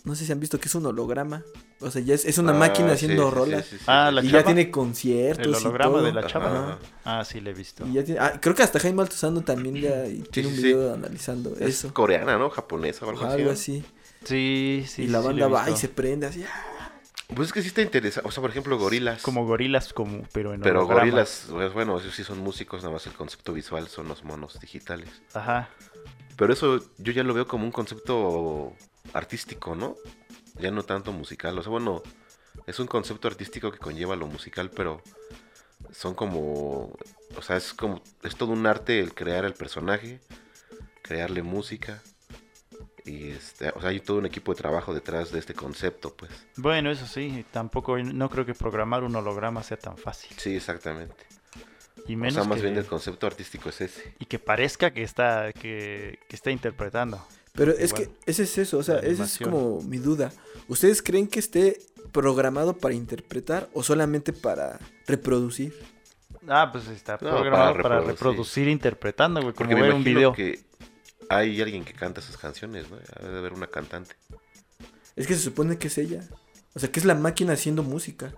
no 0.08 0.16
sé 0.16 0.26
si 0.26 0.32
han 0.32 0.40
visto 0.40 0.60
que 0.60 0.68
es 0.70 0.74
un 0.76 0.86
holograma. 0.86 1.44
O 1.82 1.92
sea, 1.92 2.02
ya 2.02 2.16
es, 2.16 2.26
es 2.26 2.38
una 2.40 2.54
Ah, 2.54 2.58
máquina 2.58 2.94
haciendo 2.94 3.30
sí, 3.30 3.36
rolas. 3.36 3.66
sí, 3.66 3.72
sí, 3.72 3.78
sí, 3.78 3.84
Ah, 3.88 4.10
y 4.12 4.16
chava. 4.16 4.40
ya 4.40 4.44
tiene 4.44 4.72
conciertos. 4.72 5.46
El 5.46 5.52
y 5.52 5.56
holograma 5.56 5.94
todo. 5.98 6.04
de 6.06 6.14
la 6.14 6.26
chava. 6.26 6.48
ajá. 6.48 6.80
Ah, 7.04 7.24
sí, 7.26 7.40
le 7.42 7.52
he 7.52 7.54
visto. 7.54 7.86
Y 7.86 7.94
ya 7.94 8.04
tiene- 8.04 8.20
ah, 8.20 8.40
creo 8.42 8.56
que 8.56 8.64
hasta 8.64 8.80
Jaime 8.80 9.02
Altozano 9.04 9.42
también 9.42 9.76
ya 9.76 10.04
tiene 10.32 10.50
un 10.50 10.56
sí, 10.56 10.64
video 10.64 10.94
analizando 10.94 11.54
Es 11.60 11.62
eso. 11.84 11.94
coreana, 11.94 12.38
¿no? 12.38 12.50
Japonesa 12.50 13.06
o 13.06 13.10
algo 13.10 13.22
así. 13.26 13.34
algo 13.36 13.46
¿no? 13.48 13.52
así. 13.52 13.84
Sí, 14.24 14.86
sí. 14.88 15.04
y 15.04 15.08
la 15.08 15.22
sí, 15.22 15.28
banda 15.28 15.48
va 15.48 15.70
y 15.70 15.76
se 15.78 15.90
prende 15.90 16.26
así. 16.26 16.44
ah. 16.44 16.74
Pues 17.36 17.48
es 17.50 17.54
que 17.54 17.62
sí 17.62 17.68
está 17.68 17.82
interesante. 17.82 18.28
O 18.28 18.32
sea, 18.32 18.40
por 18.42 18.50
ejemplo, 18.50 18.78
gorilas. 18.78 19.22
Como 19.22 19.46
gorilas, 19.46 19.92
como, 19.92 20.24
pero 20.32 20.54
en 20.54 20.62
Pero 20.62 20.80
holograma. 20.80 21.02
gorilas, 21.02 21.48
pues, 21.52 21.74
bueno, 21.74 22.00
esos 22.00 22.16
sí 22.16 22.24
son 22.24 22.40
músicos, 22.40 22.82
nada 22.84 22.94
más 22.94 23.06
el 23.06 23.14
concepto 23.14 23.52
visual 23.52 23.88
son 23.90 24.08
los 24.08 24.24
monos 24.24 24.58
digitales. 24.62 25.10
Ajá. 25.34 25.70
Pero 26.38 26.54
eso 26.54 26.80
yo 27.00 27.12
ya 27.12 27.24
lo 27.24 27.34
veo 27.34 27.46
como 27.46 27.66
un 27.66 27.72
concepto 27.72 28.74
artístico, 29.14 29.76
¿no? 29.76 29.96
Ya 30.60 30.72
no 30.72 30.84
tanto 30.84 31.12
musical. 31.12 31.58
O 31.58 31.62
sea, 31.64 31.72
bueno, 31.72 32.02
es 32.66 32.80
un 32.80 32.88
concepto 32.88 33.28
artístico 33.28 33.72
que 33.72 33.78
conlleva 33.78 34.16
lo 34.16 34.28
musical, 34.28 34.70
pero 34.72 35.02
son 35.92 36.16
como, 36.16 36.96
o 37.36 37.42
sea, 37.42 37.58
es 37.58 37.74
como, 37.74 38.02
es 38.24 38.36
todo 38.36 38.52
un 38.52 38.66
arte 38.66 39.00
el 39.00 39.14
crear 39.14 39.46
el 39.46 39.54
personaje, 39.54 40.20
crearle 41.02 41.44
música. 41.44 42.02
Y 43.06 43.30
este, 43.30 43.70
o 43.70 43.80
sea, 43.80 43.92
hay 43.92 44.02
todo 44.02 44.18
un 44.18 44.26
equipo 44.26 44.54
de 44.54 44.58
trabajo 44.58 44.94
detrás 44.94 45.32
de 45.32 45.40
este 45.40 45.54
concepto, 45.54 46.14
pues. 46.14 46.32
Bueno, 46.58 46.92
eso 46.92 47.08
sí, 47.08 47.46
tampoco, 47.52 47.98
no 47.98 48.30
creo 48.30 48.46
que 48.46 48.54
programar 48.54 49.04
un 49.04 49.16
holograma 49.16 49.64
sea 49.64 49.78
tan 49.78 49.98
fácil. 49.98 50.36
Sí, 50.38 50.56
exactamente. 50.56 51.26
Y 52.06 52.16
O 52.16 52.18
menos 52.18 52.34
sea, 52.34 52.44
más 52.44 52.58
que, 52.58 52.64
bien 52.64 52.78
el 52.78 52.86
concepto 52.86 53.28
artístico 53.28 53.70
es 53.70 53.82
ese. 53.82 54.14
y 54.20 54.26
que 54.26 54.40
parezca 54.40 54.92
que 54.92 55.04
está, 55.04 55.54
que, 55.54 56.20
que 56.28 56.36
está 56.36 56.52
interpretando. 56.52 57.26
Pero 57.58 57.72
es 57.74 57.92
Igual. 57.92 58.08
que 58.10 58.10
ese 58.32 58.44
es 58.44 58.58
eso, 58.60 58.78
o 58.78 58.84
sea, 58.84 59.00
esa 59.00 59.26
es 59.26 59.38
como 59.40 59.82
mi 59.82 59.98
duda. 59.98 60.32
¿Ustedes 60.70 61.02
creen 61.02 61.28
que 61.28 61.40
esté 61.40 61.82
programado 62.14 62.78
para 62.78 62.94
interpretar 62.94 63.68
o 63.74 63.84
solamente 63.84 64.32
para 64.32 64.80
reproducir? 65.08 65.74
Ah, 66.48 66.70
pues 66.72 66.88
está 66.88 67.14
No, 67.14 67.30
programado 67.32 67.72
para 67.74 67.84
para 67.84 67.96
reproducir, 68.00 68.14
reproducir. 68.14 68.68
interpretando, 68.70 69.42
güey, 69.42 69.54
como 69.54 69.70
Porque 69.70 69.76
me 69.76 69.82
ver 69.88 69.94
un 69.96 70.04
video. 70.04 70.32
que 70.34 70.60
hay 71.30 71.60
alguien 71.60 71.84
que 71.84 71.94
canta 71.94 72.22
esas 72.22 72.38
canciones, 72.38 72.90
¿no? 72.90 72.98
Debe 73.20 73.34
de 73.34 73.38
haber 73.40 73.54
una 73.54 73.68
cantante. 73.68 74.16
Es 75.18 75.28
que 75.28 75.34
se 75.36 75.42
supone 75.42 75.78
que 75.78 75.88
es 75.88 75.98
ella. 75.98 76.24
O 76.76 76.80
sea, 76.80 76.92
que 76.92 77.00
es 77.00 77.06
la 77.06 77.16
máquina 77.16 77.54
haciendo 77.54 77.82
música. 77.84 78.32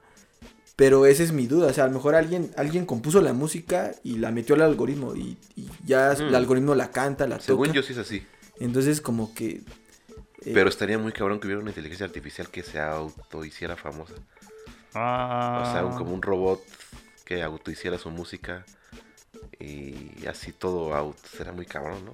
Pero 0.78 1.06
esa 1.06 1.24
es 1.24 1.34
mi 1.34 1.46
duda. 1.46 1.68
O 1.68 1.74
sea, 1.74 1.84
a 1.84 1.88
lo 1.88 1.94
mejor 1.94 2.16
alguien, 2.16 2.52
alguien 2.56 2.86
compuso 2.86 3.22
la 3.22 3.34
música 3.34 3.92
y 4.02 4.18
la 4.18 4.32
metió 4.32 4.56
al 4.56 4.62
algoritmo. 4.62 5.14
Y, 5.14 5.38
y 5.58 5.68
ya 5.86 6.16
Mm. 6.18 6.22
el 6.30 6.36
algoritmo 6.36 6.74
la 6.74 6.90
canta, 6.90 7.28
la 7.28 7.40
Según 7.42 7.68
toca. 7.68 7.76
yo 7.76 7.84
sí 7.84 7.92
es 7.92 8.00
así. 8.00 8.24
Entonces, 8.60 9.02
como 9.02 9.34
que. 9.34 9.62
eh, 10.46 10.52
Pero 10.54 10.70
estaría 10.70 10.98
muy 10.98 11.12
cabrón 11.12 11.40
que 11.40 11.48
hubiera 11.48 11.62
una 11.62 11.70
inteligencia 11.72 12.06
artificial 12.06 12.50
que 12.50 12.64
se 12.64 12.80
auto 12.80 13.46
hiciera 13.46 13.76
famosa. 13.76 14.14
Ah, 14.94 15.64
O 15.68 15.72
sea, 15.72 15.86
un- 15.86 15.98
como 15.98 16.14
un 16.14 16.22
robot 16.22 16.62
que 17.26 17.42
auto 17.44 17.72
hiciera 17.72 17.98
su 17.98 18.10
música. 18.10 18.66
Y 19.60 20.26
así 20.28 20.52
todo 20.52 20.94
auto. 20.96 21.20
Será 21.38 21.52
muy 21.52 21.66
cabrón, 21.66 22.04
¿no? 22.06 22.14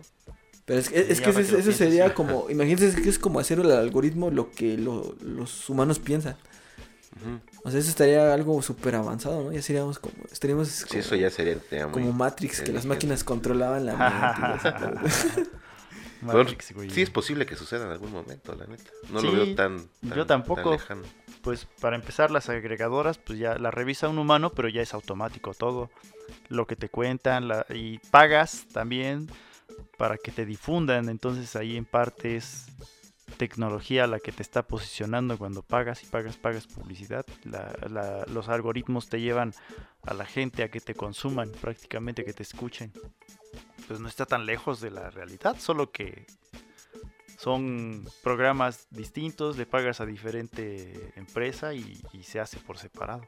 Pero 0.66 0.80
es, 0.80 0.92
es 0.92 1.18
Sí, 1.18 1.24
que 1.24 1.30
eso, 1.30 1.58
que 1.58 1.74
sería 1.74 2.08
sí. 2.10 2.14
como. 2.16 2.50
Imagínense 2.50 3.02
que 3.02 3.10
es 3.10 3.20
como 3.20 3.40
hacer 3.40 3.60
al 3.60 3.72
algoritmo 3.72 4.32
lo 4.32 4.52
que 4.52 4.78
lo- 4.78 5.16
los 5.22 5.70
humanos 5.70 6.00
piensan. 6.00 6.36
O 7.64 7.72
sea, 7.72 7.80
eso 7.80 7.90
estaría 7.90 8.34
algo 8.34 8.62
súper 8.62 8.96
avanzado, 8.96 9.44
¿no? 9.44 9.52
Ya 9.54 9.62
seríamos 9.62 10.00
como. 10.00 10.16
Estaríamos 10.32 10.68
Sí, 10.70 10.86
como, 10.88 11.00
eso 11.00 11.16
ya 11.16 11.30
sería 11.30 11.58
como 11.92 12.12
Matrix, 12.12 12.62
que 12.62 12.72
las 12.74 12.86
máquinas 12.86 13.24
controlaban 13.24 13.86
la 13.86 13.96
mente. 13.98 14.42
y 14.52 14.56
ese 14.58 14.72
pedo. 14.74 15.00
Bueno, 15.00 15.50
Matrix, 16.26 16.74
sí 16.94 17.02
es 17.02 17.10
posible 17.10 17.46
que 17.46 17.56
suceda 17.56 17.86
en 17.86 17.92
algún 17.92 18.12
momento, 18.12 18.54
la 18.56 18.66
neta. 18.68 18.90
No 19.10 19.22
lo 19.22 19.32
veo 19.32 19.56
tan, 19.56 19.90
yo 20.02 20.26
tan- 20.26 20.28
tampoco. 20.28 20.72
Pues 21.42 21.66
para 21.80 21.96
empezar, 21.96 22.32
las 22.32 22.50
agregadoras, 22.50 23.18
pues 23.20 23.38
ya 23.40 23.58
la 23.58 23.70
revisa 23.72 24.10
un 24.10 24.18
humano, 24.18 24.50
pero 24.52 24.68
ya 24.68 24.82
es 24.82 24.94
automático 24.94 25.54
todo. 25.54 25.90
Lo 26.50 26.66
que 26.66 26.76
te 26.76 26.90
cuentan 26.90 27.48
la- 27.48 27.66
y 27.70 28.00
pagas 28.10 28.66
también 28.74 29.30
para 29.98 30.18
que 30.18 30.32
te 30.32 30.46
difundan. 30.46 31.10
Entonces 31.10 31.56
ahí 31.56 31.78
en 31.78 31.86
parte 31.86 32.36
es 32.36 32.66
tecnología 33.38 34.08
la 34.08 34.20
que 34.20 34.32
te 34.32 34.42
está 34.42 34.64
posicionando 34.64 35.38
cuando 35.38 35.62
pagas 35.62 36.04
y 36.04 36.08
pagas, 36.08 36.38
pagas 36.38 36.68
publicidad. 36.68 37.26
La- 37.44 37.76
la- 37.90 38.26
los 38.32 38.48
algoritmos 38.50 39.08
te 39.10 39.20
llevan 39.22 39.54
a 40.04 40.14
la 40.14 40.26
gente 40.26 40.64
a 40.64 40.70
que 40.72 40.80
te 40.80 40.94
consuman, 40.96 41.52
prácticamente 41.62 42.24
que 42.24 42.34
te 42.34 42.44
escuchen. 42.44 42.92
Pues 43.88 44.00
no 44.00 44.08
está 44.08 44.26
tan 44.26 44.46
lejos 44.46 44.82
de 44.82 44.92
la 44.92 45.10
realidad, 45.10 45.58
solo 45.60 45.92
que 45.92 46.26
son 47.38 48.08
programas 48.24 48.88
distintos, 48.90 49.58
le 49.58 49.66
pagas 49.66 50.02
a 50.02 50.06
diferente 50.06 51.14
empresa 51.16 51.74
y, 51.74 52.02
se 52.24 52.40
hace 52.40 52.58
por 52.58 52.78
separado. 52.78 53.22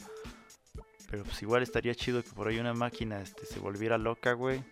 Pero 1.09 1.23
pues 1.23 1.41
igual 1.41 1.63
estaría 1.63 1.93
chido 1.95 2.23
que 2.23 2.31
por 2.31 2.47
ahí 2.47 2.59
una 2.59 2.73
máquina 2.73 3.21
este, 3.21 3.45
se 3.45 3.59
volviera 3.59 3.97
loca, 3.97 4.33
güey. 4.33 4.63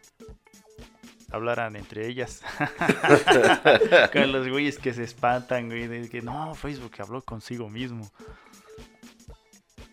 Hablaran 1.31 1.75
entre 1.75 2.07
ellas. 2.07 2.41
Con 4.13 4.31
los 4.31 4.47
güeyes 4.47 4.77
que 4.77 4.93
se 4.93 5.03
espantan, 5.03 5.67
güey. 5.67 5.87
De 5.87 6.09
que 6.09 6.21
no, 6.21 6.55
Facebook 6.55 6.93
habló 6.99 7.21
consigo 7.21 7.69
mismo. 7.69 8.09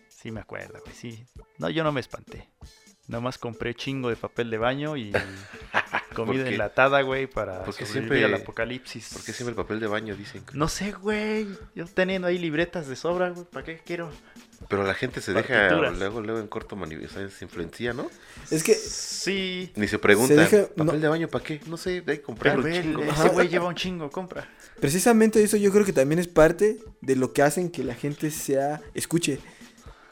Sí 0.09 0.31
me 0.31 0.41
acuerdo, 0.41 0.79
güey, 0.83 0.95
sí. 0.95 1.25
No, 1.59 1.69
yo 1.69 1.83
no 1.83 1.91
me 1.91 2.01
espanté. 2.01 2.49
Nomás 3.07 3.37
compré 3.37 3.75
chingo 3.75 4.09
de 4.09 4.15
papel 4.15 4.49
de 4.49 4.57
baño 4.57 4.95
y 4.95 5.11
comida 6.15 6.47
enlatada, 6.47 7.01
güey, 7.01 7.27
para 7.27 7.63
Porque 7.65 7.85
siempre- 7.85 8.23
al 8.23 8.33
apocalipsis. 8.33 9.09
Porque 9.13 9.33
siempre 9.33 9.51
el 9.51 9.55
papel 9.57 9.79
de 9.79 9.87
baño 9.87 10.15
dicen. 10.15 10.43
No 10.53 10.67
sé, 10.69 10.91
güey. 10.93 11.47
Yo 11.75 11.85
teniendo 11.85 12.27
ahí 12.27 12.37
libretas 12.37 12.87
de 12.87 12.95
sobra, 12.95 13.29
güey. 13.31 13.45
¿Para 13.45 13.65
qué 13.65 13.81
quiero? 13.85 14.09
Pero 14.69 14.83
la 14.85 14.93
gente 14.93 15.19
se 15.19 15.33
deja 15.33 15.69
luego, 15.91 16.21
luego 16.21 16.39
en 16.39 16.47
corto 16.47 16.77
manifestar, 16.77 17.29
se 17.29 17.43
influencia, 17.43 17.91
¿no? 17.91 18.09
Es 18.49 18.63
que 18.63 18.73
Sí. 18.73 19.71
Ni 19.75 19.87
se 19.89 19.99
preguntan, 19.99 20.37
deja- 20.37 20.67
¿papel 20.69 20.85
no. 20.85 20.99
de 20.99 21.07
baño 21.09 21.27
para 21.27 21.43
qué? 21.43 21.59
No 21.67 21.75
sé, 21.75 21.95
de 21.95 22.01
Pero 22.03 22.23
comprar 22.23 22.57
un 22.59 22.71
chingo. 22.71 23.03
ese 23.03 23.29
güey 23.29 23.49
lleva 23.49 23.67
un 23.67 23.75
chingo, 23.75 24.09
compra. 24.09 24.47
precisamente 24.79 25.43
eso 25.43 25.57
yo 25.57 25.71
creo 25.71 25.83
que 25.85 25.91
también 25.93 26.19
es 26.19 26.27
parte 26.29 26.77
de 27.01 27.15
lo 27.17 27.33
que 27.33 27.41
hacen 27.41 27.69
que 27.69 27.83
la 27.83 27.95
gente 27.95 28.31
sea. 28.31 28.79
escuche. 28.93 29.39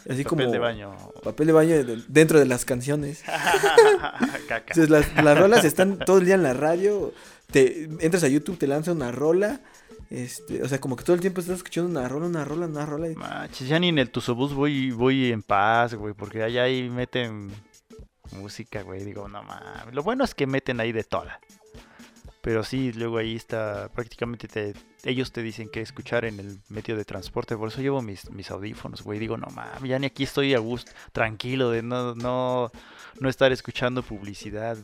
Así 0.09 0.23
Papel 0.23 0.25
como. 0.25 0.51
de 0.51 0.59
baño. 0.59 0.95
Papel 1.23 1.47
de 1.47 1.53
baño 1.53 1.83
de- 1.83 2.03
dentro 2.07 2.39
de 2.39 2.45
las 2.45 2.65
canciones. 2.65 3.23
Entonces, 4.49 4.89
las, 4.89 5.23
las 5.23 5.37
rolas 5.37 5.63
están 5.65 5.99
todo 5.99 6.17
el 6.17 6.25
día 6.25 6.35
en 6.35 6.43
la 6.43 6.53
radio. 6.53 7.13
Te 7.51 7.83
entras 7.99 8.23
a 8.23 8.27
YouTube, 8.27 8.57
te 8.57 8.67
lanza 8.67 8.91
una 8.91 9.11
rola. 9.11 9.61
Este, 10.09 10.61
o 10.61 10.67
sea, 10.67 10.79
como 10.81 10.95
que 10.97 11.03
todo 11.05 11.13
el 11.15 11.21
tiempo 11.21 11.39
estás 11.39 11.57
escuchando 11.57 11.89
una 11.89 12.07
rola, 12.09 12.25
una 12.27 12.43
rola, 12.45 12.65
una 12.65 12.85
rola. 12.85 13.09
y- 13.09 13.15
Manches, 13.15 13.67
ya 13.67 13.79
ni 13.79 13.89
en 13.89 13.99
el 13.99 14.09
Tusobús 14.09 14.53
voy, 14.53 14.91
voy 14.91 15.31
en 15.31 15.41
paz, 15.43 15.93
güey, 15.93 16.13
porque 16.13 16.43
allá 16.43 16.63
ahí 16.63 16.89
meten 16.89 17.49
música, 18.31 18.81
güey. 18.81 19.03
Digo, 19.03 19.27
no 19.27 19.43
mames. 19.43 19.93
Lo 19.93 20.03
bueno 20.03 20.23
es 20.23 20.33
que 20.35 20.47
meten 20.47 20.79
ahí 20.79 20.91
de 20.91 21.03
toda. 21.03 21.39
Pero 22.41 22.63
sí, 22.63 22.91
luego 22.91 23.17
ahí 23.17 23.35
está, 23.35 23.89
prácticamente 23.93 24.47
te, 24.47 24.73
ellos 25.03 25.31
te 25.31 25.43
dicen 25.43 25.69
qué 25.69 25.81
escuchar 25.81 26.25
en 26.25 26.39
el 26.39 26.59
medio 26.69 26.95
de 26.95 27.05
transporte. 27.05 27.55
Por 27.55 27.67
eso 27.69 27.81
llevo 27.81 28.01
mis, 28.01 28.31
mis 28.31 28.49
audífonos, 28.49 29.03
güey. 29.03 29.19
Digo, 29.19 29.37
no 29.37 29.47
mames, 29.47 29.89
ya 29.89 29.99
ni 29.99 30.07
aquí 30.07 30.23
estoy 30.23 30.55
a 30.55 30.59
gusto, 30.59 30.91
tranquilo, 31.11 31.69
de 31.69 31.83
no, 31.83 32.15
no, 32.15 32.71
no 33.19 33.29
estar 33.29 33.51
escuchando 33.51 34.01
publicidad. 34.01 34.77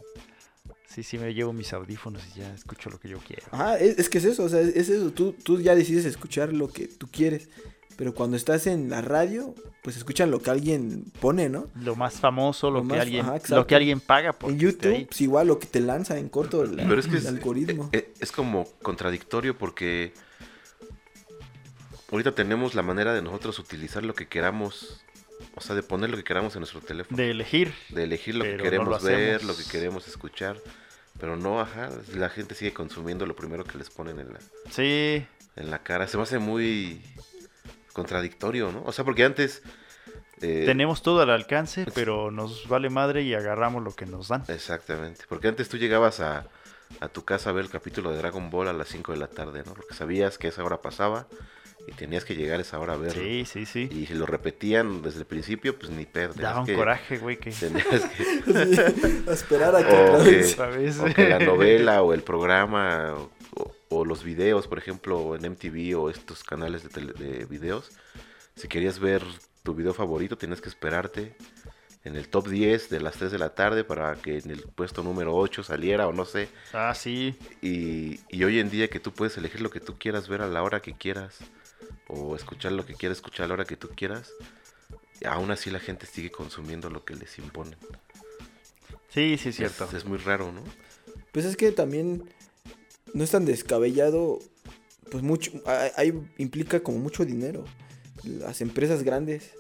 Sí, 0.88 1.04
sí, 1.04 1.18
me 1.18 1.34
llevo 1.34 1.52
mis 1.52 1.74
audífonos 1.74 2.24
y 2.36 2.40
ya 2.40 2.54
escucho 2.54 2.90
lo 2.90 3.00
que 3.00 3.10
yo 3.10 3.18
quiero. 3.20 3.44
Ajá, 3.52 3.78
es, 3.78 3.98
es 4.00 4.10
que 4.10 4.20
es 4.20 4.26
eso, 4.26 4.44
o 4.44 4.50
sea, 4.50 4.62
es, 4.62 4.76
es 4.76 4.90
eso. 4.90 5.12
Tú, 5.12 5.34
tú 5.34 5.60
ya 5.60 5.76
decides 5.76 6.06
escuchar 6.06 6.54
lo 6.54 6.70
que 6.70 6.88
tú 6.88 7.08
quieres. 7.12 7.50
Pero 7.98 8.14
cuando 8.14 8.38
estás 8.38 8.68
en 8.68 8.90
la 8.92 9.02
radio, 9.02 9.54
pues 9.82 9.98
escuchan 9.98 10.30
lo 10.32 10.40
que 10.40 10.50
alguien 10.52 11.06
pone, 11.20 11.50
¿no? 11.50 11.68
Lo 11.82 11.96
más 11.96 12.14
famoso, 12.20 12.70
lo, 12.70 12.78
Lo 12.80 12.84
que 12.84 12.88
más- 12.90 13.00
alguien, 13.02 13.26
ajá, 13.26 13.40
lo 13.56 13.66
que 13.68 13.76
alguien 13.76 14.00
paga 14.00 14.34
por 14.34 14.52
en 14.52 14.60
YouTube, 14.60 15.08
pues 15.08 15.20
igual 15.22 15.48
lo 15.48 15.58
que 15.58 15.66
te 15.68 15.80
lanza 15.80 16.18
en 16.18 16.30
corto 16.30 16.64
la- 16.64 16.84
Pero 16.88 17.00
es 17.00 17.08
que 17.08 17.14
el 17.14 17.18
es, 17.24 17.26
algoritmo. 17.28 17.90
eh, 17.94 18.14
es 18.20 18.32
como 18.32 18.68
contradictorio 18.84 19.58
porque 19.58 20.14
ahorita 22.12 22.34
tenemos 22.34 22.76
la 22.76 22.84
manera 22.84 23.14
de 23.14 23.22
nosotros 23.22 23.60
utilizar 23.60 24.04
lo 24.04 24.14
que 24.14 24.28
queramos, 24.28 25.02
o 25.56 25.62
sea, 25.62 25.76
de 25.76 25.84
poner 25.84 26.10
lo 26.10 26.18
que 26.18 26.24
queramos 26.24 26.56
en 26.56 26.62
nuestro 26.62 26.82
teléfono, 26.82 27.18
De 27.18 27.32
elegir. 27.32 27.74
de 27.90 28.04
elegir 28.04 28.36
lo 28.36 28.44
que 28.44 28.58
no 28.58 28.64
queremos 28.64 29.04
lo 29.04 29.10
ver, 29.10 29.44
lo 29.44 29.56
que 29.58 29.64
queremos 29.64 30.08
escuchar, 30.08 30.58
pero 31.20 31.36
no, 31.36 31.60
ajá, 31.60 31.90
la 32.16 32.30
gente 32.30 32.56
sigue 32.56 32.74
consumiendo 32.74 33.26
lo 33.26 33.36
primero 33.36 33.64
que 33.64 33.78
les 33.78 33.90
ponen 33.90 34.20
en 34.20 34.34
la, 34.34 34.40
Sí, 34.70 35.26
en 35.56 35.72
la 35.72 35.80
cara. 35.80 36.08
Se 36.08 36.18
me 36.18 36.24
hace 36.24 36.38
muy 36.40 37.02
contradictorio, 37.98 38.72
¿no? 38.72 38.84
O 38.86 38.92
sea, 38.94 39.04
porque 39.04 39.24
antes... 39.26 39.62
eh, 40.42 40.64
tenemos 40.66 41.02
todo 41.02 41.22
al 41.22 41.30
alcance, 41.32 41.84
pues- 41.84 41.94
pero 41.96 42.32
nos 42.32 42.68
vale 42.70 42.90
madre 42.90 43.24
y 43.24 43.34
agarramos 43.34 43.84
lo 43.84 43.92
que 43.94 44.06
nos 44.06 44.30
dan. 44.30 44.44
Exactamente, 44.48 45.26
porque 45.28 45.48
antes 45.50 45.68
tú 45.68 45.78
llegabas 45.78 46.20
a, 46.22 46.48
a 47.02 47.08
tu 47.10 47.26
casa 47.26 47.50
a 47.50 47.54
ver 47.54 47.66
el 47.66 47.72
capítulo 47.72 48.12
de 48.12 48.18
Dragon 48.20 48.50
Ball 48.50 48.68
a 48.70 48.74
las 48.74 48.88
5 48.88 49.12
de 49.12 49.18
la 49.18 49.28
tarde, 49.28 49.64
¿no? 49.66 49.74
Porque 49.74 49.94
sabías 49.96 50.38
que 50.38 50.48
esa 50.48 50.64
hora 50.64 50.82
pasaba 50.82 51.28
y 51.88 51.92
tenías 51.94 52.26
que 52.26 52.36
llegar 52.36 52.60
a 52.60 52.62
esa 52.64 52.80
hora 52.80 52.94
a 52.94 52.98
verlo. 52.98 53.22
Sí, 53.22 53.46
sí, 53.46 53.66
sí. 53.66 53.88
Y 53.92 54.06
si 54.08 54.14
lo 54.14 54.26
repetían 54.26 55.02
desde 55.02 55.20
el 55.20 55.26
principio, 55.26 55.78
pues 55.80 55.90
ni 55.92 56.06
pedo. 56.06 56.34
Daba 56.36 56.60
un 56.62 56.66
que- 56.66 56.76
coraje, 56.76 57.18
güey, 57.18 57.38
que... 57.38 57.52
tenías 57.60 57.86
que- 57.88 58.24
Sí, 58.26 59.24
a 59.30 59.32
esperar 59.34 59.76
a 59.76 59.88
que 59.88 59.94
O 59.96 60.14
otra 60.14 60.24
que- 60.26 60.32
vez. 60.32 60.54
Otra 60.54 60.68
vez. 60.70 61.00
o 61.00 61.06
que 61.06 61.30
la 61.30 61.40
novela 61.40 62.02
o 62.04 62.14
el 62.14 62.24
programa 62.24 63.14
o, 63.16 63.30
o- 63.90 64.06
los 64.06 64.24
videos, 64.24 64.68
por 64.68 64.78
ejemplo, 64.78 65.36
en 65.36 65.46
MTV 65.46 65.96
o 65.96 66.10
estos 66.10 66.44
canales 66.44 66.84
de, 66.84 66.90
tele- 66.90 67.14
de 67.14 67.46
videos, 67.46 67.92
si 68.56 68.68
querías 68.68 69.00
ver 69.00 69.24
tu 69.64 69.74
video 69.76 69.94
favorito, 69.94 70.38
tenías 70.38 70.62
que 70.62 70.70
esperarte 70.70 71.36
en 72.04 72.16
el 72.16 72.30
top 72.30 72.48
10 72.48 72.90
de 72.90 73.02
las 73.02 73.16
3 73.18 73.32
de 73.32 73.38
la 73.38 73.54
tarde 73.54 73.84
para 73.84 74.16
que 74.16 74.38
en 74.38 74.50
el 74.50 74.62
puesto 74.64 75.04
número 75.04 75.36
8 75.36 75.62
saliera 75.64 76.08
o 76.08 76.14
no 76.14 76.24
sé. 76.26 76.48
Ah, 76.74 76.94
sí. 76.96 77.36
Y, 77.62 78.20
y 78.30 78.44
hoy 78.46 78.60
en 78.60 78.70
día 78.70 78.90
que 78.90 79.00
tú 79.00 79.12
puedes 79.12 79.38
elegir 79.38 79.60
lo 79.62 79.70
que 79.70 79.80
tú 79.82 79.98
quieras 80.00 80.28
ver 80.30 80.42
a 80.42 80.48
la 80.48 80.64
hora 80.64 80.82
que 80.82 80.94
quieras 80.94 81.38
o 82.08 82.36
escuchar 82.36 82.72
lo 82.72 82.86
que 82.86 82.94
quieras 82.96 83.18
escuchar 83.18 83.46
a 83.46 83.48
la 83.50 83.54
hora 83.56 83.66
que 83.66 83.76
tú 83.76 83.90
quieras, 83.96 84.32
aún 85.26 85.52
así 85.52 85.70
la 85.70 85.80
gente 85.80 86.06
sigue 86.06 86.32
consumiendo 86.32 86.90
lo 86.90 87.04
que 87.04 87.16
les 87.16 87.38
imponen. 87.40 87.76
Sí, 89.10 89.38
sí, 89.38 89.50
es 89.50 89.56
cierto. 89.56 89.86
Es, 89.86 89.94
es 89.94 90.06
muy 90.06 90.18
raro, 90.18 90.52
¿no? 90.52 90.64
Pues 91.32 91.46
es 91.46 91.58
que 91.58 91.72
también 91.72 92.24
no 93.14 93.24
es 93.24 93.32
tan 93.32 93.46
descabellado. 93.46 94.40
Pues 95.12 95.24
mucho. 95.24 95.52
hay- 95.66 95.92
hay- 95.96 96.22
implica 96.38 96.82
como 96.82 97.00
mucho 97.00 97.24
dinero. 97.26 97.64
Las 98.24 98.62
empresas 98.62 99.04
grandes, 99.04 99.52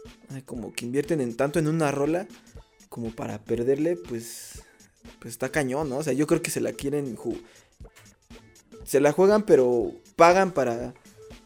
como 0.45 0.73
que 0.73 0.85
invierten 0.85 1.21
en 1.21 1.35
tanto 1.37 1.59
en 1.59 1.67
una 1.67 1.91
rola 1.91 2.27
como 2.89 3.11
para 3.11 3.43
perderle, 3.43 3.95
pues. 3.95 4.63
Pues 5.19 5.31
está 5.33 5.49
cañón, 5.49 5.89
¿no? 5.89 5.97
O 5.97 6.03
sea, 6.03 6.13
yo 6.13 6.27
creo 6.27 6.41
que 6.41 6.51
se 6.51 6.59
la 6.59 6.73
quieren. 6.73 7.17
Se 8.83 8.99
la 8.99 9.11
juegan, 9.11 9.43
pero 9.43 9.91
pagan 10.15 10.51
para. 10.51 10.93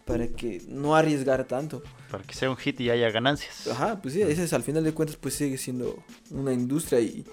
Para 0.05 0.27
que 0.27 0.61
no 0.67 0.95
arriesgar 0.95 1.45
tanto. 1.45 1.83
Para 2.09 2.23
que 2.23 2.33
sea 2.33 2.49
un 2.49 2.57
hit 2.57 2.79
y 2.81 2.89
haya 2.89 3.09
ganancias. 3.11 3.67
Ajá, 3.67 4.01
pues 4.01 4.15
sí, 4.15 4.21
ese 4.21 4.43
es 4.43 4.51
al 4.53 4.63
final 4.63 4.83
de 4.83 4.93
cuentas, 4.93 5.15
pues 5.15 5.35
sigue 5.35 5.57
siendo 5.57 6.03
una 6.31 6.51
industria 6.51 6.99
y, 6.99 7.23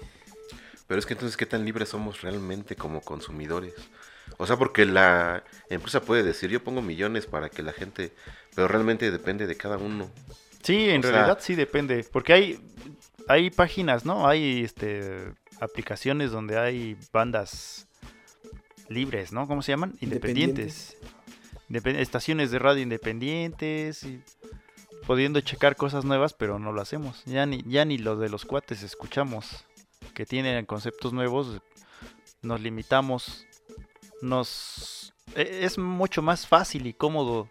Pero 0.87 0.99
es 0.99 1.05
que 1.05 1.13
entonces, 1.13 1.35
¿qué 1.35 1.45
tan 1.45 1.65
libres 1.65 1.89
somos 1.89 2.21
realmente 2.21 2.75
como 2.75 3.01
consumidores? 3.01 3.73
O 4.37 4.47
sea, 4.47 4.57
porque 4.57 4.85
la 4.85 5.43
empresa 5.69 6.01
puede 6.01 6.23
decir, 6.23 6.49
yo 6.49 6.63
pongo 6.63 6.81
millones 6.81 7.25
para 7.25 7.49
que 7.49 7.61
la 7.63 7.73
gente, 7.73 8.11
pero 8.55 8.67
realmente 8.67 9.11
depende 9.11 9.47
de 9.47 9.55
cada 9.57 9.77
uno. 9.77 10.09
Sí, 10.63 10.89
en 10.89 10.99
O 10.99 11.03
sea- 11.03 11.11
realidad 11.11 11.39
sí 11.41 11.55
depende, 11.55 12.05
porque 12.11 12.33
hay 12.33 12.59
hay 13.27 13.49
páginas, 13.51 14.05
¿no? 14.05 14.27
Hay 14.27 14.63
este 14.63 15.33
aplicaciones 15.61 16.31
donde 16.31 16.57
hay 16.57 16.97
bandas 17.13 17.87
libres, 18.87 19.31
¿no? 19.31 19.47
¿Cómo 19.47 19.61
se 19.61 19.71
llaman? 19.71 19.93
Independientes. 20.01 20.97
Depen- 21.69 21.97
estaciones 21.97 22.49
de 22.49 22.57
radio 22.59 22.81
independientes 22.81 24.03
y 24.03 24.23
pudiendo 25.05 25.41
checar 25.41 25.75
cosas 25.75 26.05
nuevas, 26.05 26.33
pero 26.33 26.57
no 26.59 26.71
lo 26.71 26.81
hacemos. 26.81 27.23
Ya 27.25 27.45
ni 27.45 27.61
ya 27.67 27.85
ni 27.85 27.97
lo 27.99 28.15
de 28.17 28.29
los 28.29 28.45
cuates 28.45 28.81
escuchamos 28.83 29.65
que 30.15 30.25
tienen 30.25 30.65
conceptos 30.65 31.13
nuevos, 31.13 31.61
nos 32.41 32.61
limitamos, 32.61 33.45
nos 34.21 35.13
e- 35.35 35.61
es 35.63 35.77
mucho 35.77 36.21
más 36.21 36.47
fácil 36.47 36.87
y 36.87 36.93
cómodo 36.93 37.47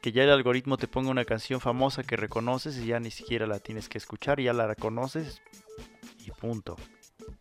que 0.00 0.12
ya 0.12 0.24
el 0.24 0.30
algoritmo 0.30 0.78
te 0.78 0.88
ponga 0.88 1.10
una 1.10 1.24
canción 1.26 1.60
famosa 1.60 2.02
que 2.02 2.16
reconoces 2.16 2.78
y 2.78 2.86
ya 2.86 3.00
ni 3.00 3.10
siquiera 3.10 3.46
la 3.46 3.58
tienes 3.60 3.88
que 3.88 3.98
escuchar, 3.98 4.40
ya 4.40 4.52
la 4.54 4.66
reconoces 4.66 5.42
y 6.24 6.30
punto. 6.30 6.76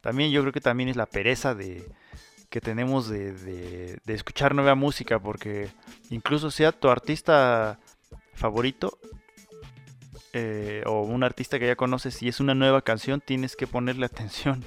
También 0.01 0.31
yo 0.31 0.41
creo 0.41 0.51
que 0.53 0.61
también 0.61 0.89
es 0.89 0.95
la 0.97 1.05
pereza 1.05 1.55
de 1.55 1.89
que 2.49 2.59
tenemos 2.61 3.07
de, 3.07 3.31
de- 3.33 3.99
escuchar 4.13 4.55
nueva 4.55 4.75
música, 4.75 5.19
porque 5.19 5.69
incluso 6.09 6.51
sea 6.51 6.71
tu 6.71 6.89
artista 6.89 7.79
favorito 8.33 8.97
eh, 10.33 10.83
o 10.85 11.01
un 11.03 11.23
artista 11.23 11.59
que 11.59 11.67
ya 11.67 11.75
conoces 11.75 12.21
y 12.21 12.27
es 12.27 12.39
una 12.39 12.55
nueva 12.55 12.81
canción, 12.81 13.21
tienes 13.21 13.55
que 13.55 13.67
ponerle 13.67 14.05
atención. 14.07 14.63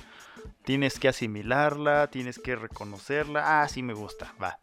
Tienes 0.65 0.99
que 0.99 1.09
asimilarla, 1.09 2.09
tienes 2.11 2.39
que 2.39 2.55
reconocerla. 2.57 3.63
Ah, 3.63 3.69
sí 3.69 3.83
me 3.83 3.95
gusta, 3.95 4.35
va. 4.43 4.59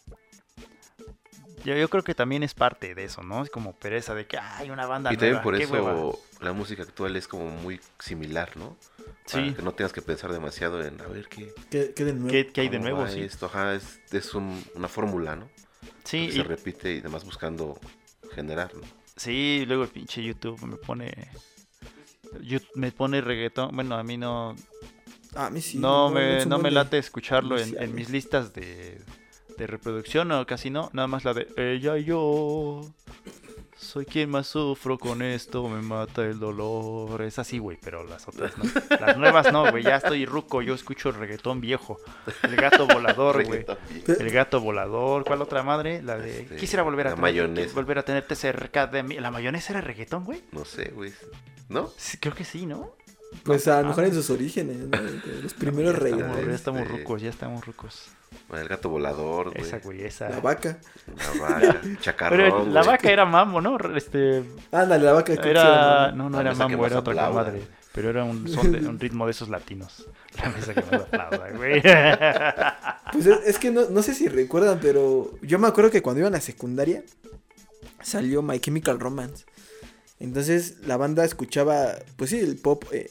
Yo, 1.65 1.75
yo 1.75 1.89
creo 1.89 2.03
que 2.03 2.15
también 2.15 2.41
es 2.43 2.53
parte 2.53 2.95
de 2.95 3.03
eso, 3.03 3.21
¿no? 3.21 3.43
Es 3.43 3.49
como 3.49 3.73
pereza 3.73 4.15
de 4.15 4.25
que 4.25 4.37
hay 4.37 4.69
una 4.69 4.85
banda 4.85 5.11
Y 5.11 5.17
también 5.17 5.41
por 5.41 5.55
eso 5.55 5.73
hueva". 5.73 6.17
la 6.39 6.53
música 6.53 6.83
actual 6.83 7.15
es 7.17 7.27
como 7.27 7.49
muy 7.49 7.81
similar, 7.99 8.55
¿no? 8.55 8.77
Para 9.29 9.45
Sí, 9.45 9.53
que 9.53 9.61
no 9.61 9.73
tengas 9.73 9.91
que 9.93 10.01
pensar 10.01 10.31
demasiado 10.31 10.81
en, 10.83 10.99
a 11.01 11.07
ver, 11.07 11.27
¿qué, 11.27 11.53
¿Qué, 11.69 11.93
qué 11.93 12.05
de 12.05 12.13
nuevo? 12.13 12.29
¿qué, 12.31 12.47
qué 12.47 12.61
hay 12.61 12.69
de 12.69 12.79
nuevo? 12.79 13.05
Sí, 13.07 13.21
esto? 13.21 13.47
Ajá, 13.47 13.75
es, 13.75 13.99
es 14.11 14.33
un- 14.33 14.63
una 14.73 14.87
fórmula, 14.87 15.35
¿no? 15.35 15.49
sí, 16.05 16.27
que 16.27 16.33
y- 16.33 16.37
se 16.37 16.43
repite 16.43 16.93
y 16.93 17.01
demás 17.01 17.25
buscando 17.25 17.77
generar, 18.31 18.73
¿no? 18.73 18.81
sí, 19.17 19.65
luego 19.67 19.83
el 19.83 19.89
pinche 19.89 20.23
YouTube 20.23 20.61
me 20.63 20.77
pone... 20.77 21.11
Me 22.75 22.91
pone 22.91 23.21
reggaetón, 23.21 23.75
bueno, 23.75 23.95
a 23.95 24.03
mí 24.03 24.17
no, 24.17 24.55
a 25.35 25.49
mí 25.49 25.61
sí. 25.61 25.77
no, 25.77 26.09
me, 26.09 26.45
no 26.45 26.57
me 26.57 26.69
de- 26.69 26.75
late 26.75 26.97
escucharlo 26.97 27.57
en, 27.59 27.93
mis 27.95 28.09
listas 28.09 28.53
de, 28.53 28.99
de 29.57 29.67
reproducción 29.67 30.31
o 30.31 30.45
casi 30.45 30.69
no, 30.69 30.89
nada 30.93 31.07
más 31.07 31.23
la 31.25 31.33
de 31.33 31.47
ella 31.57 31.97
y 31.97 32.05
yo 32.05 32.81
soy 33.77 34.05
quien 34.05 34.29
más 34.29 34.47
sufro 34.47 34.97
con 34.97 35.21
esto, 35.21 35.67
me 35.69 35.81
mata 35.81 36.25
el 36.25 36.37
dolor, 36.37 37.21
es 37.21 37.39
así, 37.39 37.59
güey, 37.59 37.77
pero 37.81 38.03
las 38.03 38.27
otras 38.27 38.57
no. 38.57 38.65
Las 38.99 39.15
nuevas 39.17 39.53
no, 39.53 39.71
güey, 39.71 39.83
ya 39.83 39.95
estoy 39.95 40.25
ruco, 40.25 40.61
yo 40.61 40.73
escucho 40.73 41.11
reggaetón 41.13 41.61
viejo, 41.61 41.97
el 42.43 42.57
gato 42.57 42.87
volador, 42.87 43.41
güey. 43.47 43.65
El 44.05 44.29
gato 44.31 44.59
volador, 44.59 45.23
¿cuál 45.23 45.41
otra 45.41 45.63
madre? 45.63 46.01
La 46.01 46.17
de 46.17 46.41
Este, 46.41 46.57
quisiera 46.57 46.83
volver 46.83 47.07
a 47.07 47.09
la 47.11 47.15
mayonesa. 47.15 47.73
volver 47.73 47.99
a 47.99 48.03
tenerte 48.03 48.35
cerca 48.35 48.85
de 48.85 49.01
mí. 49.01 49.15
¿La 49.17 49.31
mayonesa 49.31 49.71
era 49.71 49.79
reggaetón, 49.81 50.25
güey? 50.25 50.43
No 50.51 50.65
sé, 50.65 50.91
güey. 50.93 51.13
¿No? 51.69 51.89
Sí, 51.95 52.17
creo 52.17 52.35
que 52.35 52.43
sí, 52.43 52.65
¿no? 52.65 52.95
Pues 53.43 53.67
a 53.67 53.81
lo 53.81 53.89
mejor 53.89 54.03
Ah. 54.03 54.07
en 54.07 54.13
sus 54.13 54.29
orígenes, 54.29 54.77
¿no? 54.77 54.97
Los 55.43 55.53
primeros 55.55 55.93
Ya 55.93 55.99
Estamos- 55.99 56.19
reggaetones. 56.19 56.47
ya 56.47 56.55
estamos 56.55 56.81
este- 56.81 56.97
rucos, 56.97 57.21
ya 57.21 57.29
estamos 57.29 57.65
rucos. 57.65 58.07
El 58.53 58.67
gato 58.67 58.89
volador, 58.89 59.51
güey. 59.51 59.61
Esa, 59.61 59.79
güey, 59.79 60.03
esa. 60.03 60.29
La 60.29 60.39
vaca. 60.39 60.77
La 61.07 61.41
vaca, 61.41 61.81
chacarrón, 62.01 62.37
Pero 62.39 62.65
la 62.65 62.81
güey. 62.81 62.91
vaca 62.95 63.11
era 63.11 63.25
mambo, 63.25 63.61
¿no? 63.61 63.77
Este, 63.95 64.43
Ándale, 64.71 65.03
la 65.05 65.13
vaca. 65.13 65.33
era, 65.33 66.11
no, 66.11 66.29
no 66.29 66.37
La 66.41 66.49
era 66.51 66.55
mambo, 66.55 66.85
era 66.85 66.99
otra 66.99 67.13
aplauda. 67.13 67.43
madre. 67.43 67.61
Pero 67.93 68.09
era 68.11 68.23
un, 68.23 68.47
son 68.47 68.71
de- 68.71 68.87
un 68.87 68.99
ritmo 68.99 69.25
de 69.25 69.31
esos 69.31 69.49
latinos. 69.49 70.05
La 70.43 70.49
mesa 70.49 70.73
que 70.75 70.81
más 70.81 71.01
aplauda, 71.01 71.49
güey. 71.57 71.81
Pues 73.11 73.25
es, 73.25 73.39
es 73.47 73.57
que 73.59 73.71
no, 73.71 73.89
no 73.89 74.03
sé 74.03 74.13
si 74.13 74.27
recuerdan, 74.27 74.79
pero 74.81 75.33
yo 75.41 75.57
me 75.57 75.67
acuerdo 75.67 75.89
que 75.89 76.01
cuando 76.03 76.19
iba 76.19 76.27
a 76.27 76.31
la 76.31 76.39
secundaria 76.41 77.03
salió 78.01 78.41
My 78.41 78.59
Chemical 78.59 78.99
Romance. 78.99 79.45
Entonces 80.19 80.75
la 80.85 80.97
banda 80.97 81.23
escuchaba, 81.25 81.95
pues 82.17 82.29
sí, 82.31 82.39
el 82.39 82.57
pop, 82.57 82.83
eh, 82.91 83.07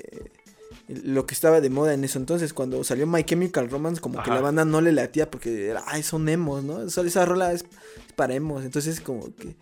lo 0.89 1.27
que 1.27 1.35
estaba 1.35 1.61
de 1.61 1.71
moda 1.71 1.95
en 1.95 2.05
eso. 2.05 2.19
Entonces 2.19 2.53
cuando 2.53 2.83
salió 2.85 3.07
My 3.07 3.25
Chemical 3.25 3.71
Romance, 3.71 4.01
como 4.01 4.23
que 4.23 4.31
la 4.31 4.41
banda 4.43 4.65
no 4.65 4.81
le 4.81 4.93
latía 4.93 5.31
porque 5.31 5.69
era, 5.69 5.83
ay, 5.87 6.03
son 6.03 6.29
emos, 6.29 6.65
¿no? 6.65 6.83
Esa, 6.83 7.03
esa 7.03 7.25
rola 7.25 7.53
es, 7.53 7.63
es 7.63 8.13
para 8.15 8.35
emos. 8.35 8.65
Entonces 8.65 9.01
como 9.01 9.35
que 9.35 9.57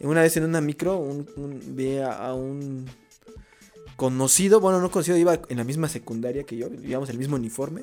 una 0.00 0.22
vez 0.22 0.36
en 0.36 0.44
una 0.44 0.60
micro 0.60 0.96
un, 0.98 1.26
un- 1.36 1.76
vi 1.76 1.98
a, 1.98 2.12
a 2.12 2.34
un 2.34 2.86
conocido, 3.96 4.60
bueno, 4.60 4.80
no 4.80 4.90
conocido, 4.90 5.16
iba 5.16 5.40
en 5.48 5.56
la 5.56 5.64
misma 5.64 5.88
secundaria 5.88 6.44
que 6.44 6.56
yo, 6.56 6.68
llevamos 6.68 7.10
el 7.10 7.18
mismo 7.18 7.36
uniforme. 7.36 7.82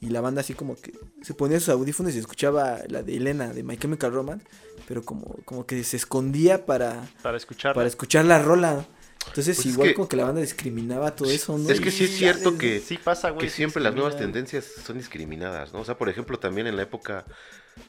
Y 0.00 0.08
la 0.10 0.20
banda 0.20 0.42
así 0.42 0.52
como 0.52 0.74
que 0.76 0.92
se 1.22 1.32
ponía 1.32 1.58
sus 1.60 1.70
audífonos 1.70 2.14
y 2.14 2.18
escuchaba 2.18 2.80
la 2.88 3.02
de 3.02 3.16
Elena 3.16 3.54
de 3.54 3.62
My 3.62 3.78
Chemical 3.78 4.12
Romance, 4.12 4.44
pero 4.86 5.02
como, 5.02 5.36
como 5.44 5.66
que 5.66 5.82
se 5.84 5.96
escondía 5.96 6.66
para, 6.66 7.06
Para 7.22 7.36
escuchar. 7.36 7.74
para 7.74 7.88
escuchar 7.88 8.24
la 8.24 8.38
rola. 8.42 8.86
Entonces 9.26 9.56
Pues 9.56 9.66
es 9.66 9.72
igual 9.72 9.88
que- 9.88 9.94
como 9.94 10.08
que 10.08 10.16
la 10.16 10.24
banda 10.24 10.42
discriminaba 10.42 11.14
todo 11.16 11.30
eso, 11.30 11.56
¿no? 11.56 11.70
Es 11.70 11.80
que 11.80 11.90
sí 11.90 12.04
es 12.04 12.10
cierto 12.16 12.58
que, 12.58 12.80
Sí 12.80 12.98
pasa, 12.98 13.30
güey. 13.30 13.46
que 13.46 13.50
sí 13.50 13.56
siempre 13.56 13.82
las 13.82 13.94
nuevas 13.94 14.18
tendencias 14.18 14.66
son 14.84 14.98
discriminadas, 14.98 15.72
¿no? 15.72 15.80
O 15.80 15.84
sea, 15.84 15.96
por 15.96 16.10
ejemplo, 16.10 16.38
también 16.38 16.66
en 16.66 16.76
la 16.76 16.82
época, 16.82 17.24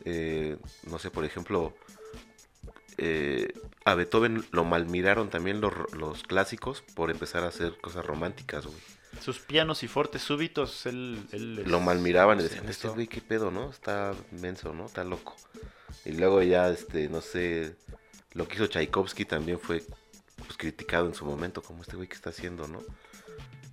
eh, 0.06 0.56
no 0.90 0.98
sé, 0.98 1.12
por 1.12 1.26
ejemplo, 1.26 1.74
eh, 2.98 3.52
a 3.84 3.96
Beethoven 3.96 4.46
lo 4.52 4.64
malmiraron 4.64 5.30
también 5.30 5.60
los, 5.60 5.74
los 5.94 6.24
clásicos 6.24 6.84
por 6.94 7.12
empezar 7.12 7.44
a 7.44 7.48
hacer 7.48 7.78
cosas 7.82 8.06
románticas, 8.06 8.66
güey. 8.66 8.78
Sus 9.22 9.40
pianos 9.40 9.84
y 9.84 9.88
fortes 9.88 10.22
súbitos, 10.22 10.86
él... 10.86 11.20
él 11.32 11.60
es- 11.60 11.68
Lo 11.68 11.80
malmiraban 11.80 12.40
y 12.40 12.44
decían, 12.44 12.68
este 12.70 12.88
güey, 12.90 13.08
qué 13.08 13.22
pedo, 13.22 13.52
¿no? 13.52 13.70
Está 13.70 14.14
menso, 14.32 14.74
¿no? 14.74 14.86
Está 14.86 15.04
loco. 15.04 15.36
Y 16.06 16.12
luego 16.14 16.42
ya, 16.44 16.70
este, 16.70 17.10
no 17.10 17.22
sé, 17.22 17.76
lo 18.34 18.48
que 18.48 18.56
hizo 18.56 18.68
Tchaikovsky 18.68 19.26
también 19.26 19.60
fue 19.60 19.84
pues, 20.38 20.58
criticado 20.58 21.08
en 21.08 21.14
su 21.16 21.26
momento, 21.26 21.62
como 21.62 21.82
este 21.82 21.96
güey 21.96 22.08
que 22.08 22.16
está 22.16 22.30
haciendo, 22.30 22.68
¿no? 22.68 22.84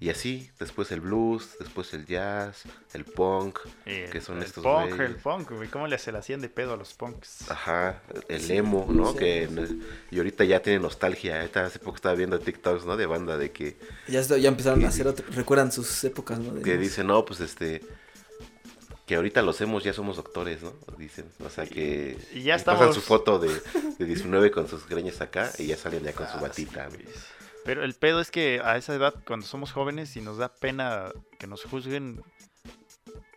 Y 0.01 0.11
así, 0.11 0.51
después 0.59 0.91
el 0.91 1.01
blues, 1.01 1.51
después 1.61 1.95
el 1.95 2.07
jazz, 2.07 2.65
el 2.93 3.05
punk, 3.05 3.61
El, 3.87 4.11
que 4.11 4.21
son 4.21 4.39
el 4.39 4.43
estos 4.43 4.65
punk, 4.65 4.89
güeyes. 4.97 5.11
el 5.11 5.15
punk, 5.15 5.51
güey. 5.53 5.69
¿Cómo 5.69 5.87
le 5.87 5.97
se 5.97 6.11
le 6.11 6.19
hacían 6.19 6.41
de 6.41 6.49
pedo 6.49 6.73
a 6.73 6.77
los 6.77 6.93
punks? 6.95 7.49
ajá, 7.49 8.03
el 8.29 8.41
Sí, 8.41 8.55
emo, 8.55 8.85
¿no? 8.91 9.13
sí, 9.13 9.19
que 9.19 9.49
sí. 9.69 9.81
Y 10.11 10.19
ahorita 10.19 10.43
ya 10.43 10.61
tiene 10.61 10.81
nostalgia. 10.81 11.39
Ahorita 11.39 11.67
hace 11.67 11.79
poco 11.79 11.95
estaba 11.95 12.17
viendo 12.17 12.41
TikToks, 12.41 12.85
¿no? 12.85 12.97
De 12.97 13.07
banda 13.07 13.39
de 13.39 13.53
que, 13.53 13.77
Ya, 14.09 14.19
está- 14.19 14.39
ya 14.39 14.49
empezaron 14.49 14.81
Que- 14.81 14.87
a 14.87 14.89
hacer 14.89 15.07
otro, 15.07 15.25
recuerdan 15.31 15.71
sus 15.71 16.03
épocas, 16.03 16.41
¿no? 16.41 16.53
De 16.55 16.63
que 16.63 16.79
dicen, 16.79 17.07
no, 17.07 17.25
pues 17.25 17.39
este... 17.39 17.83
Que 19.13 19.17
ahorita 19.17 19.43
los 19.43 19.61
emos 19.61 19.85
ya 19.85 19.93
somos 19.93 20.17
doctores, 20.17 20.63
¿no? 20.63 20.73
Dicen, 20.97 21.27
o 21.45 21.51
sea 21.51 21.67
que... 21.67 22.17
Y 22.33 22.45
ya 22.45 22.55
pasan 22.55 22.75
estamos- 22.77 22.95
su 22.95 23.03
foto 23.03 23.39
de, 23.39 23.49
de 23.99 24.05
19 24.07 24.51
con 24.51 24.67
sus 24.69 24.89
greñas 24.89 25.21
acá 25.21 25.53
y 25.59 25.67
ya 25.67 25.77
salen 25.77 26.03
ya 26.03 26.15
con 26.15 26.27
su 26.29 26.39
Ah, 26.39 26.41
batita, 26.41 26.89
sí. 26.91 27.05
Pero 27.63 27.85
el 27.85 27.93
pedo 27.93 28.23
es 28.23 28.31
que 28.31 28.63
a 28.65 28.79
esa 28.79 28.95
edad, 28.95 29.13
cuando 29.27 29.45
somos 29.45 29.71
jóvenes 29.71 30.17
y 30.17 30.23
nos 30.23 30.39
da 30.39 30.49
pena 30.55 31.13
que 31.39 31.47
nos 31.47 31.63
juzguen, 31.65 32.23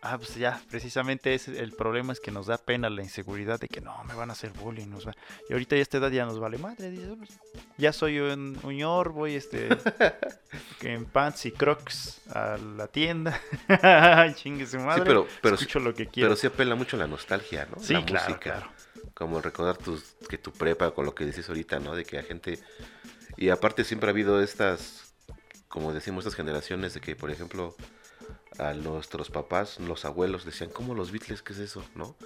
ah, 0.02 0.18
pues 0.18 0.34
ya, 0.36 0.60
precisamente 0.70 1.34
ese, 1.34 1.60
el 1.60 1.72
problema 1.72 2.12
es 2.12 2.20
que 2.20 2.30
nos 2.30 2.46
da 2.46 2.58
pena 2.58 2.88
la 2.90 3.02
inseguridad 3.02 3.58
de 3.58 3.68
que 3.68 3.80
no, 3.80 4.02
me 4.04 4.14
van 4.14 4.30
a 4.30 4.32
hacer 4.32 4.52
bullying. 4.52 4.88
Nos 4.88 5.06
va... 5.06 5.12
Y 5.48 5.52
ahorita 5.52 5.76
ya 5.76 5.80
a 5.80 5.82
esta 5.82 5.98
edad 5.98 6.10
ya 6.10 6.24
nos 6.24 6.38
vale 6.38 6.58
madre. 6.58 6.90
dices, 6.90 7.08
"Oh, 7.10 7.16
pues, 7.16 7.30
ya 7.76 7.92
soy 7.92 8.18
un 8.18 8.58
uñor, 8.62 9.12
voy 9.12 9.34
este, 9.34 9.68
en 10.82 11.04
pants 11.06 11.46
y 11.46 11.52
crocs 11.52 12.20
a 12.30 12.56
la 12.56 12.86
tienda. 12.88 13.40
Chingue 14.36 14.66
su 14.66 14.78
madre. 14.78 15.02
Sí, 15.02 15.06
pero, 15.06 15.26
pero, 15.42 15.54
escucho 15.54 15.80
lo 15.80 15.94
que 15.94 16.06
quiero. 16.06 16.28
pero 16.28 16.36
sí 16.36 16.46
apela 16.46 16.74
mucho 16.74 16.96
a 16.96 17.00
la 17.00 17.06
nostalgia, 17.06 17.66
¿no? 17.74 17.82
sí, 17.82 17.94
la 17.94 18.04
claro, 18.04 18.28
música. 18.28 18.52
claro. 18.52 18.72
como 19.14 19.40
recordar 19.40 19.76
tus, 19.76 20.16
que 20.28 20.38
tu 20.38 20.52
prepa 20.52 20.92
con 20.92 21.04
lo 21.04 21.14
que 21.14 21.24
dices 21.24 21.48
ahorita, 21.48 21.78
¿no? 21.80 21.94
De 21.94 22.04
que 22.04 22.18
a 22.18 22.22
gente... 22.22 22.58
Y 23.36 23.50
aparte 23.50 23.84
siempre 23.84 24.08
ha 24.08 24.12
habido 24.12 24.40
estas, 24.40 25.14
como 25.68 25.92
decimos, 25.92 26.24
estas 26.24 26.36
generaciones 26.36 26.94
de 26.94 27.00
que, 27.00 27.14
por 27.14 27.30
ejemplo, 27.30 27.76
a 28.58 28.72
nuestros 28.74 29.30
papás, 29.30 29.78
los 29.80 30.04
abuelos 30.04 30.44
decían, 30.44 30.70
¿cómo 30.70 30.94
los 30.94 31.10
Beatles? 31.12 31.42
¿Qué 31.42 31.52
es 31.52 31.58
eso? 31.58 31.84
¿No? 31.94 32.16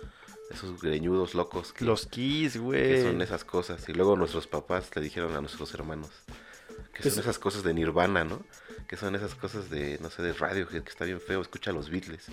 Esos 0.51 0.81
greñudos 0.83 1.35
locos 1.35 1.73
que, 1.73 1.85
Los 1.85 2.07
Kiss, 2.07 2.55
que 2.55 2.59
güey. 2.59 3.03
son 3.03 3.23
esas 3.23 3.45
cosas. 3.45 3.89
Y 3.89 3.93
luego 3.93 4.17
nuestros 4.17 4.47
papás 4.47 4.91
le 4.95 5.01
dijeron 5.03 5.35
a 5.37 5.41
nuestros 5.41 5.73
hermanos 5.75 6.11
que 6.93 7.03
Pues- 7.03 7.15
son 7.15 7.23
esas 7.23 7.39
cosas 7.39 7.63
de 7.63 7.73
Nirvana, 7.75 8.25
¿no? 8.25 8.43
Que 8.89 8.97
son 8.97 9.15
esas 9.15 9.35
cosas 9.37 9.71
de, 9.71 9.99
no 10.01 10.11
sé, 10.11 10.23
de 10.23 10.33
radio, 10.33 10.67
que, 10.69 10.83
que 10.83 10.89
está 10.91 11.05
bien 11.05 11.21
feo, 11.21 11.41
escucha 11.41 11.71
a 11.71 11.75
los 11.75 11.89
Beatles. 11.91 12.27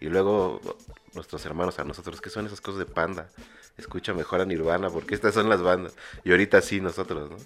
Y 0.00 0.06
luego 0.06 0.60
nuestros 1.14 1.44
hermanos 1.44 1.78
a 1.78 1.84
nosotros, 1.84 2.20
¿qué 2.22 2.30
son 2.30 2.46
esas 2.46 2.60
cosas 2.62 2.78
de 2.78 2.86
panda? 2.86 3.28
Escucha 3.80 4.14
mejor 4.14 4.40
a 4.40 4.44
Nirvana 4.44 4.88
porque 4.90 5.14
estas 5.14 5.34
son 5.34 5.48
las 5.48 5.60
bandas. 5.62 5.94
Y 6.24 6.30
ahorita 6.30 6.60
sí 6.62 6.80
nosotros, 6.80 7.30
¿no? 7.30 7.36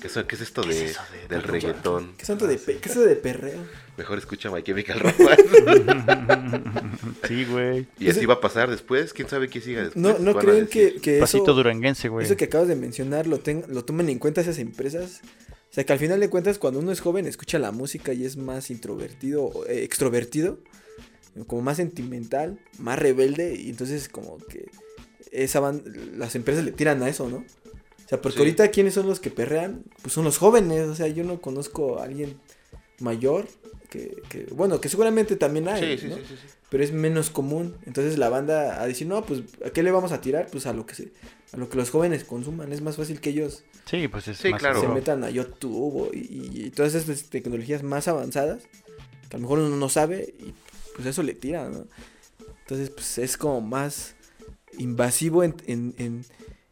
¿Qué, 0.00 0.08
son- 0.08 0.26
qué 0.26 0.36
es 0.36 0.40
esto 0.40 0.62
¿Qué 0.62 0.70
es 0.70 0.78
de, 0.78 0.84
eso 0.86 1.00
de- 1.12 1.28
del 1.28 1.42
de 1.42 1.46
reggaetón? 1.48 2.12
¿Qué 2.16 2.22
es 2.22 2.30
eso 2.30 2.46
de, 2.46 2.56
qué 2.58 2.88
es 2.88 2.90
eso 2.92 3.00
de 3.02 3.16
perreo? 3.16 3.58
Mejor 3.98 4.18
escucha 4.18 4.50
My 4.50 4.62
Chemical 4.62 5.00
Romance. 5.00 5.44
sí, 7.28 7.44
güey. 7.44 7.86
y 7.98 8.08
así 8.08 8.24
va 8.26 8.34
a 8.34 8.40
pasar 8.40 8.70
después. 8.70 9.12
¿Quién 9.12 9.28
sabe 9.28 9.48
qué 9.48 9.60
siga 9.60 9.82
después? 9.84 10.02
¿No, 10.02 10.18
no 10.18 10.34
creen 10.38 10.66
que, 10.66 10.94
que 11.00 11.18
Pasito 11.18 11.44
eso, 11.44 11.54
duranguense, 11.54 12.08
güey. 12.08 12.24
eso 12.26 12.36
que 12.36 12.44
acabas 12.46 12.68
de 12.68 12.76
mencionar 12.76 13.26
lo, 13.26 13.40
ten- 13.40 13.64
lo 13.68 13.84
tomen 13.84 14.08
en 14.08 14.18
cuenta 14.18 14.40
esas 14.40 14.58
empresas? 14.58 15.20
O 15.70 15.72
sea, 15.72 15.84
que 15.84 15.92
al 15.92 15.98
final 15.98 16.18
de 16.18 16.28
cuentas, 16.30 16.58
cuando 16.58 16.80
uno 16.80 16.90
es 16.92 17.00
joven, 17.00 17.26
escucha 17.26 17.58
la 17.58 17.70
música 17.70 18.12
y 18.12 18.24
es 18.24 18.36
más 18.36 18.70
introvertido, 18.70 19.52
eh, 19.68 19.84
extrovertido, 19.84 20.58
como 21.46 21.62
más 21.62 21.76
sentimental, 21.76 22.58
más 22.78 22.98
rebelde, 22.98 23.54
y 23.54 23.70
entonces 23.70 24.08
como 24.08 24.38
que 24.38 24.68
esa 25.32 25.60
ban- 25.60 25.82
las 26.16 26.34
empresas 26.34 26.64
le 26.64 26.72
tiran 26.72 27.02
a 27.02 27.08
eso, 27.08 27.28
¿no? 27.28 27.38
O 27.38 28.08
sea, 28.08 28.20
porque 28.20 28.36
Sí. 28.36 28.40
ahorita 28.40 28.68
quiénes 28.70 28.94
son 28.94 29.06
los 29.06 29.20
que 29.20 29.30
perrean, 29.30 29.84
pues 30.02 30.12
son 30.14 30.24
los 30.24 30.38
jóvenes, 30.38 30.88
o 30.88 30.94
sea, 30.94 31.06
yo 31.08 31.22
no 31.24 31.40
conozco 31.40 32.00
a 32.00 32.04
alguien 32.04 32.38
mayor 32.98 33.46
que, 33.88 34.22
que- 34.28 34.46
bueno, 34.52 34.80
que 34.80 34.88
seguramente 34.88 35.36
también 35.36 35.68
hay, 35.68 35.96
Sí, 35.98 36.06
sí, 36.06 36.08
¿no? 36.08 36.16
sí, 36.16 36.22
sí, 36.28 36.34
sí. 36.34 36.46
pero 36.68 36.84
es 36.84 36.92
menos 36.92 37.30
común. 37.30 37.76
Entonces 37.86 38.18
la 38.18 38.28
banda 38.28 38.80
a 38.82 38.86
decir, 38.86 39.06
no, 39.06 39.24
pues, 39.24 39.42
¿a 39.64 39.70
qué 39.70 39.82
le 39.82 39.90
vamos 39.90 40.12
a 40.12 40.20
tirar? 40.20 40.46
Pues 40.50 40.66
a 40.66 40.72
lo 40.72 40.86
que 40.86 40.94
se, 40.94 41.12
a 41.52 41.56
lo 41.56 41.68
que 41.68 41.76
los 41.76 41.90
jóvenes 41.90 42.22
consuman. 42.24 42.72
Es 42.72 42.80
más 42.80 42.96
fácil 42.96 43.20
que 43.20 43.30
ellos 43.30 43.64
Sí, 43.86 44.06
pues 44.06 44.28
es 44.28 44.36
Sí, 44.38 44.50
más 44.50 44.60
claro. 44.60 44.80
se 44.80 44.86
metan 44.86 45.24
a 45.24 45.30
YouTube 45.30 46.10
y- 46.14 46.66
y 46.66 46.70
todas 46.70 46.94
estas 46.94 47.24
tecnologías 47.24 47.82
más 47.82 48.06
avanzadas, 48.06 48.62
que 49.28 49.36
a 49.36 49.38
lo 49.38 49.42
mejor 49.42 49.58
uno 49.60 49.74
no 49.76 49.88
sabe, 49.88 50.32
y 50.38 50.54
pues 50.94 51.06
eso 51.08 51.24
le 51.24 51.34
tira, 51.34 51.68
¿no? 51.68 51.86
Entonces, 52.60 52.90
pues 52.90 53.18
es 53.18 53.36
como 53.36 53.60
más 53.60 54.14
invasivo 54.78 55.42
en, 55.44 55.56
en, 55.66 55.94
en, 55.98 56.24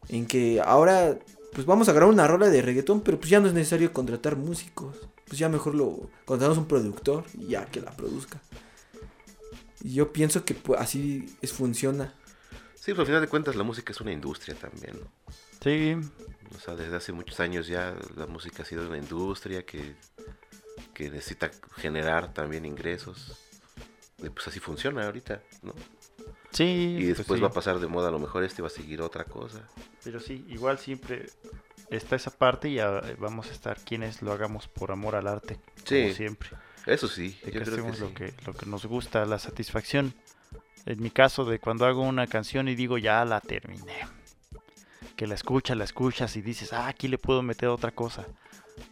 en 0.09 0.25
que 0.25 0.61
ahora, 0.63 1.17
pues 1.53 1.65
vamos 1.65 1.89
a 1.89 1.93
grabar 1.93 2.13
una 2.13 2.27
rola 2.27 2.49
de 2.49 2.61
reggaetón, 2.61 3.01
pero 3.01 3.19
pues 3.19 3.29
ya 3.29 3.39
no 3.39 3.47
es 3.47 3.53
necesario 3.53 3.93
contratar 3.93 4.35
músicos. 4.35 4.95
Pues 5.25 5.37
ya 5.37 5.47
mejor 5.47 5.75
lo 5.75 6.09
contratamos 6.25 6.57
un 6.57 6.67
productor 6.67 7.23
y 7.37 7.47
ya 7.49 7.65
que 7.67 7.81
la 7.81 7.91
produzca. 7.91 8.41
Y 9.81 9.93
yo 9.93 10.11
pienso 10.11 10.43
que 10.43 10.55
pues, 10.55 10.81
así 10.81 11.37
es, 11.41 11.53
funciona. 11.53 12.13
Sí, 12.75 12.91
pero 12.91 13.01
al 13.01 13.07
final 13.07 13.21
de 13.21 13.27
cuentas 13.27 13.55
la 13.55 13.63
música 13.63 13.91
es 13.91 14.01
una 14.01 14.11
industria 14.11 14.55
también, 14.55 14.99
¿no? 14.99 15.07
Sí, 15.63 15.95
O 16.55 16.59
sea, 16.59 16.75
desde 16.75 16.95
hace 16.95 17.11
muchos 17.11 17.39
años 17.39 17.67
ya 17.67 17.95
la 18.15 18.25
música 18.25 18.63
ha 18.63 18.65
sido 18.65 18.87
una 18.87 18.97
industria 18.97 19.65
que, 19.65 19.95
que 20.93 21.09
necesita 21.09 21.51
generar 21.77 22.33
también 22.33 22.65
ingresos. 22.65 23.37
Y 24.17 24.29
pues 24.29 24.47
así 24.47 24.59
funciona 24.59 25.05
ahorita, 25.05 25.41
¿no? 25.61 25.73
Sí. 26.51 26.97
Y 26.99 27.05
pues 27.05 27.17
después 27.17 27.37
sí. 27.37 27.41
va 27.41 27.49
a 27.49 27.53
pasar 27.53 27.79
de 27.79 27.87
moda 27.87 28.09
a 28.09 28.11
lo 28.11 28.19
mejor 28.19 28.43
este 28.43 28.61
va 28.61 28.67
a 28.67 28.71
seguir 28.71 29.01
otra 29.01 29.23
cosa. 29.23 29.67
Pero 30.03 30.19
sí, 30.19 30.45
igual 30.49 30.77
siempre 30.77 31.27
está 31.89 32.15
esa 32.15 32.31
parte 32.31 32.69
y 32.69 32.79
ah, 32.79 33.01
vamos 33.17 33.49
a 33.49 33.51
estar 33.51 33.79
quienes 33.79 34.21
lo 34.21 34.31
hagamos 34.31 34.67
por 34.67 34.91
amor 34.91 35.15
al 35.15 35.27
arte. 35.27 35.59
Sí. 35.85 36.01
Como 36.01 36.13
siempre. 36.13 36.49
Eso 36.85 37.07
sí, 37.07 37.37
De 37.43 37.51
yo 37.51 37.59
que 37.59 37.71
creo 37.71 37.85
que 37.85 37.93
sí. 37.93 38.01
lo, 38.01 38.13
que, 38.13 38.33
lo 38.45 38.53
que 38.53 38.65
nos 38.65 38.85
gusta, 38.85 39.25
la 39.25 39.39
satisfacción. 39.39 40.13
En 40.85 41.01
mi 41.01 41.11
caso, 41.11 41.45
de 41.45 41.59
cuando 41.59 41.85
hago 41.85 42.01
una 42.01 42.25
canción 42.25 42.67
y 42.67 42.75
digo, 42.75 42.97
ya 42.97 43.23
la 43.25 43.41
terminé. 43.41 44.07
Que 45.15 45.27
la 45.27 45.35
escuchas, 45.35 45.77
la 45.77 45.83
escuchas 45.83 46.35
y 46.35 46.41
dices, 46.41 46.73
ah, 46.73 46.87
aquí 46.87 47.07
le 47.07 47.17
puedo 47.17 47.41
meter 47.43 47.69
otra 47.69 47.91
cosa. 47.91 48.25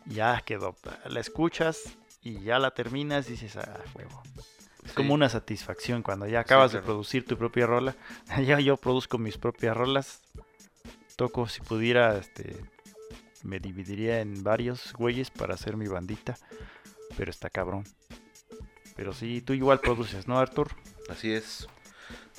Ya 0.05 0.41
quedó. 0.45 0.75
La 1.05 1.21
escuchas 1.21 1.97
y 2.21 2.41
ya 2.41 2.59
la 2.59 2.71
terminas 2.71 3.27
y 3.29 3.31
dices, 3.31 3.55
ah, 3.55 3.79
huevo. 3.95 4.21
Es 4.87 4.93
Sí. 4.93 4.95
como 4.95 5.13
una 5.13 5.27
satisfacción 5.27 6.01
cuando 6.01 6.27
ya 6.27 6.39
acabas 6.39 6.71
de 6.71 6.77
claro. 6.79 6.85
producir 6.85 7.25
tu 7.25 7.37
propia 7.37 7.67
rola. 7.67 7.95
ya 8.45 8.59
yo 8.61 8.77
produzco 8.77 9.17
mis 9.17 9.37
propias 9.37 9.75
rolas. 9.75 10.21
Toco, 11.17 11.47
si 11.49 11.61
pudiera, 11.61 12.17
este, 12.17 12.55
me 13.43 13.59
dividiría 13.59 14.21
en 14.21 14.43
varios 14.43 14.93
güeyes 14.93 15.29
para 15.29 15.55
hacer 15.55 15.75
mi 15.75 15.87
bandita. 15.87 16.37
Pero 17.17 17.31
está 17.31 17.49
cabrón. 17.49 17.83
Pero 18.95 19.13
sí, 19.13 19.41
tú 19.41 19.53
igual 19.53 19.79
produces, 19.81 20.27
¿no, 20.27 20.39
Artur? 20.39 20.69
Así 21.09 21.31
es. 21.33 21.67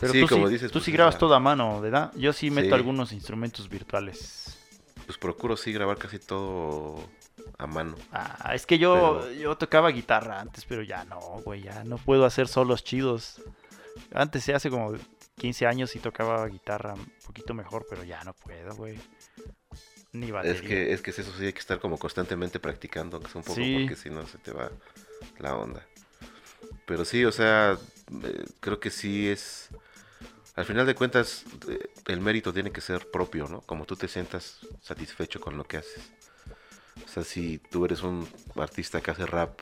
Pero 0.00 0.12
sí, 0.12 0.20
tú, 0.22 0.28
como 0.28 0.46
sí, 0.46 0.54
dices, 0.54 0.70
tú 0.70 0.78
pues, 0.78 0.86
sí 0.86 0.92
grabas 0.92 1.14
sea, 1.14 1.20
todo 1.20 1.34
a 1.34 1.40
mano, 1.40 1.80
¿verdad? 1.80 2.12
Yo 2.16 2.32
sí 2.32 2.50
meto 2.50 2.74
algunos 2.74 3.12
instrumentos 3.12 3.68
virtuales. 3.68 4.57
Pues 5.08 5.16
procuro 5.16 5.56
sí 5.56 5.72
grabar 5.72 5.96
casi 5.96 6.18
todo 6.18 7.08
a 7.56 7.66
mano. 7.66 7.96
Ah, 8.12 8.52
es 8.54 8.66
que 8.66 8.78
yo, 8.78 9.20
Pero- 9.22 9.32
yo 9.32 9.56
tocaba 9.56 9.88
guitarra 9.88 10.38
antes, 10.38 10.66
pero 10.66 10.82
ya 10.82 11.06
no, 11.06 11.18
güey, 11.46 11.62
ya 11.62 11.82
no 11.84 11.96
puedo 11.96 12.26
hacer 12.26 12.46
solos 12.46 12.84
chidos. 12.84 13.40
Antes, 14.12 14.44
sí, 14.44 14.52
hace 14.52 14.68
como 14.68 14.92
15 15.38 15.66
años 15.66 15.88
sí 15.92 15.98
tocaba 15.98 16.46
guitarra 16.46 16.92
un 16.92 17.10
poquito 17.24 17.54
mejor, 17.54 17.86
pero 17.88 18.04
ya 18.04 18.22
no 18.22 18.34
puedo, 18.34 18.74
güey. 18.76 18.98
Ni 20.12 20.30
batería. 20.30 20.56
Es 20.56 20.60
que, 20.62 20.92
es 20.92 21.00
que 21.00 21.10
eso 21.12 21.32
sí 21.38 21.46
hay 21.46 21.52
que 21.54 21.60
estar 21.60 21.80
como 21.80 21.96
constantemente 21.98 22.60
practicando, 22.60 23.16
aunque 23.16 23.32
sea 23.32 23.38
un 23.40 23.44
poco, 23.44 23.54
Sí. 23.56 23.78
porque 23.80 23.96
si 23.96 24.10
no 24.10 24.26
se 24.26 24.36
te 24.36 24.52
va 24.52 24.70
la 25.38 25.56
onda. 25.56 25.86
Pero 26.84 27.06
sí, 27.06 27.24
o 27.24 27.32
sea, 27.32 27.78
eh, 28.24 28.44
creo 28.60 28.78
que 28.78 28.90
sí 28.90 29.26
es... 29.30 29.70
Al 30.58 30.64
final 30.64 30.86
de 30.86 30.94
cuentas, 30.94 31.44
eh, 31.68 31.88
el 32.08 32.20
mérito 32.20 32.52
tiene 32.52 32.72
que 32.72 32.80
ser 32.80 33.10
propio, 33.10 33.46
¿no? 33.48 33.60
Como 33.62 33.84
tú 33.86 33.96
te 33.96 34.08
sientas 34.08 34.58
satisfecho 34.82 35.40
con 35.40 35.56
lo 35.56 35.64
que 35.64 35.78
haces. 35.78 36.02
O 37.04 37.08
sea, 37.08 37.24
si 37.24 37.58
tú 37.58 37.84
eres 37.84 38.02
un 38.02 38.28
artista 38.56 39.00
que 39.00 39.10
hace 39.10 39.26
rap 39.26 39.60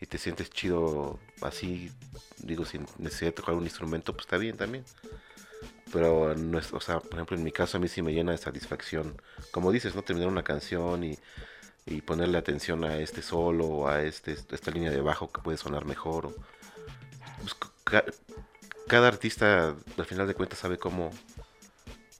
y 0.00 0.06
te 0.06 0.18
sientes 0.18 0.50
chido 0.50 1.18
así, 1.42 1.90
digo, 2.38 2.64
sin 2.64 2.86
necesidad 2.98 3.30
de 3.30 3.36
tocar 3.36 3.54
un 3.54 3.64
instrumento, 3.64 4.12
pues 4.14 4.26
está 4.26 4.38
bien 4.38 4.56
también. 4.56 4.84
Pero, 5.92 6.34
no 6.34 6.58
es, 6.58 6.72
o 6.72 6.80
sea, 6.80 6.98
por 7.00 7.14
ejemplo, 7.14 7.36
en 7.36 7.44
mi 7.44 7.52
caso 7.52 7.76
a 7.76 7.80
mí 7.80 7.88
sí 7.88 8.02
me 8.02 8.12
llena 8.12 8.32
de 8.32 8.38
satisfacción. 8.38 9.20
Como 9.52 9.70
dices, 9.70 9.94
¿no? 9.94 10.02
Terminar 10.02 10.28
una 10.28 10.42
canción 10.42 11.04
y, 11.04 11.18
y 11.86 12.02
ponerle 12.02 12.38
atención 12.38 12.84
a 12.84 12.98
este 12.98 13.22
solo 13.22 13.66
o 13.66 13.88
a 13.88 14.02
este, 14.04 14.32
esta 14.52 14.72
línea 14.72 14.90
de 14.92 15.02
bajo 15.02 15.32
que 15.32 15.42
puede 15.42 15.58
sonar 15.58 15.84
mejor. 15.86 16.26
o- 16.26 16.34
pues, 17.40 17.54
cada 18.86 19.08
artista, 19.08 19.76
al 19.96 20.04
final 20.06 20.26
de 20.26 20.34
cuentas, 20.34 20.58
sabe 20.58 20.78
cómo, 20.78 21.10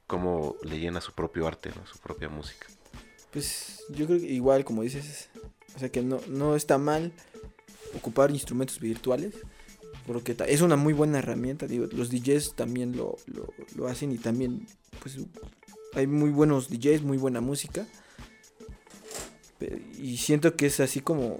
cómo 0.07 0.55
le 0.63 0.79
llena 0.79 1.01
su 1.01 1.13
propio 1.13 1.47
arte. 1.47 1.71
Su 1.91 1.99
propia 1.99 2.29
música. 2.29 2.67
Pues 3.31 3.83
yo 3.89 4.05
creo 4.05 4.19
que 4.19 4.27
igual, 4.27 4.63
como 4.63 4.81
dices, 4.81 5.29
o 5.75 5.79
sea 5.79 5.89
que 5.89 6.01
no, 6.01 6.19
no 6.27 6.55
está 6.55 6.77
mal 6.77 7.11
ocupar 7.95 8.31
instrumentos 8.31 8.79
virtuales, 8.79 9.35
porque 10.05 10.35
es 10.47 10.61
una 10.61 10.75
muy 10.75 10.93
buena 10.93 11.19
herramienta, 11.19 11.67
digo, 11.67 11.87
los 11.91 12.09
DJs 12.09 12.55
también 12.55 12.95
lo, 12.95 13.17
lo, 13.75 13.87
hacen 13.87 14.11
y 14.11 14.17
también, 14.17 14.67
pues, 15.01 15.17
hay 15.93 16.07
muy 16.07 16.29
buenos 16.29 16.69
DJs, 16.69 17.01
muy 17.01 17.17
buena 17.17 17.41
música, 17.41 17.87
y 19.97 20.17
siento 20.17 20.55
que 20.55 20.67
es 20.67 20.79
así 20.79 21.01
como, 21.01 21.39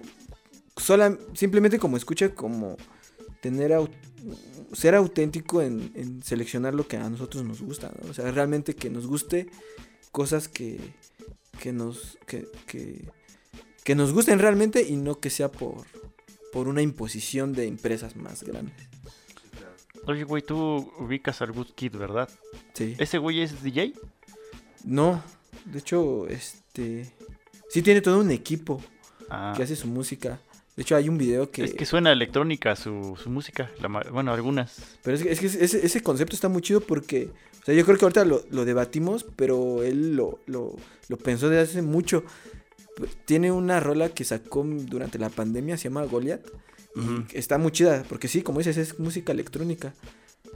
sola, 0.78 1.18
simplemente 1.34 1.80
como 1.80 1.98
escucha, 1.98 2.34
como 2.34 2.78
tener, 3.42 3.78
ser 4.76 4.96
auténtico 4.96 5.62
en, 5.62 5.92
en 5.96 6.22
seleccionar 6.24 6.74
lo 6.74 6.88
que 6.88 6.98
a 6.98 7.10
nosotros 7.10 7.44
nos 7.44 7.62
gusta, 7.62 7.92
¿no? 8.02 8.10
o 8.10 8.14
sea, 8.14 8.30
realmente 8.32 8.76
que 8.76 8.90
nos 8.90 9.08
guste 9.08 9.48
cosas 10.12 10.48
que 10.48 10.80
que 11.60 11.72
nos 11.72 12.18
que, 12.26 12.48
que, 12.68 13.06
que 13.84 13.96
nos 13.96 14.12
gusten 14.12 14.40
realmente 14.40 14.84
y 14.84 14.96
no 14.98 15.20
que 15.20 15.30
sea 15.30 15.52
por 15.52 15.86
por 16.52 16.68
una 16.68 16.82
imposición 16.82 17.54
de 17.54 17.68
empresas 17.68 18.16
más 18.16 18.44
grandes. 18.44 18.76
Oye, 20.08 20.24
güey, 20.24 20.44
tú 20.44 20.92
ubicas 21.00 21.42
al 21.42 21.52
Good 21.52 21.72
Kid, 21.76 21.96
¿verdad? 21.98 22.30
Sí. 22.74 22.96
¿Ese 23.00 23.18
güey 23.18 23.42
es 23.42 23.64
DJ? 23.64 23.94
No, 24.84 25.24
de 25.66 25.80
hecho, 25.80 26.28
este 26.28 27.12
sí 27.70 27.82
tiene 27.82 28.02
todo 28.02 28.20
un 28.20 28.32
equipo 28.32 28.82
Ah, 29.30 29.54
que 29.56 29.64
hace 29.64 29.76
su 29.76 29.88
música. 29.88 30.40
De 30.76 30.82
hecho, 30.84 30.96
hay 30.96 31.08
un 31.08 31.18
video 31.18 31.50
que 31.52 31.64
es 31.64 31.74
que 31.74 31.86
suena 31.86 32.12
electrónica 32.12 32.76
su, 32.76 33.18
su 33.22 33.30
música. 33.30 33.72
la 33.80 33.88
bueno, 33.88 34.34
algunas. 34.34 34.98
pero 35.04 35.16
es 35.16 35.24
que, 35.24 35.32
es 35.32 35.40
que 35.40 35.46
ese, 35.46 35.86
ese 35.86 36.02
concepto 36.02 36.36
está 36.36 36.50
muy 36.50 36.62
chido 36.62 36.82
porque 36.82 37.30
o 37.62 37.66
sea, 37.66 37.74
yo 37.74 37.84
creo 37.86 37.98
que 37.98 38.06
ahorita 38.06 38.26
lo, 38.26 38.44
lo 38.52 38.64
debatimos, 38.66 39.26
pero 39.36 39.82
él 39.84 40.16
lo, 40.16 40.40
lo, 40.46 40.76
lo 41.08 41.18
pensó 41.18 41.50
desde 41.50 41.64
hace 41.64 41.82
mucho. 41.82 42.24
Tiene 43.26 43.52
una 43.52 43.80
rola 43.80 44.10
que 44.10 44.24
sacó 44.24 44.64
durante 44.64 45.18
la 45.18 45.30
pandemia, 45.30 45.78
se 45.78 45.86
llama 45.86 46.04
Goliath. 46.06 46.46
Y 46.96 47.38
está 47.38 47.58
muy 47.58 47.72
chida, 47.72 48.06
porque 48.08 48.28
sí, 48.28 48.42
como 48.42 48.60
dices, 48.60 48.78
es 48.78 49.00
música 49.00 49.34
electrónica. 49.34 49.94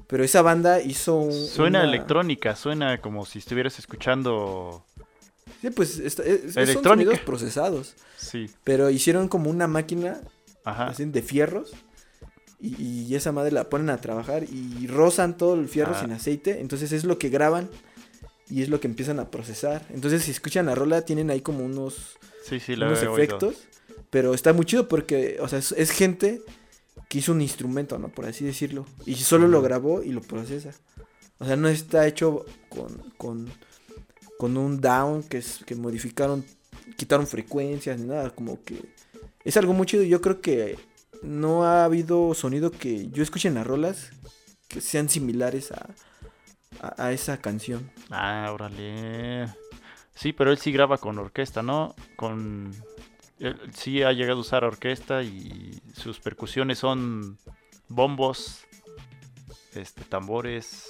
Pero 0.08 0.24
esa 0.24 0.42
banda 0.42 0.82
hizo 0.82 1.16
un. 1.18 1.34
Suena 1.34 1.80
una- 1.80 1.90
electrónica, 1.90 2.56
suena 2.56 3.02
como 3.02 3.26
si 3.26 3.40
estuvieras 3.40 3.78
escuchando. 3.80 4.86
Sí, 5.62 5.70
pues 5.72 6.00
está- 6.00 6.24
es- 6.24 6.56
es- 6.56 6.74
son 6.74 6.84
sonidos 6.84 7.20
procesados. 7.20 7.96
Sí, 8.18 8.50
Pero 8.64 8.90
hicieron 8.90 9.28
como 9.28 9.50
una 9.50 9.68
máquina 9.68 10.22
ajá. 10.64 10.94
de 10.98 11.22
fierros. 11.22 11.72
Y, 12.62 12.82
y 13.08 13.16
esa 13.16 13.32
madre 13.32 13.52
la 13.54 13.70
ponen 13.70 13.90
a 13.90 14.02
trabajar 14.02 14.44
y 14.44 14.88
rozan 14.88 15.38
todo 15.38 15.54
el 15.56 15.70
fierro 15.70 15.94
Ah. 15.96 16.02
sin 16.02 16.12
aceite. 16.12 16.60
Entonces 16.60 16.92
es 16.92 17.06
lo 17.06 17.18
que 17.18 17.30
graban 17.30 17.70
y 18.50 18.62
es 18.64 18.70
lo 18.70 18.80
que 18.82 18.88
empiezan 18.88 19.20
a 19.20 19.30
procesar. 19.32 19.86
Entonces, 19.94 20.24
si 20.24 20.32
escuchan 20.32 20.66
la 20.66 20.76
rola, 20.76 21.04
tienen 21.04 21.30
ahí 21.30 21.40
como 21.42 21.64
unos 21.64 22.18
Sí, 22.44 22.60
sí, 22.60 22.74
unos 22.74 23.00
oído. 23.00 23.14
efectos. 23.18 23.56
Pero 24.10 24.34
está 24.34 24.52
muy 24.54 24.66
chido 24.66 24.88
porque, 24.88 25.38
o 25.40 25.48
sea, 25.48 25.60
es, 25.60 25.72
es 25.74 25.92
gente 25.92 26.42
que 27.08 27.20
hizo 27.20 27.32
un 27.32 27.42
instrumento, 27.42 27.98
¿no? 28.00 28.10
Por 28.10 28.26
así 28.26 28.44
decirlo. 28.44 28.86
Y 29.06 29.16
solo 29.16 29.48
lo 29.48 29.62
grabó 29.62 30.04
y 30.04 30.10
lo 30.12 30.22
procesa. 30.22 30.72
O 31.38 31.46
sea, 31.46 31.56
no 31.56 31.70
está 31.70 32.08
hecho 32.08 32.46
con, 32.70 32.98
con, 33.18 33.48
con 34.40 34.56
un 34.56 34.80
down 34.80 35.22
que, 35.24 35.40
es, 35.40 35.60
que 35.66 35.76
modificaron, 35.76 36.46
quitaron 36.96 37.28
frecuencias 37.28 38.00
ni 38.00 38.08
nada. 38.08 38.30
Como 38.30 38.64
que 38.64 38.82
es 39.44 39.58
algo 39.58 39.74
muy 39.74 39.86
chido. 39.86 40.04
Yo 40.04 40.22
creo 40.22 40.40
que 40.40 40.80
no 41.22 41.66
ha 41.66 41.84
habido 41.84 42.34
sonido 42.34 42.72
que 42.72 43.10
yo 43.10 43.22
escuche 43.22 43.50
en 43.50 43.56
las 43.56 43.68
rolas 43.68 44.12
que 44.70 44.80
sean 44.80 45.10
similares 45.10 45.74
a, 45.74 45.90
a, 46.80 47.08
a 47.08 47.12
esa 47.12 47.42
canción. 47.42 47.92
Ah, 48.10 48.50
órale. 48.54 49.54
Sí, 50.16 50.32
pero 50.32 50.52
él 50.52 50.58
sí 50.58 50.72
graba 50.72 51.00
con 51.00 51.20
orquesta, 51.20 51.62
¿no? 51.62 51.94
Con... 52.16 52.74
Él 53.40 53.60
sí 53.74 54.04
ha 54.04 54.14
llegado 54.14 54.38
a 54.38 54.42
usar 54.42 54.64
orquesta 54.64 55.22
y 55.22 55.82
sus 55.94 56.22
percusiones 56.22 56.80
son 56.80 57.38
bombos, 57.90 58.62
este, 59.74 60.06
tambores, 60.06 60.86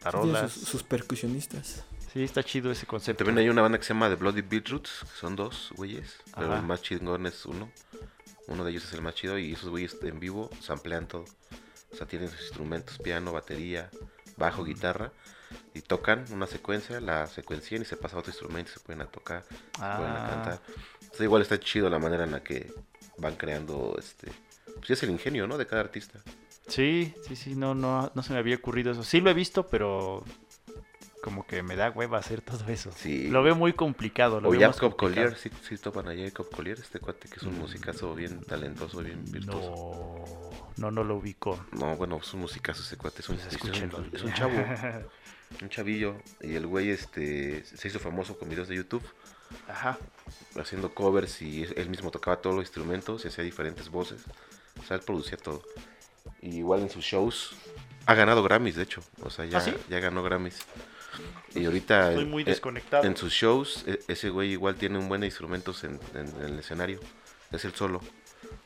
tarolas. 0.00 0.52
sus, 0.52 0.68
sus 0.68 0.82
percusionistas. 0.82 1.84
Sí, 2.12 2.22
está 2.22 2.42
chido 2.42 2.70
ese 2.70 2.86
concepto. 2.86 3.24
También 3.24 3.44
hay 3.44 3.50
una 3.50 3.62
banda 3.62 3.78
que 3.78 3.84
se 3.84 3.92
llama 3.92 4.08
The 4.08 4.14
Bloody 4.16 4.42
Beetroots, 4.42 5.00
que 5.02 5.18
son 5.20 5.36
dos 5.36 5.72
güeyes, 5.76 6.16
pero 6.34 6.48
Ajá. 6.48 6.56
el 6.60 6.66
más 6.66 6.82
chingón 6.82 7.26
es 7.26 7.44
uno. 7.46 7.70
Uno 8.46 8.64
de 8.64 8.70
ellos 8.70 8.84
es 8.84 8.92
el 8.94 9.02
más 9.02 9.14
chido 9.14 9.38
y 9.38 9.52
esos 9.52 9.68
güeyes 9.68 9.96
en 10.02 10.18
vivo 10.18 10.48
samplean 10.60 11.06
todo. 11.06 11.24
O 11.92 11.96
sea, 11.96 12.06
tienen 12.06 12.30
sus 12.30 12.40
instrumentos, 12.40 12.98
piano, 12.98 13.32
batería, 13.32 13.90
bajo, 14.36 14.64
guitarra, 14.64 15.12
y 15.74 15.80
tocan 15.82 16.24
una 16.32 16.46
secuencia, 16.46 17.00
la 17.00 17.26
secuencian 17.26 17.82
y 17.82 17.84
se 17.84 17.96
pasa 17.96 18.16
a 18.16 18.20
otro 18.20 18.30
instrumento 18.30 18.70
y 18.70 18.74
se 18.74 18.80
pueden 18.80 19.02
a 19.02 19.06
tocar, 19.06 19.42
se 19.44 19.56
pueden 19.78 20.12
a 20.12 20.26
Ah, 20.26 20.30
cantar. 20.30 20.60
Entonces 21.00 21.20
igual 21.20 21.42
está 21.42 21.58
chido 21.60 21.88
la 21.90 21.98
manera 21.98 22.24
en 22.24 22.32
la 22.32 22.42
que 22.42 22.72
van 23.18 23.36
creando 23.36 23.96
este... 23.98 24.30
Pues 24.76 24.90
es 24.90 25.02
el 25.02 25.10
ingenio, 25.10 25.46
¿no? 25.46 25.58
De 25.58 25.66
cada 25.66 25.82
artista. 25.82 26.20
sí, 26.68 27.12
sí, 27.26 27.36
sí, 27.36 27.54
no, 27.54 27.74
no, 27.74 28.12
no 28.14 28.22
se 28.22 28.32
me 28.32 28.38
había 28.38 28.56
ocurrido 28.56 28.92
eso. 28.92 29.02
Sí 29.02 29.20
lo 29.20 29.30
he 29.30 29.34
visto, 29.34 29.66
pero 29.66 30.22
como 31.22 31.46
que 31.46 31.62
me 31.62 31.76
da 31.76 31.90
hueva 31.90 32.18
hacer 32.18 32.40
todo 32.40 32.66
eso. 32.68 32.90
Sí. 32.96 33.28
Lo 33.28 33.42
veo 33.42 33.54
muy 33.56 33.72
complicado. 33.72 34.40
Lo 34.40 34.48
O 34.48 34.52
veo 34.52 34.72
Jacob. 34.72 34.96
Collier, 34.96 35.36
sí, 35.36 35.50
sí 35.66 35.76
topan 35.78 36.08
a 36.08 36.14
Jacob 36.14 36.48
Collier, 36.50 36.78
este 36.78 37.00
cuate 37.00 37.28
que 37.28 37.36
es 37.36 37.42
un 37.42 37.56
Mm. 37.56 37.60
musicazo 37.60 38.14
bien 38.14 38.40
talentoso, 38.44 38.98
bien 39.02 39.24
virtuoso. 39.30 40.50
No, 40.76 40.90
no, 40.90 40.90
no 40.90 41.04
lo 41.04 41.16
ubico. 41.16 41.64
No, 41.72 41.96
bueno, 41.96 42.18
es 42.22 42.32
un 42.34 42.40
musicazo 42.40 42.82
ese 42.82 42.96
cuate, 42.96 43.20
es 43.22 43.28
un, 43.28 43.36
Pues 43.36 43.48
es 43.48 43.52
un- 43.62 43.68
escúchenlo. 43.70 44.04
es 44.12 44.22
un 44.22 44.32
chavo, 44.32 44.52
un 45.62 45.68
chavillo. 45.68 46.16
Y 46.40 46.54
el 46.54 46.66
güey 46.66 46.90
este, 46.90 47.64
se 47.64 47.88
hizo 47.88 47.98
famoso 47.98 48.38
con 48.38 48.48
videos 48.48 48.68
de 48.68 48.76
YouTube, 48.76 49.02
Ajá. 49.68 49.98
haciendo 50.60 50.94
covers 50.94 51.42
y 51.42 51.64
él 51.76 51.88
mismo 51.90 52.10
tocaba 52.10 52.36
todos 52.40 52.54
los 52.56 52.64
instrumentos 52.64 53.24
y 53.24 53.28
hacía 53.28 53.42
diferentes 53.44 53.88
voces. 53.88 54.22
O 54.80 54.84
sea, 54.84 54.96
él 54.98 55.02
producía 55.04 55.36
todo. 55.36 55.62
Y 56.42 56.58
igual 56.58 56.80
en 56.82 56.90
sus 56.90 57.04
shows 57.04 57.56
ha 58.06 58.14
ganado 58.14 58.42
Grammys, 58.42 58.76
de 58.76 58.82
hecho. 58.84 59.02
O 59.22 59.30
sea, 59.30 59.44
ya, 59.46 59.58
¿Ah, 59.58 59.60
sí? 59.62 59.74
ya 59.88 59.98
ganó 59.98 60.22
Grammys. 60.22 60.58
Y 61.54 61.64
ahorita 61.64 62.08
Estoy 62.10 62.24
en- 62.24 62.30
muy 62.30 62.42
en- 62.42 62.46
desconectado. 62.46 63.04
en 63.04 63.16
sus 63.16 63.32
shows, 63.32 63.84
e- 63.86 64.00
ese 64.08 64.30
güey 64.30 64.52
igual 64.52 64.76
tiene 64.76 64.98
un 64.98 65.08
buen 65.08 65.24
instrumentos 65.24 65.84
en, 65.84 65.98
en- 66.14 66.28
en 66.40 66.44
el 66.52 66.58
escenario. 66.58 67.00
Es 67.50 67.64
el 67.64 67.74
solo. 67.74 68.00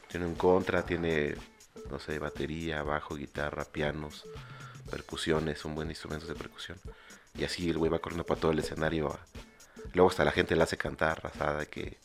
Tiene 0.08 0.26
un 0.26 0.34
contra, 0.34 0.84
tiene, 0.84 1.34
no 1.90 1.98
sé, 1.98 2.18
batería, 2.18 2.82
bajo, 2.82 3.14
guitarra, 3.16 3.64
pianos, 3.64 4.24
percusiones, 4.90 5.64
un 5.64 5.74
buen 5.74 5.88
instrumentos 5.88 6.28
de 6.28 6.34
percusión. 6.34 6.78
Y 7.38 7.44
así 7.44 7.70
el 7.70 7.78
güey 7.78 7.90
va 7.90 7.98
corriendo 8.00 8.24
para 8.24 8.40
todo 8.40 8.52
el 8.52 8.58
escenario. 8.58 9.08
a- 9.08 9.20
Luego 9.94 10.10
hasta 10.10 10.24
la 10.24 10.32
gente 10.32 10.54
le 10.56 10.62
hace 10.62 10.76
cantar, 10.76 11.22
rasada, 11.22 11.64
que 11.66 11.98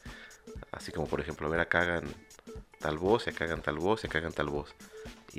así 0.71 0.91
como 0.91 1.07
por 1.07 1.19
ejemplo, 1.21 1.47
a 1.47 1.49
ver, 1.49 1.59
acá 1.59 1.81
hagan 1.81 2.03
tal 2.79 2.97
voz, 2.97 3.27
y 3.27 3.31
acá 3.31 3.45
hagan 3.45 3.61
tal 3.61 3.75
voz, 3.77 4.03
y 4.03 4.07
acá 4.07 4.17
hagan 4.19 4.33
tal 4.33 4.47
voz. 4.49 4.73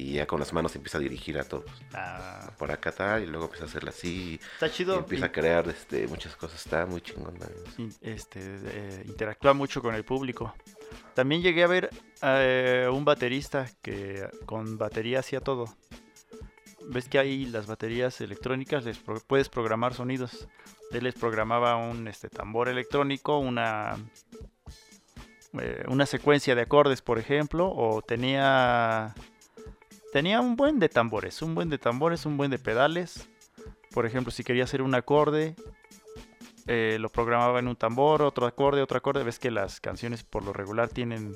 Y 0.00 0.12
ya 0.12 0.26
con 0.28 0.38
las 0.38 0.52
manos 0.52 0.76
empieza 0.76 0.98
a 0.98 1.00
dirigir 1.00 1.38
a 1.40 1.42
todos. 1.44 1.64
Ah, 1.92 2.52
Por 2.56 2.70
acá 2.70 2.92
tal, 2.92 3.24
y 3.24 3.26
luego 3.26 3.46
empieza 3.46 3.64
a 3.64 3.68
hacerla 3.68 3.90
así, 3.90 4.38
está 4.52 4.68
y 4.68 4.70
chido. 4.70 4.98
empieza 4.98 5.26
a 5.26 5.32
crear 5.32 5.68
este, 5.68 6.06
muchas 6.06 6.36
cosas. 6.36 6.64
Está 6.64 6.86
muy 6.86 7.00
chingón. 7.00 7.36
este, 8.00 8.40
eh, 8.40 9.02
interactúa 9.06 9.54
mucho 9.54 9.82
con 9.82 9.96
el 9.96 10.04
público. 10.04 10.54
También 11.14 11.42
llegué 11.42 11.64
a 11.64 11.66
ver 11.66 11.90
eh, 12.22 12.88
un 12.92 13.04
baterista 13.04 13.66
que 13.82 14.28
con 14.46 14.78
batería 14.78 15.18
hacía 15.18 15.40
todo. 15.40 15.64
Ves 16.90 17.08
que 17.08 17.18
hay 17.18 17.46
las 17.46 17.66
baterías 17.66 18.20
electrónicas, 18.20 18.84
les 18.84 18.98
pro- 18.98 19.20
puedes 19.26 19.48
programar 19.48 19.94
sonidos. 19.94 20.46
Él 20.92 21.02
les 21.04 21.14
programaba 21.16 21.74
un 21.74 22.06
este, 22.06 22.28
tambor 22.28 22.68
electrónico, 22.68 23.38
una, 23.40 23.96
eh, 25.60 25.82
una 25.88 26.06
secuencia 26.06 26.54
de 26.54 26.62
acordes, 26.62 27.02
por 27.02 27.18
ejemplo, 27.18 27.68
o 27.74 28.00
tenía, 28.00 29.12
tenía 30.12 30.40
un 30.40 30.56
buen 30.56 30.78
de 30.78 30.88
tambores, 30.88 31.42
un 31.42 31.54
buen 31.54 31.68
de 31.68 31.78
tambores, 31.78 32.26
un 32.26 32.36
buen 32.36 32.50
de 32.50 32.58
pedales. 32.58 33.28
Por 33.92 34.06
ejemplo, 34.06 34.30
si 34.30 34.44
quería 34.44 34.64
hacer 34.64 34.82
un 34.82 34.94
acorde, 34.94 35.54
eh, 36.66 36.98
lo 37.00 37.08
programaba 37.08 37.58
en 37.58 37.68
un 37.68 37.76
tambor, 37.76 38.22
otro 38.22 38.46
acorde, 38.46 38.82
otro 38.82 38.98
acorde. 38.98 39.24
Ves 39.24 39.38
que 39.38 39.50
las 39.50 39.80
canciones 39.80 40.22
por 40.22 40.44
lo 40.44 40.52
regular 40.52 40.88
tienen, 40.88 41.34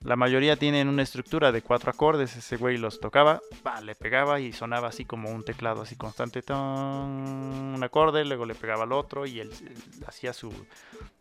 la 0.00 0.14
mayoría 0.14 0.56
tienen 0.56 0.88
una 0.88 1.02
estructura 1.02 1.50
de 1.50 1.62
cuatro 1.62 1.90
acordes. 1.90 2.36
Ese 2.36 2.56
güey 2.56 2.78
los 2.78 3.00
tocaba, 3.00 3.40
le 3.82 3.94
pegaba 3.94 4.40
y 4.40 4.52
sonaba 4.52 4.88
así 4.88 5.04
como 5.04 5.30
un 5.30 5.44
teclado 5.44 5.82
así 5.82 5.96
constante. 5.96 6.42
tan, 6.42 6.58
un 6.58 7.80
acorde, 7.82 8.24
luego 8.24 8.46
le 8.46 8.54
pegaba 8.54 8.84
al 8.84 8.92
otro 8.92 9.26
y 9.26 9.40
él 9.40 9.50
hacía 10.06 10.32
su... 10.32 10.52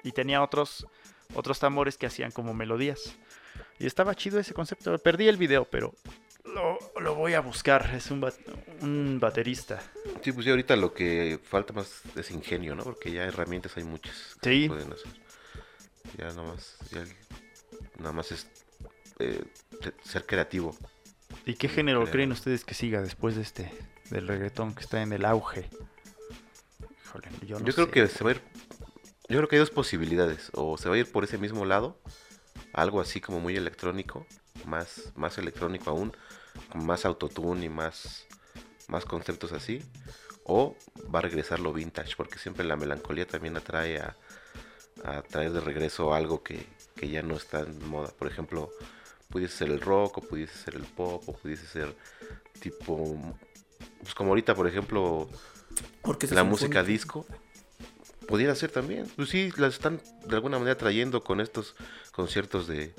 Y 0.03 0.11
tenía 0.11 0.43
otros, 0.43 0.85
otros 1.33 1.59
tambores 1.59 1.97
que 1.97 2.05
hacían 2.05 2.31
como 2.31 2.53
melodías. 2.53 3.15
Y 3.79 3.87
estaba 3.87 4.13
chido 4.13 4.39
ese 4.39 4.53
concepto. 4.53 4.97
Perdí 4.99 5.27
el 5.27 5.37
video, 5.37 5.65
pero 5.65 5.93
lo, 6.99 7.15
voy 7.15 7.33
a 7.33 7.39
buscar. 7.41 7.89
Es 7.95 8.11
un, 8.11 8.21
bat- 8.21 8.39
un 8.81 9.19
baterista. 9.19 9.81
Sí, 10.23 10.31
pues 10.31 10.45
ya 10.45 10.51
ahorita 10.51 10.75
lo 10.75 10.93
que 10.93 11.39
falta 11.43 11.73
más 11.73 12.01
es 12.15 12.31
ingenio, 12.31 12.75
¿no? 12.75 12.83
Porque 12.83 13.11
ya 13.11 13.23
herramientas 13.23 13.75
hay 13.77 13.83
muchas 13.83 14.35
que 14.41 14.49
Sí. 14.49 14.67
pueden 14.67 14.91
hacer. 14.91 15.11
Ya 16.17 16.25
nada 16.27 16.43
más, 16.43 16.77
ya 16.91 17.03
nada 17.99 18.11
más 18.13 18.31
es 18.31 18.47
eh, 19.19 19.43
ser 20.03 20.25
creativo. 20.25 20.75
¿Y 21.45 21.55
qué 21.55 21.67
género 21.67 22.01
Creo. 22.01 22.11
creen 22.11 22.31
ustedes 22.31 22.63
que 22.63 22.73
siga 22.73 23.01
después 23.01 23.35
de 23.35 23.41
este, 23.41 23.71
del 24.09 24.27
reggaetón 24.27 24.73
que 24.73 24.81
está 24.81 25.01
en 25.01 25.11
el 25.13 25.25
auge? 25.25 25.69
Híjole, 27.05 27.27
yo 27.45 27.59
no 27.59 27.65
yo 27.65 27.73
creo 27.73 27.85
sé. 27.87 27.91
que 27.91 28.07
se 28.07 28.23
va 28.23 28.31
a 28.31 28.33
ir, 28.33 28.41
yo 29.29 29.37
creo 29.37 29.47
que 29.47 29.55
hay 29.55 29.59
dos 29.59 29.71
posibilidades. 29.71 30.49
O 30.53 30.77
se 30.77 30.89
va 30.89 30.95
a 30.95 30.97
ir 30.97 31.11
por 31.11 31.23
ese 31.23 31.37
mismo 31.37 31.65
lado, 31.65 31.99
algo 32.73 33.01
así 33.01 33.19
como 33.21 33.39
muy 33.39 33.55
electrónico, 33.55 34.25
más, 34.65 35.11
más 35.15 35.37
electrónico 35.37 35.89
aún, 35.89 36.15
con 36.69 36.85
más 36.85 37.05
autotune 37.05 37.65
y 37.65 37.69
más, 37.69 38.25
más 38.87 39.05
conceptos 39.05 39.51
así. 39.51 39.81
O 40.43 40.75
va 41.13 41.19
a 41.19 41.23
regresar 41.23 41.59
lo 41.59 41.73
vintage, 41.73 42.15
porque 42.15 42.39
siempre 42.39 42.65
la 42.65 42.77
melancolía 42.77 43.27
también 43.27 43.57
atrae 43.57 43.99
a, 43.99 44.15
a 45.03 45.21
traer 45.21 45.51
de 45.51 45.59
regreso 45.59 46.13
algo 46.13 46.41
que, 46.41 46.65
que 46.95 47.09
ya 47.09 47.21
no 47.21 47.35
está 47.35 47.59
en 47.61 47.87
moda. 47.89 48.09
Por 48.17 48.27
ejemplo, 48.27 48.71
pudiese 49.29 49.57
ser 49.57 49.69
el 49.69 49.81
rock, 49.81 50.19
o 50.19 50.21
pudiese 50.21 50.57
ser 50.57 50.75
el 50.75 50.85
pop, 50.85 51.23
o 51.27 51.33
pudiese 51.33 51.65
ser 51.67 51.95
tipo... 52.59 53.35
Pues 53.99 54.15
como 54.15 54.29
ahorita, 54.29 54.55
por 54.55 54.67
ejemplo, 54.67 55.29
la 56.03 56.13
sinfónica. 56.13 56.43
música 56.43 56.83
disco. 56.83 57.25
Pudiera 58.27 58.55
ser 58.55 58.71
también. 58.71 59.07
Pues 59.15 59.29
sí, 59.29 59.51
la 59.57 59.67
están 59.67 60.01
de 60.25 60.35
alguna 60.35 60.57
manera 60.57 60.77
trayendo 60.77 61.23
con 61.23 61.39
estos 61.41 61.75
conciertos 62.11 62.67
de, 62.67 62.93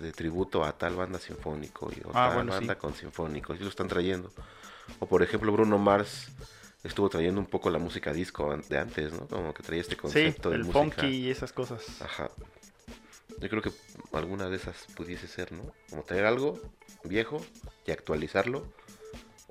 de 0.00 0.12
tributo 0.12 0.64
a 0.64 0.76
tal 0.76 0.96
banda 0.96 1.18
sinfónico 1.18 1.90
y 1.94 2.00
o 2.06 2.10
Ah, 2.10 2.26
tal 2.28 2.34
bueno, 2.36 2.52
sí. 2.52 2.58
banda 2.58 2.78
con 2.78 2.94
sinfónico. 2.94 3.54
Sí 3.56 3.62
lo 3.62 3.68
están 3.68 3.88
trayendo. 3.88 4.32
O 4.98 5.06
por 5.06 5.22
ejemplo, 5.22 5.52
Bruno 5.52 5.78
Mars 5.78 6.28
estuvo 6.82 7.08
trayendo 7.08 7.40
un 7.40 7.46
poco 7.46 7.70
la 7.70 7.78
música 7.78 8.12
disco 8.12 8.56
de 8.68 8.78
antes, 8.78 9.12
¿no? 9.12 9.26
Como 9.28 9.52
que 9.54 9.62
traía 9.62 9.82
este 9.82 9.94
Sí, 9.94 10.00
concepto 10.00 10.50
de 10.50 10.56
el 10.56 10.64
música. 10.64 10.80
funky 10.80 11.06
y 11.06 11.30
esas 11.30 11.52
cosas. 11.52 11.84
Ajá. 12.00 12.30
Yo 13.38 13.48
creo 13.48 13.62
que 13.62 13.70
alguna 14.12 14.48
de 14.50 14.56
esas 14.56 14.86
pudiese 14.96 15.28
ser, 15.28 15.52
¿no? 15.52 15.72
Como 15.88 16.02
traer 16.02 16.26
algo 16.26 16.60
viejo 17.04 17.40
y 17.86 17.90
actualizarlo. 17.92 18.66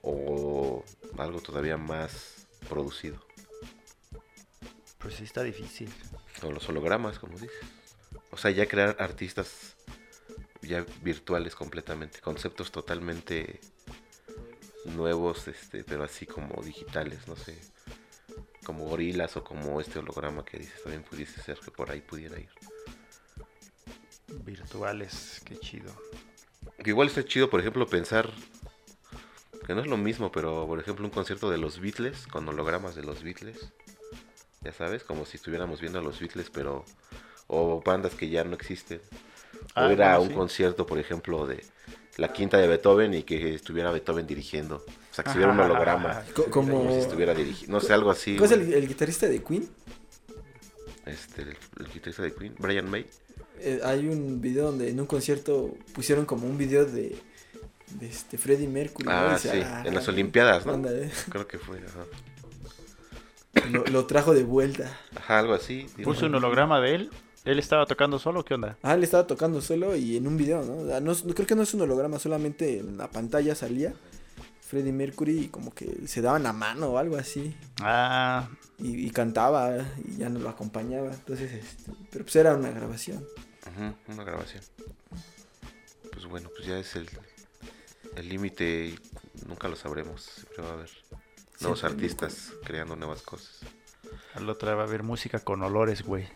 O 0.02 0.84
algo 1.18 1.42
todavía 1.42 1.76
más 1.78 2.48
producido. 2.70 3.20
Pues 4.98 5.16
sí 5.16 5.24
está 5.24 5.44
difícil. 5.44 5.94
O 6.42 6.52
los 6.52 6.68
hologramas, 6.70 7.20
como 7.20 7.34
dices. 7.38 7.52
O 8.32 8.38
sea, 8.38 8.52
ya 8.52 8.66
crear 8.68 8.96
artistas 9.00 9.76
ya 10.62 10.86
virtuales 11.02 11.56
completamente. 11.56 12.20
Conceptos 12.20 12.72
totalmente 12.72 13.60
nuevos, 14.86 15.48
este, 15.48 15.84
pero 15.84 16.04
así 16.04 16.26
como 16.26 16.62
digitales, 16.62 17.28
no 17.28 17.36
sé. 17.36 17.60
Como 18.66 18.86
gorilas 18.86 19.36
o 19.38 19.44
como 19.44 19.82
este 19.82 20.00
holograma 20.00 20.46
que 20.46 20.60
dices, 20.60 20.84
también 20.84 21.04
pudiese 21.04 21.42
ser 21.42 21.60
que 21.60 21.72
por 21.72 21.92
ahí 21.92 22.02
pudiera 22.02 22.40
ir. 22.40 22.50
Virtuales, 24.44 25.42
qué 25.46 25.58
chido. 25.58 25.92
Que 26.84 26.92
igual 26.92 27.08
está 27.08 27.26
chido, 27.26 27.50
por 27.50 27.60
ejemplo, 27.60 27.88
pensar 27.88 28.30
que 29.66 29.76
no 29.76 29.82
es 29.82 29.88
lo 29.88 29.98
mismo, 29.98 30.32
pero 30.32 30.66
por 30.66 30.80
ejemplo 30.80 31.06
un 31.06 31.12
concierto 31.12 31.50
de 31.50 31.58
los 31.58 31.80
Beatles, 31.80 32.28
con 32.28 32.48
hologramas 32.48 32.96
de 32.96 33.04
los 33.04 33.24
Beatles. 33.24 33.72
Ya 34.62 34.74
sabes, 34.74 35.04
como 35.04 35.26
si 35.26 35.38
estuviéramos 35.38 35.80
viendo 35.80 36.00
a 36.00 36.02
los 36.02 36.20
Beatles, 36.20 36.50
pero... 36.50 36.86
O 37.48 37.82
bandas 37.82 38.14
que 38.14 38.30
ya 38.30 38.44
no 38.44 38.56
existen. 38.56 39.02
Ah, 39.76 39.88
o 39.88 39.90
era 39.90 40.18
bueno, 40.18 40.22
un 40.24 40.30
sí. 40.30 40.34
concierto, 40.36 40.86
por 40.86 40.98
ejemplo, 41.00 41.46
de 41.46 41.64
la 42.18 42.34
quinta 42.34 42.58
de 42.58 42.68
Beethoven 42.68 43.14
y 43.14 43.24
que 43.24 43.56
estuviera 43.56 43.92
Beethoven 43.92 44.28
dirigiendo. 44.28 44.78
O 44.78 45.14
sea, 45.14 45.24
que 45.24 45.30
estuviera 45.30 45.54
un 45.54 45.60
holograma. 45.60 46.24
Co- 46.36 46.46
como... 46.46 46.80
Como 46.80 46.92
si 46.92 47.00
estuviera 47.00 47.34
dirigiendo. 47.34 47.78
No 47.78 47.82
sé, 47.82 47.94
algo 47.94 48.12
así. 48.12 48.36
¿Cuál 48.36 48.52
es 48.52 48.58
el, 48.58 48.74
el 48.74 48.88
guitarrista 48.88 49.28
de 49.28 49.44
Queen? 49.44 49.70
Este, 51.06 51.44
el, 51.44 51.50
el 51.80 51.88
guitarrista 51.94 52.24
de 52.24 52.34
Queen, 52.34 52.56
Brian 52.60 52.90
May. 52.90 53.06
Eh, 53.60 53.80
hay 53.84 54.08
un 54.08 54.42
video 54.42 54.66
donde 54.66 54.90
en 54.90 55.00
un 55.00 55.06
concierto 55.06 55.74
pusieron 55.94 56.26
como 56.26 56.48
un 56.48 56.58
video 56.58 56.86
de, 56.86 57.18
de 58.00 58.08
este 58.08 58.38
Freddie 58.38 58.68
Mercury. 58.68 59.08
Ah, 59.10 59.38
sí, 59.40 59.50
agarra. 59.50 59.88
en 59.88 59.96
las 59.96 60.08
Olimpiadas, 60.08 60.66
¿no? 60.66 60.74
Ándale. 60.74 61.12
Creo 61.30 61.48
que 61.48 61.58
fue, 61.58 61.78
ajá. 61.78 62.06
Lo, 63.70 63.84
lo 63.86 64.06
trajo 64.06 64.34
de 64.34 64.44
vuelta. 64.44 64.98
Ajá, 65.16 65.40
algo 65.40 65.54
así. 65.54 65.88
Puso 66.04 66.28
un 66.28 66.36
holograma 66.36 66.80
de 66.80 66.96
él. 66.96 67.10
¿Él 67.46 67.58
estaba 67.60 67.86
tocando 67.86 68.20
solo? 68.20 68.44
¿Qué 68.44 68.54
onda? 68.54 68.78
Ah, 68.84 68.96
le 68.96 69.06
estaba 69.06 69.26
tocando 69.26 69.62
solo 69.62 69.96
y 69.96 70.18
en 70.18 70.28
un 70.28 70.38
video, 70.38 70.64
¿no? 70.64 71.00
No, 71.00 71.16
creo 71.34 71.48
que 71.48 71.56
no 71.56 71.64
es 71.64 71.74
un 71.74 71.82
holograma, 71.82 72.20
solamente 72.20 72.80
en 72.80 72.98
la 72.98 73.10
pantalla 73.10 73.56
salía 73.56 73.94
Freddie 74.62 74.92
Mercury 74.92 75.40
y 75.40 75.48
como 75.48 75.74
que 75.74 76.08
se 76.08 76.22
daban 76.22 76.44
la 76.44 76.54
mano 76.54 76.88
o 76.90 76.98
algo 76.98 77.16
así. 77.18 77.56
Ah, 77.82 78.50
Y, 78.78 79.08
y 79.08 79.10
cantaba 79.12 79.78
y 80.06 80.18
ya 80.18 80.30
nos 80.30 80.42
lo 80.44 80.50
acompañaba. 80.50 81.12
Entonces, 81.14 81.52
este, 81.54 81.92
pero 82.12 82.26
pues 82.26 82.36
era 82.36 82.56
una 82.56 82.70
grabación. 82.72 83.26
Ujú, 83.66 84.14
una 84.14 84.24
grabación. 84.24 84.64
Pues 86.12 86.26
bueno, 86.26 86.50
pues 86.56 86.68
ya 86.68 86.78
es 86.78 86.96
el 86.96 87.10
el 88.16 88.28
límite 88.28 88.88
y 88.88 89.00
nunca 89.48 89.68
lo 89.70 89.76
sabremos. 89.76 90.24
Siempre 90.24 90.64
va 90.64 90.70
a 90.72 90.74
haber 90.74 90.90
nuevos 91.62 91.84
artistas 91.84 92.52
creando 92.66 92.96
nuevas 92.96 93.22
cosas. 93.22 93.60
al 94.36 94.50
otra 94.50 94.76
va 94.76 94.84
a 94.84 94.86
haber 94.88 95.04
música 95.04 95.40
con 95.40 95.62
olores, 95.64 96.04
güey. 96.04 96.28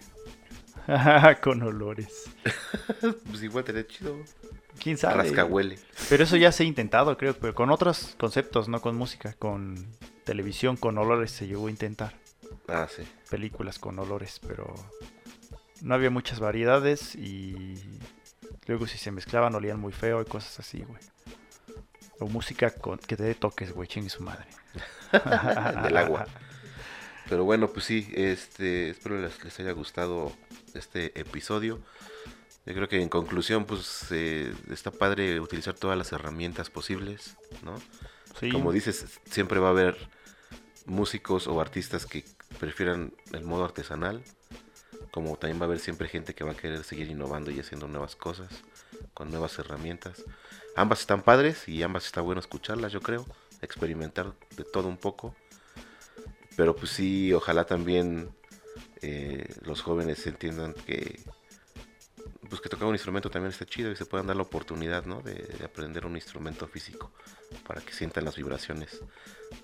con 1.41 1.61
olores. 1.61 2.29
Pues 3.25 3.43
igual 3.43 3.63
te 3.63 3.85
chido. 3.87 4.17
¿Quién 4.81 4.97
sabe? 4.97 5.23
Rascahuele. 5.23 5.77
Pero 6.09 6.23
eso 6.23 6.37
ya 6.37 6.51
se 6.51 6.63
ha 6.63 6.65
intentado, 6.65 7.17
creo, 7.17 7.33
pero 7.33 7.53
con 7.53 7.69
otros 7.69 8.15
conceptos, 8.17 8.67
no 8.69 8.81
con 8.81 8.95
música, 8.95 9.33
con 9.33 9.87
televisión, 10.23 10.77
con 10.77 10.97
olores 10.97 11.31
se 11.31 11.47
llegó 11.47 11.67
a 11.67 11.69
intentar. 11.69 12.13
Ah, 12.67 12.87
sí. 12.89 13.03
Películas 13.29 13.79
con 13.79 13.99
olores, 13.99 14.39
pero 14.45 14.73
no 15.81 15.95
había 15.95 16.09
muchas 16.09 16.39
variedades 16.39 17.15
y 17.15 17.75
luego 18.67 18.87
si 18.87 18.97
se 18.97 19.11
mezclaban 19.11 19.55
olían 19.55 19.79
muy 19.79 19.91
feo 19.93 20.21
y 20.21 20.25
cosas 20.25 20.59
así, 20.59 20.83
güey. 20.83 21.01
O 22.19 22.27
música 22.27 22.71
con 22.71 22.99
que 22.99 23.17
te 23.17 23.23
dé 23.23 23.35
toques, 23.35 23.73
güey, 23.73 23.87
chingue 23.87 24.09
su 24.09 24.23
madre. 24.23 24.45
Del 25.83 25.97
agua. 25.97 26.25
Pero 27.29 27.45
bueno, 27.45 27.69
pues 27.69 27.85
sí, 27.85 28.07
este, 28.13 28.89
espero 28.89 29.19
les, 29.19 29.43
les 29.43 29.59
haya 29.59 29.71
gustado 29.71 30.31
este 30.73 31.17
episodio. 31.19 31.79
Yo 32.65 32.73
creo 32.73 32.87
que 32.87 33.01
en 33.01 33.09
conclusión, 33.09 33.65
pues 33.65 34.05
eh, 34.11 34.53
está 34.71 34.89
padre 34.91 35.39
utilizar 35.41 35.73
todas 35.73 35.97
las 35.97 36.11
herramientas 36.13 36.69
posibles, 36.69 37.35
¿no? 37.61 37.75
Sí, 38.39 38.51
Como 38.51 38.71
dices, 38.71 39.19
siempre 39.29 39.59
va 39.59 39.67
a 39.67 39.71
haber 39.71 39.97
músicos 40.85 41.47
o 41.47 41.59
artistas 41.59 42.05
que 42.05 42.23
prefieran 42.59 43.13
el 43.33 43.43
modo 43.43 43.65
artesanal, 43.65 44.23
como 45.11 45.35
también 45.37 45.59
va 45.59 45.65
a 45.65 45.67
haber 45.67 45.79
siempre 45.79 46.07
gente 46.07 46.33
que 46.33 46.43
va 46.43 46.53
a 46.53 46.57
querer 46.57 46.83
seguir 46.83 47.09
innovando 47.09 47.51
y 47.51 47.59
haciendo 47.59 47.87
nuevas 47.87 48.15
cosas, 48.15 48.49
con 49.13 49.29
nuevas 49.29 49.59
herramientas. 49.59 50.23
Ambas 50.75 51.01
están 51.01 51.21
padres 51.21 51.67
y 51.67 51.83
ambas 51.83 52.05
está 52.05 52.21
bueno 52.21 52.39
escucharlas, 52.39 52.91
yo 52.91 53.01
creo, 53.01 53.25
experimentar 53.61 54.33
de 54.55 54.63
todo 54.63 54.87
un 54.87 54.97
poco. 54.97 55.35
Pero 56.55 56.75
pues 56.75 56.91
sí, 56.91 57.33
ojalá 57.33 57.65
también 57.65 58.29
eh, 59.01 59.47
los 59.61 59.81
jóvenes 59.81 60.25
entiendan 60.27 60.73
que 60.73 61.19
pues 62.49 62.61
que 62.61 62.69
tocar 62.69 62.87
un 62.87 62.93
instrumento 62.93 63.31
también 63.31 63.51
está 63.51 63.65
chido 63.65 63.91
y 63.91 63.95
se 63.95 64.05
puedan 64.05 64.27
dar 64.27 64.35
la 64.35 64.43
oportunidad, 64.43 65.05
¿no? 65.05 65.21
De, 65.21 65.33
de 65.33 65.65
aprender 65.65 66.05
un 66.05 66.15
instrumento 66.15 66.67
físico 66.67 67.11
para 67.65 67.81
que 67.81 67.93
sientan 67.93 68.25
las 68.25 68.35
vibraciones 68.35 69.01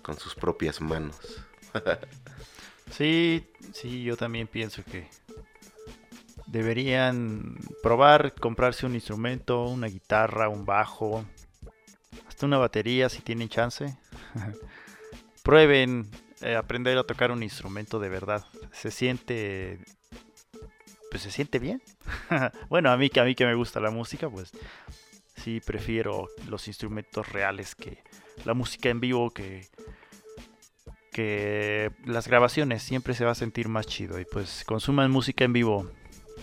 con 0.01 0.17
sus 0.17 0.35
propias 0.35 0.81
manos. 0.81 1.17
Sí, 2.91 3.47
sí, 3.71 4.03
yo 4.03 4.17
también 4.17 4.47
pienso 4.47 4.83
que 4.83 5.07
deberían 6.47 7.55
probar 7.83 8.33
comprarse 8.33 8.85
un 8.85 8.95
instrumento, 8.95 9.65
una 9.65 9.87
guitarra, 9.87 10.49
un 10.49 10.65
bajo, 10.65 11.23
hasta 12.27 12.45
una 12.45 12.57
batería 12.57 13.09
si 13.09 13.21
tienen 13.21 13.49
chance. 13.49 13.95
Prueben 15.43 16.09
eh, 16.41 16.55
aprender 16.55 16.97
a 16.97 17.03
tocar 17.03 17.31
un 17.31 17.43
instrumento 17.43 17.99
de 17.99 18.09
verdad. 18.09 18.45
Se 18.71 18.91
siente 18.91 19.79
pues 21.09 21.23
se 21.23 21.31
siente 21.31 21.59
bien. 21.59 21.81
bueno, 22.69 22.91
a 22.91 22.97
mí 22.97 23.09
que 23.09 23.19
a 23.19 23.23
mí 23.23 23.35
que 23.35 23.45
me 23.45 23.55
gusta 23.55 23.79
la 23.79 23.91
música, 23.91 24.29
pues 24.29 24.51
sí 25.35 25.61
prefiero 25.65 26.27
los 26.47 26.67
instrumentos 26.67 27.29
reales 27.29 27.75
que 27.75 28.03
la 28.45 28.53
música 28.53 28.89
en 28.89 28.99
vivo 28.99 29.31
que 29.31 29.67
que 31.11 31.91
las 32.05 32.27
grabaciones 32.27 32.83
siempre 32.83 33.13
se 33.13 33.25
va 33.25 33.31
a 33.31 33.35
sentir 33.35 33.67
más 33.67 33.87
chido 33.87 34.19
y 34.19 34.25
pues 34.25 34.63
consuman 34.65 35.11
música 35.11 35.43
en 35.43 35.53
vivo, 35.53 35.91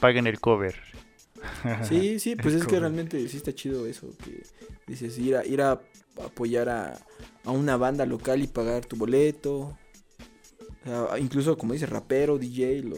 paguen 0.00 0.26
el 0.26 0.40
cover. 0.40 0.76
Sí, 1.82 2.18
sí, 2.18 2.34
pues 2.34 2.54
El 2.54 2.62
es 2.62 2.66
que 2.66 2.80
realmente 2.80 3.28
sí 3.28 3.36
está 3.36 3.54
chido 3.54 3.86
eso, 3.86 4.08
que 4.24 4.42
dices 4.86 5.16
ir 5.18 5.36
a, 5.36 5.44
ir 5.44 5.62
a 5.62 5.80
apoyar 6.24 6.68
a, 6.68 6.98
a 7.44 7.50
una 7.50 7.76
banda 7.76 8.04
local 8.04 8.42
y 8.42 8.48
pagar 8.48 8.84
tu 8.84 8.96
boleto. 8.96 9.78
Sea, 10.84 11.18
incluso 11.18 11.56
como 11.56 11.72
dice 11.72 11.86
rapero, 11.86 12.38
DJ, 12.38 12.82
lo, 12.82 12.96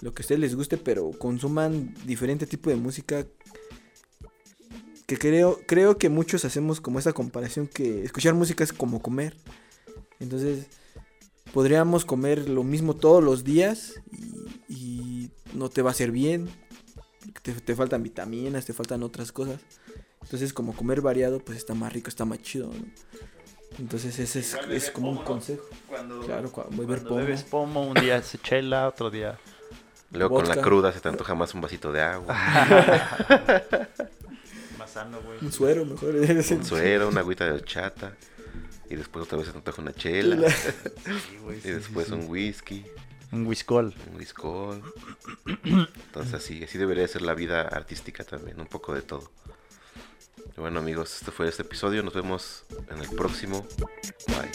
lo 0.00 0.14
que 0.14 0.22
a 0.22 0.24
ustedes 0.24 0.40
les 0.40 0.54
guste, 0.54 0.76
pero 0.76 1.10
consuman 1.10 1.94
diferente 2.04 2.46
tipo 2.46 2.70
de 2.70 2.76
música. 2.76 3.26
Que 5.06 5.16
creo, 5.16 5.60
creo 5.66 5.96
que 5.96 6.10
muchos 6.10 6.44
hacemos 6.44 6.80
como 6.80 6.98
esa 6.98 7.12
comparación 7.12 7.66
que 7.66 8.02
escuchar 8.02 8.34
música 8.34 8.62
es 8.62 8.72
como 8.72 9.00
comer. 9.00 9.36
Entonces, 10.20 10.66
podríamos 11.52 12.04
comer 12.04 12.48
lo 12.48 12.62
mismo 12.62 12.94
todos 12.94 13.22
los 13.24 13.44
días 13.44 13.94
y, 14.68 15.30
no 15.54 15.70
te 15.70 15.80
va 15.80 15.90
a 15.90 15.92
hacer 15.92 16.10
bien. 16.10 16.48
Te, 17.42 17.52
te 17.52 17.74
faltan 17.74 18.02
vitaminas, 18.02 18.66
te 18.66 18.74
faltan 18.74 19.02
otras 19.02 19.32
cosas. 19.32 19.60
Entonces, 20.22 20.52
como 20.52 20.76
comer 20.76 21.00
variado, 21.00 21.38
pues 21.40 21.56
está 21.56 21.74
más 21.74 21.92
rico, 21.92 22.10
está 22.10 22.26
más 22.26 22.42
chido. 22.42 22.70
Entonces, 23.78 24.18
ese 24.18 24.40
es, 24.40 24.54
es 24.70 24.90
como 24.90 25.10
un 25.10 25.18
consejo. 25.18 25.62
Cuando, 25.88 26.20
Claro, 26.20 26.50
cua- 26.52 26.66
beber 26.70 26.86
cuando 26.86 27.08
pomo. 27.10 27.20
bebes 27.20 27.42
pomo, 27.44 27.86
un 27.86 27.94
día 27.94 28.22
se 28.22 28.38
chela, 28.38 28.88
otro 28.88 29.10
día 29.10 29.38
Luego 30.10 30.36
con 30.36 30.48
la 30.48 30.56
cruda 30.56 30.90
se 30.92 31.00
te 31.00 31.08
antoja 31.10 31.34
más 31.34 31.52
un 31.54 31.60
vasito 31.60 31.92
de 31.92 32.00
agua, 32.00 32.34
más 34.78 34.90
sano, 34.90 35.20
güey. 35.20 35.38
Un 35.42 35.52
suero, 35.52 35.84
mejor. 35.84 36.14
un 36.14 36.64
suero, 36.64 37.08
una 37.08 37.20
agüita 37.20 37.44
de 37.44 37.52
horchata. 37.52 38.16
Y 38.90 38.96
después 38.96 39.24
otra 39.26 39.36
vez 39.36 39.46
se 39.48 39.52
te 39.52 39.58
antoja 39.58 39.82
una 39.82 39.92
chela. 39.92 40.48
Sí, 40.50 41.36
güey, 41.42 41.58
Y 41.58 41.60
sí, 41.60 41.70
después 41.72 42.06
sí, 42.06 42.12
sí. 42.14 42.18
un 42.18 42.30
whisky, 42.30 42.84
un 43.32 43.46
whiskol. 43.46 43.94
un 44.10 44.16
whiskol. 44.16 44.82
Entonces 45.64 46.32
así, 46.32 46.64
así 46.64 46.78
debería 46.78 47.06
ser 47.06 47.20
la 47.22 47.34
vida 47.34 47.60
artística 47.62 48.24
también, 48.24 48.58
un 48.60 48.66
poco 48.66 48.94
de 48.94 49.02
todo. 49.02 49.30
Bueno 50.56 50.80
amigos, 50.80 51.16
este 51.18 51.30
fue 51.30 51.48
este 51.48 51.62
episodio. 51.62 52.02
Nos 52.02 52.14
vemos 52.14 52.64
en 52.90 52.98
el 52.98 53.08
próximo. 53.10 53.66
Bye. 54.26 54.48